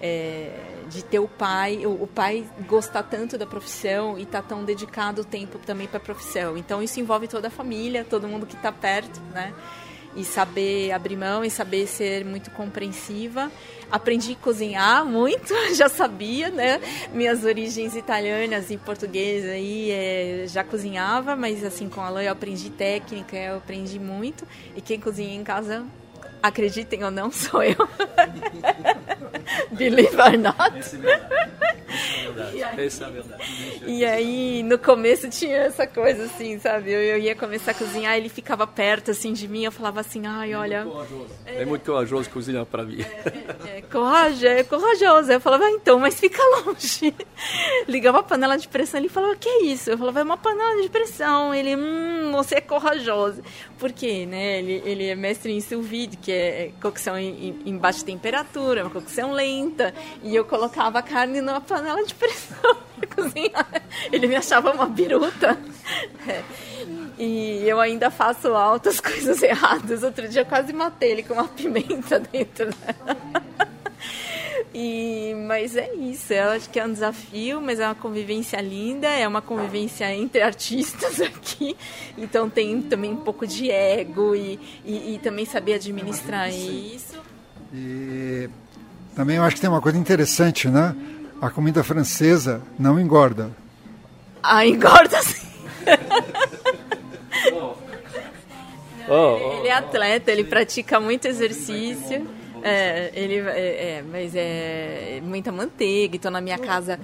É, 0.00 0.50
de 0.88 1.02
ter 1.02 1.18
o 1.18 1.28
pai, 1.28 1.86
o, 1.86 2.02
o, 2.02 2.06
pai 2.06 2.44
gostar 2.66 3.04
tanto 3.04 3.38
da 3.38 3.46
profissão 3.46 4.18
e 4.18 4.22
estar 4.22 4.42
tá 4.42 4.48
tão 4.48 4.64
dedicado 4.64 5.22
o 5.22 5.24
tempo 5.24 5.58
também 5.58 5.86
para 5.86 5.96
a 5.96 6.00
profissão. 6.00 6.58
Então 6.58 6.82
isso 6.82 7.00
envolve 7.00 7.26
toda 7.26 7.48
a 7.48 7.50
família, 7.50 8.04
todo 8.04 8.28
mundo 8.28 8.44
que 8.44 8.54
está 8.54 8.70
perto, 8.70 9.20
né? 9.32 9.54
e 10.16 10.24
saber 10.24 10.92
abrir 10.92 11.16
mão 11.16 11.44
e 11.44 11.50
saber 11.50 11.86
ser 11.86 12.24
muito 12.24 12.50
compreensiva. 12.50 13.50
Aprendi 13.90 14.32
a 14.32 14.36
cozinhar 14.36 15.04
muito, 15.04 15.52
já 15.74 15.88
sabia, 15.88 16.50
né? 16.50 16.80
Minhas 17.12 17.44
origens 17.44 17.94
italianas 17.94 18.70
e 18.70 18.76
português 18.76 19.44
aí 19.44 19.90
é, 19.90 20.44
já 20.46 20.64
cozinhava, 20.64 21.36
mas 21.36 21.64
assim 21.64 21.88
com 21.88 22.00
a 22.00 22.06
Alain 22.06 22.26
eu 22.26 22.32
aprendi 22.32 22.70
técnica, 22.70 23.36
eu 23.36 23.56
aprendi 23.56 23.98
muito. 23.98 24.46
E 24.76 24.80
quem 24.80 24.98
cozinha 24.98 25.34
em 25.34 25.44
casa 25.44 25.84
Acreditem 26.44 27.02
ou 27.02 27.10
não, 27.10 27.30
sou 27.30 27.62
eu. 27.62 27.74
Believe 29.72 30.20
or 30.20 30.36
not. 30.36 30.76
Essa 32.76 33.04
é 33.04 33.06
a 33.06 33.10
verdade. 33.10 33.42
E 33.86 34.04
aí, 34.04 34.62
no 34.62 34.78
começo 34.78 35.28
tinha 35.30 35.56
essa 35.56 35.86
coisa 35.86 36.24
assim, 36.24 36.58
sabe? 36.58 36.92
Eu, 36.92 37.00
eu 37.00 37.18
ia 37.18 37.34
começar 37.34 37.70
a 37.70 37.74
cozinhar, 37.74 38.16
ele 38.16 38.28
ficava 38.28 38.66
perto 38.66 39.10
assim 39.10 39.32
de 39.32 39.46
mim, 39.46 39.64
eu 39.64 39.72
falava 39.72 40.00
assim, 40.00 40.26
ai, 40.26 40.54
olha. 40.54 40.86
É 41.46 41.64
muito 41.64 41.84
corajoso 41.84 42.28
cozinhar 42.28 42.66
para 42.66 42.82
mim. 42.84 43.04
É, 43.66 43.82
coragem, 43.82 44.50
é 44.50 44.64
corajoso. 44.64 45.32
Eu 45.32 45.40
falava, 45.40 45.64
ah, 45.64 45.70
então, 45.70 45.98
mas 45.98 46.18
fica 46.18 46.42
longe. 46.42 47.14
Ligava 47.88 48.18
a 48.18 48.22
panela 48.22 48.56
de 48.56 48.68
pressão, 48.68 49.00
ele 49.00 49.08
falava, 49.08 49.36
que 49.36 49.48
é 49.48 49.62
isso? 49.64 49.90
Eu 49.90 49.98
falava, 49.98 50.20
é 50.20 50.22
uma 50.22 50.36
panela 50.36 50.82
de 50.82 50.88
pressão. 50.88 51.54
Ele, 51.54 51.76
hum, 51.76 52.32
você 52.32 52.56
é 52.56 52.60
corajoso. 52.60 53.42
Por 53.78 53.92
quê, 53.92 54.26
né? 54.26 54.58
Ele, 54.58 54.82
ele 54.84 55.06
é 55.06 55.14
mestre 55.14 55.52
em 55.52 55.60
sous 55.60 55.86
vide, 55.86 56.16
que 56.16 56.32
é 56.34 56.72
cocção 56.80 57.18
em, 57.18 57.60
em 57.64 57.76
baixa 57.76 58.04
temperatura, 58.04 58.82
uma 58.82 58.90
cocção 58.90 59.32
lenta. 59.32 59.94
E 60.22 60.34
eu 60.34 60.44
colocava 60.44 60.98
a 60.98 61.02
carne 61.02 61.40
numa 61.40 61.60
panela 61.60 62.04
de 62.04 62.14
pressão 62.14 62.76
para 62.98 63.08
cozinhar. 63.14 63.82
Ele 64.12 64.26
me 64.26 64.36
achava 64.36 64.72
uma 64.72 64.86
biruta. 64.86 65.58
É. 66.26 66.42
E 67.18 67.62
eu 67.66 67.80
ainda 67.80 68.10
faço 68.10 68.48
altas 68.48 68.98
coisas 69.00 69.42
erradas. 69.42 70.02
Outro 70.02 70.28
dia 70.28 70.42
eu 70.42 70.46
quase 70.46 70.72
matei 70.72 71.12
ele 71.12 71.22
com 71.22 71.34
uma 71.34 71.48
pimenta 71.48 72.18
dentro. 72.18 72.68
E, 74.76 75.32
mas 75.46 75.76
é 75.76 75.94
isso, 75.94 76.32
eu 76.32 76.50
acho 76.50 76.68
que 76.68 76.80
é 76.80 76.84
um 76.84 76.92
desafio, 76.92 77.60
mas 77.60 77.78
é 77.78 77.86
uma 77.86 77.94
convivência 77.94 78.60
linda, 78.60 79.06
é 79.06 79.26
uma 79.26 79.40
convivência 79.40 80.12
entre 80.12 80.42
artistas 80.42 81.20
aqui, 81.22 81.76
então 82.18 82.50
tem 82.50 82.82
também 82.82 83.12
um 83.12 83.18
pouco 83.18 83.46
de 83.46 83.70
ego 83.70 84.34
e, 84.34 84.58
e, 84.84 85.14
e 85.14 85.20
também 85.22 85.44
saber 85.44 85.74
administrar 85.74 86.48
isso. 86.50 87.20
E 87.72 88.50
também 89.14 89.36
eu 89.36 89.44
acho 89.44 89.54
que 89.54 89.60
tem 89.60 89.70
uma 89.70 89.80
coisa 89.80 89.96
interessante, 89.96 90.66
né? 90.68 90.96
A 91.40 91.50
comida 91.50 91.84
francesa 91.84 92.60
não 92.76 92.98
engorda. 92.98 93.50
Ah, 94.42 94.66
engorda 94.66 95.22
sim. 95.22 95.46
Oh, 99.06 99.58
Ele 99.58 99.68
é 99.68 99.72
atleta, 99.74 100.32
ele 100.32 100.44
pratica 100.44 100.98
muito 100.98 101.26
exercício. 101.26 102.26
É, 102.64 103.10
ele 103.14 103.36
é, 103.40 103.98
é, 103.98 104.04
mas 104.10 104.32
é 104.34 105.20
muita 105.22 105.52
manteiga. 105.52 106.16
Então 106.16 106.30
na 106.30 106.40
minha 106.40 106.58
casa 106.58 106.98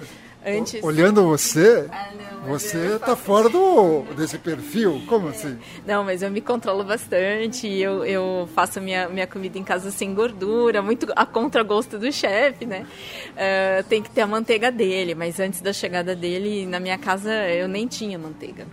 antes. 0.45 0.83
Olhando 0.83 1.25
você, 1.25 1.87
Ah, 1.91 2.11
não, 2.43 2.49
você 2.49 2.99
faço 2.99 3.17
fora 3.17 3.49
do, 3.49 4.03
desse 4.17 4.39
perfil. 4.39 5.03
Como 5.07 5.29
assim? 5.29 5.59
Não, 5.87 6.03
mas 6.03 6.23
eu 6.23 6.31
me 6.31 6.41
controlo 6.41 6.83
bastante. 6.83 7.69
Eu, 7.69 8.05
eu 8.05 8.49
faço 8.55 8.81
minha, 8.81 9.09
minha 9.09 9.27
comida 9.27 9.59
em 9.59 9.65
casa 9.65 9.91
sem 9.91 10.15
gordura, 10.15 10.81
muito 10.81 11.07
a 11.15 11.27
contragosto 11.27 11.99
do 11.99 12.11
chefe, 12.11 12.65
né? 12.65 12.87
Eh, 13.37 13.85
tem 13.89 14.03
que 14.03 14.11
ter 14.11 14.23
a 14.23 14.27
manteiga 14.27 14.71
dele, 14.73 15.15
mas 15.15 15.39
antes 15.39 15.61
da 15.61 15.73
chegada 15.73 16.17
dele, 16.17 16.65
na 16.67 16.81
minha 16.81 16.97
casa 16.97 17.31
eu 17.49 17.69
nem 17.69 17.87
tinha 17.87 18.19
manteiga. 18.19 18.67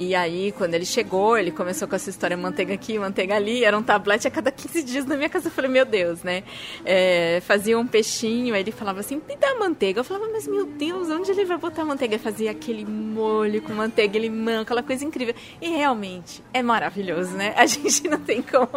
E 0.00 0.14
aí, 0.14 0.52
quando 0.52 0.74
ele 0.74 0.84
chegou, 0.84 1.36
ele 1.36 1.50
começou 1.50 1.88
com 1.88 1.96
essa 1.96 2.08
história 2.08 2.36
manteiga 2.36 2.72
aqui, 2.72 2.96
manteiga 2.98 3.34
ali, 3.34 3.64
era 3.64 3.76
um 3.76 3.82
tablete 3.82 4.28
a 4.28 4.30
cada 4.30 4.52
15 4.52 4.82
dias 4.84 5.04
na 5.04 5.16
minha 5.16 5.28
casa. 5.28 5.48
Eu 5.48 5.52
falei, 5.52 5.68
meu 5.68 5.84
Deus, 5.84 6.22
né? 6.22 6.44
É, 6.84 7.40
fazia 7.44 7.76
um 7.76 7.86
peixinho, 7.86 8.54
aí 8.54 8.60
ele 8.60 8.70
falava 8.70 9.00
assim, 9.00 9.20
me 9.28 9.36
dá 9.36 9.56
manteiga. 9.56 9.98
Eu 9.98 10.04
falava, 10.04 10.30
mas 10.32 10.46
meu 10.46 10.66
Deus, 10.66 11.08
onde 11.10 11.32
ele 11.32 11.44
vai 11.44 11.58
botar 11.58 11.84
manteiga? 11.84 12.14
Ele 12.14 12.22
fazia 12.22 12.52
aquele 12.52 12.84
molho 12.84 13.60
com 13.60 13.72
manteiga, 13.72 14.18
limão, 14.18 14.62
aquela 14.62 14.84
coisa 14.84 15.04
incrível. 15.04 15.34
E 15.60 15.68
realmente, 15.68 16.44
é 16.54 16.62
maravilhoso, 16.62 17.32
né? 17.32 17.52
A 17.56 17.66
gente 17.66 18.06
não 18.08 18.20
tem 18.20 18.40
como, 18.40 18.68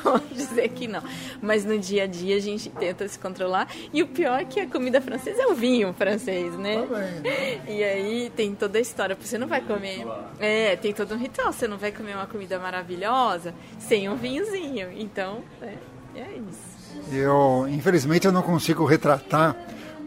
como 0.00 0.20
dizer 0.30 0.68
que 0.68 0.86
não. 0.86 1.02
Mas 1.40 1.64
no 1.64 1.76
dia 1.76 2.04
a 2.04 2.06
dia 2.06 2.36
a 2.36 2.40
gente 2.40 2.70
tenta 2.70 3.08
se 3.08 3.18
controlar. 3.18 3.68
E 3.92 4.00
o 4.00 4.06
pior 4.06 4.40
é 4.40 4.44
que 4.44 4.60
a 4.60 4.66
comida 4.68 5.00
francesa 5.00 5.42
é 5.42 5.46
o 5.48 5.54
vinho 5.54 5.92
francês, 5.92 6.54
né? 6.56 6.82
Tá 6.82 6.98
bem, 6.98 7.20
né? 7.20 7.62
E 7.72 7.82
aí 7.82 8.30
tem 8.36 8.54
toda 8.54 8.78
a 8.78 8.80
história, 8.80 9.16
você 9.18 9.38
não 9.38 9.46
vai 9.46 9.60
comer. 9.60 10.04
É, 10.38 10.51
tem 10.80 10.92
todo 10.92 11.14
um 11.14 11.18
ritual, 11.18 11.52
você 11.52 11.66
não 11.68 11.78
vai 11.78 11.92
comer 11.92 12.14
uma 12.14 12.26
comida 12.26 12.58
maravilhosa 12.58 13.54
sem 13.78 14.08
um 14.08 14.16
vinhozinho. 14.16 14.92
Então, 14.92 15.42
é, 15.60 15.74
é 16.16 16.38
isso. 16.48 17.14
Eu, 17.14 17.66
infelizmente, 17.68 18.26
eu 18.26 18.32
não 18.32 18.42
consigo 18.42 18.84
retratar 18.84 19.56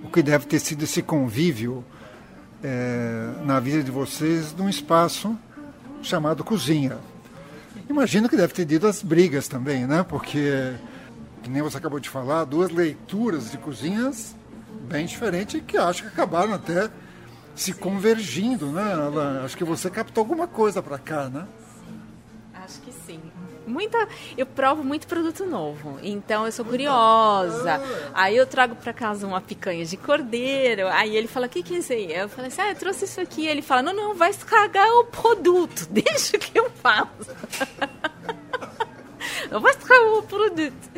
o 0.04 0.10
que 0.10 0.22
deve 0.22 0.46
ter 0.46 0.60
sido 0.60 0.84
esse 0.84 1.02
convívio 1.02 1.84
eh, 2.64 3.30
na 3.44 3.60
vida 3.60 3.84
de 3.84 3.92
vocês 3.92 4.54
num 4.54 4.70
espaço 4.70 5.38
chamado 6.02 6.44
cozinha. 6.44 6.98
Imagino 7.90 8.30
que 8.30 8.38
deve 8.38 8.54
ter 8.54 8.66
tido 8.66 8.88
as 8.88 9.02
brigas 9.02 9.48
também, 9.48 9.86
né? 9.86 10.04
Porque, 10.08 10.74
que 11.44 11.50
nem 11.50 11.62
você 11.62 11.78
acabou 11.78 12.00
de 12.00 12.10
falar, 12.10 12.44
duas 12.46 12.72
leituras 12.72 13.52
de 13.52 13.58
cozinhas 13.58 14.36
bem 14.88 15.06
diferentes 15.06 15.62
que 15.66 15.78
acho 15.78 16.04
que 16.04 16.08
acabaram 16.10 16.54
até 16.54 16.90
se 17.56 17.74
convergindo, 17.74 18.68
né? 18.68 18.94
Alan? 18.94 19.44
Acho 19.44 19.58
que 19.58 19.64
você 19.64 19.90
captou 19.90 20.22
alguma 20.22 20.48
coisa 20.48 20.82
para 20.82 20.98
cá, 20.98 21.30
né? 21.30 21.48
Acho 22.54 22.82
que 22.82 22.92
sim. 22.92 23.22
Muita, 23.68 24.08
eu 24.38 24.46
provo 24.46 24.84
muito 24.84 25.08
produto 25.08 25.44
novo, 25.46 25.98
então 26.04 26.46
eu 26.46 26.52
sou 26.52 26.64
curiosa. 26.64 27.82
Aí 28.14 28.38
eu 28.38 28.46
trago 28.46 28.76
para 28.76 28.94
casa 28.94 29.26
uma 29.26 29.42
picanha 29.42 29.84
de 29.84 29.98
cordeiro. 29.98 30.88
Aí 30.88 31.16
ele 31.16 31.28
fala: 31.28 31.48
"O 31.48 31.50
que 31.50 31.64
que 31.64 31.76
é 31.76 31.78
isso 31.80 31.94
aí?" 31.94 32.14
Eu 32.14 32.30
falei 32.30 32.50
assim: 32.50 32.62
"Ah, 32.62 32.70
eu 32.70 32.76
trouxe 32.76 33.06
isso 33.06 33.20
aqui". 33.20 33.48
Ele 33.48 33.62
fala: 33.64 33.82
"Não, 33.82 33.94
não, 33.94 34.16
vai 34.16 34.30
estragar 34.30 34.88
o 35.00 35.06
produto. 35.06 35.88
Deixa 35.90 36.38
que 36.38 36.58
eu 36.58 36.70
faço". 36.70 37.10
Não 39.56 39.62
vai 39.62 39.72
estragar 39.72 40.18
o 40.18 40.24
produto. 40.24 40.90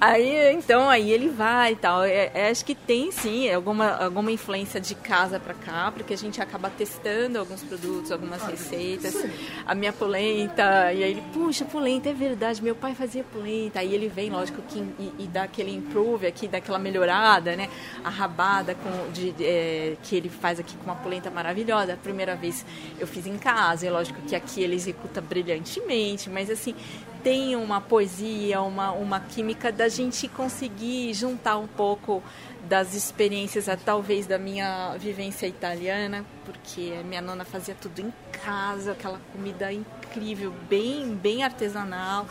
Aí, 0.00 0.52
então, 0.52 0.90
aí 0.90 1.12
ele 1.12 1.28
vai 1.28 1.74
e 1.74 1.76
tal. 1.76 2.02
É, 2.02 2.32
é, 2.34 2.50
acho 2.50 2.64
que 2.64 2.74
tem 2.74 3.12
sim 3.12 3.48
alguma, 3.48 3.90
alguma 3.90 4.32
influência 4.32 4.80
de 4.80 4.96
casa 4.96 5.38
para 5.38 5.54
cá, 5.54 5.92
porque 5.92 6.12
a 6.12 6.16
gente 6.16 6.42
acaba 6.42 6.68
testando 6.68 7.38
alguns 7.38 7.62
produtos, 7.62 8.10
algumas 8.10 8.42
receitas. 8.42 9.24
A 9.64 9.72
minha 9.72 9.92
polenta, 9.92 10.92
e 10.92 11.04
aí 11.04 11.12
ele, 11.12 11.22
puxa, 11.32 11.64
polenta, 11.64 12.08
é 12.08 12.12
verdade, 12.12 12.60
meu 12.60 12.74
pai 12.74 12.92
fazia 12.92 13.22
polenta. 13.22 13.78
Aí 13.78 13.94
ele 13.94 14.08
vem, 14.08 14.30
lógico, 14.30 14.60
que, 14.62 14.80
e, 14.80 15.12
e 15.20 15.26
dá 15.28 15.44
aquele 15.44 15.72
improve 15.72 16.26
aqui, 16.26 16.48
dá 16.48 16.58
aquela 16.58 16.80
melhorada, 16.80 17.54
né? 17.54 17.68
A 18.02 18.10
rabada 18.10 18.74
com, 18.74 19.12
de, 19.12 19.32
é, 19.38 19.96
que 20.02 20.16
ele 20.16 20.28
faz 20.28 20.58
aqui 20.58 20.76
com 20.76 20.86
uma 20.86 20.96
polenta 20.96 21.30
maravilhosa. 21.30 21.94
A 21.94 21.96
primeira 21.96 22.34
vez 22.34 22.66
eu 22.98 23.06
fiz 23.06 23.28
em 23.28 23.38
casa, 23.38 23.86
e 23.86 23.90
lógico 23.90 24.20
que 24.22 24.34
aqui 24.34 24.60
ele 24.60 24.74
executa 24.74 25.20
brilhantemente, 25.20 26.28
mas 26.28 26.50
assim, 26.50 26.74
tem 27.22 27.56
uma 27.56 27.80
poesia, 27.80 28.60
uma, 28.62 28.92
uma 28.92 29.20
química 29.20 29.70
da 29.70 29.88
gente 29.88 30.28
conseguir 30.28 31.14
juntar 31.14 31.56
um 31.56 31.66
pouco 31.66 32.22
das 32.68 32.94
experiências, 32.94 33.66
talvez 33.84 34.26
da 34.26 34.38
minha 34.38 34.96
vivência 34.98 35.46
italiana, 35.46 36.24
porque 36.44 36.94
minha 37.04 37.20
nona 37.20 37.44
fazia 37.44 37.74
tudo 37.74 38.00
em 38.00 38.12
casa, 38.44 38.92
aquela 38.92 39.20
comida 39.32 39.72
incrível, 39.72 40.52
bem, 40.68 41.14
bem 41.14 41.42
artesanal, 41.42 42.26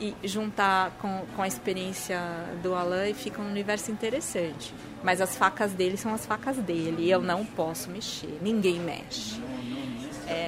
e 0.00 0.14
juntar 0.22 0.92
com, 1.00 1.24
com 1.34 1.42
a 1.42 1.48
experiência 1.48 2.20
do 2.62 2.74
Alain 2.74 3.14
fica 3.14 3.42
um 3.42 3.48
universo 3.48 3.90
interessante. 3.90 4.72
Mas 5.02 5.20
as 5.20 5.36
facas 5.36 5.72
dele 5.72 5.96
são 5.96 6.14
as 6.14 6.24
facas 6.24 6.56
dele, 6.56 7.10
eu 7.10 7.20
não 7.20 7.44
posso 7.44 7.90
mexer, 7.90 8.38
ninguém 8.40 8.78
mexe. 8.78 9.40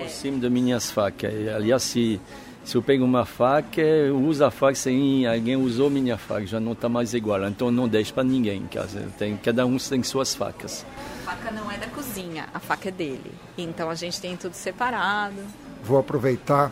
Por 0.02 0.10
cima 0.10 0.38
das 0.38 0.50
minhas 0.50 0.90
facas. 0.90 1.32
Aliás, 1.48 1.82
se, 1.82 2.20
se 2.64 2.76
eu 2.76 2.82
pego 2.82 3.04
uma 3.04 3.24
faca, 3.24 3.80
eu 3.80 4.18
uso 4.18 4.44
a 4.44 4.50
faca 4.50 4.74
sem 4.74 5.26
alguém 5.26 5.56
usou 5.56 5.90
minha 5.90 6.16
faca, 6.16 6.46
já 6.46 6.60
não 6.60 6.72
está 6.72 6.88
mais 6.88 7.14
igual. 7.14 7.46
Então 7.46 7.70
não 7.70 7.88
deixo 7.88 8.12
para 8.12 8.24
ninguém 8.24 8.62
em 8.62 8.66
casa. 8.66 9.08
Tem, 9.18 9.36
cada 9.36 9.66
um 9.66 9.76
tem 9.78 10.02
suas 10.02 10.34
facas. 10.34 10.84
A 11.26 11.30
faca 11.30 11.50
não 11.50 11.70
é 11.70 11.78
da 11.78 11.86
cozinha, 11.88 12.48
a 12.52 12.60
faca 12.60 12.88
é 12.88 12.92
dele. 12.92 13.32
Então 13.56 13.90
a 13.90 13.94
gente 13.94 14.20
tem 14.20 14.36
tudo 14.36 14.54
separado. 14.54 15.36
Vou 15.82 15.98
aproveitar 15.98 16.70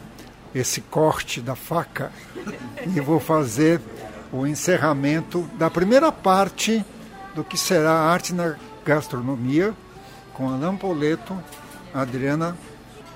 esse 0.55 0.81
corte 0.81 1.41
da 1.41 1.55
faca 1.55 2.13
e 2.87 3.01
vou 3.01 3.21
fazer 3.21 3.81
o 4.33 4.47
encerramento 4.47 5.49
da 5.55 5.71
primeira 5.71 6.13
parte 6.13 6.85
do 7.35 7.43
que 7.43 7.57
será 7.57 7.93
a 7.93 8.13
arte 8.13 8.35
na 8.35 8.57
gastronomia 8.85 9.75
com 10.33 10.49
Alain 10.49 10.77
Poleto, 10.77 11.37
Adriana, 11.93 12.57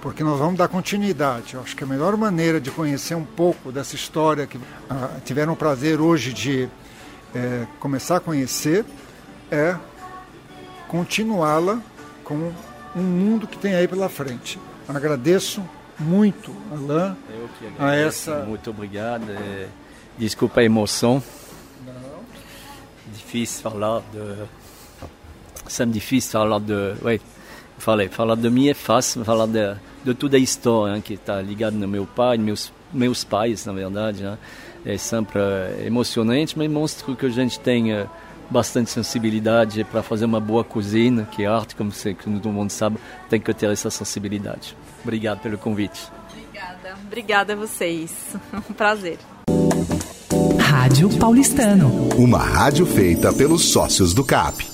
porque 0.03 0.25
nós 0.25 0.37
vamos 0.37 0.59
dar 0.59 0.67
continuidade. 0.67 1.55
Eu 1.55 1.61
acho 1.61 1.77
que 1.77 1.85
a 1.85 1.87
melhor 1.87 2.17
maneira 2.17 2.61
de 2.61 2.73
conhecer 2.73 3.15
um 3.15 3.25
pouco 3.25 3.71
dessa 3.71 3.95
história 3.95 4.49
que 4.49 4.59
ah, 4.91 5.21
tiveram 5.25 5.53
o 5.53 5.57
prazer 5.57 6.01
hoje 6.01 6.33
de 6.33 6.69
eh, 7.33 7.67
começar 7.79 8.17
a 8.17 8.21
conhecer 8.21 8.85
é 9.49 9.77
continuá-la 10.89 11.81
com 12.25 12.53
um 12.97 13.01
mundo 13.03 13.47
que 13.47 13.57
tem 13.57 13.75
aí 13.75 13.87
pela 13.87 14.09
frente. 14.09 14.59
Agradeço 14.89 15.63
muito, 15.99 16.55
Alain, 16.73 17.17
a 17.79 17.95
essa 17.95 18.41
Muito 18.41 18.71
obrigado. 18.71 19.31
É, 19.31 19.69
Desculpa 20.19 20.61
a 20.61 20.65
emoção. 20.65 21.23
Difícil 23.15 23.63
falar 23.63 24.03
de. 24.13 24.45
Sempre 25.69 25.95
difícil 25.95 26.33
falar 26.33 26.59
de. 26.59 26.95
Oui, 27.03 27.21
falei, 27.79 28.09
falar 28.09 28.35
de 28.35 28.51
mim 28.51 28.69
é 28.69 28.75
fácil, 28.75 29.25
falar 29.25 29.47
de, 29.47 29.77
de 30.05 30.15
toda 30.15 30.37
a 30.37 30.41
história 30.41 30.97
hein, 30.97 31.01
que 31.01 31.15
está 31.15 31.41
ligada 31.41 31.77
no 31.77 31.89
meu 31.89 32.07
pai, 32.07 32.39
meus 32.39 32.73
meus 32.93 33.25
pais, 33.25 33.65
na 33.65 33.73
verdade. 33.73 34.23
Né? 34.23 34.37
é 34.85 34.97
sempre 34.99 35.41
emocionante, 35.87 36.59
mas 36.59 36.71
mostra 36.71 37.15
que 37.15 37.27
a 37.27 37.29
gente 37.29 37.59
tem 37.61 38.07
bastante 38.51 38.91
sensibilidade 38.91 39.85
para 39.85 40.03
fazer 40.03 40.25
uma 40.25 40.41
boa 40.41 40.65
cozinha, 40.65 41.27
que 41.31 41.45
é 41.45 41.47
arte, 41.47 41.75
como 41.75 41.91
você, 41.91 42.15
como 42.15 42.39
todo 42.39 42.53
mundo 42.53 42.71
sabe, 42.71 42.99
tem 43.31 43.41
que 43.41 43.53
ter 43.55 43.71
essa 43.71 43.91
sensibilidade. 43.91 44.77
Obrigado 45.03 45.41
pelo 45.41 45.57
convite. 45.57 46.09
Obrigada. 46.31 46.95
Obrigada 47.07 47.53
a 47.55 47.57
vocês. 47.57 48.13
Um 48.53 48.75
prazer. 48.75 49.19
Rádio 50.59 51.09
Paulistano. 51.19 52.09
Uma 52.17 52.39
rádio 52.39 52.85
feita 52.87 53.33
pelos 53.33 53.73
sócios 53.73 54.13
do 54.13 54.25
CAP. 54.25 54.72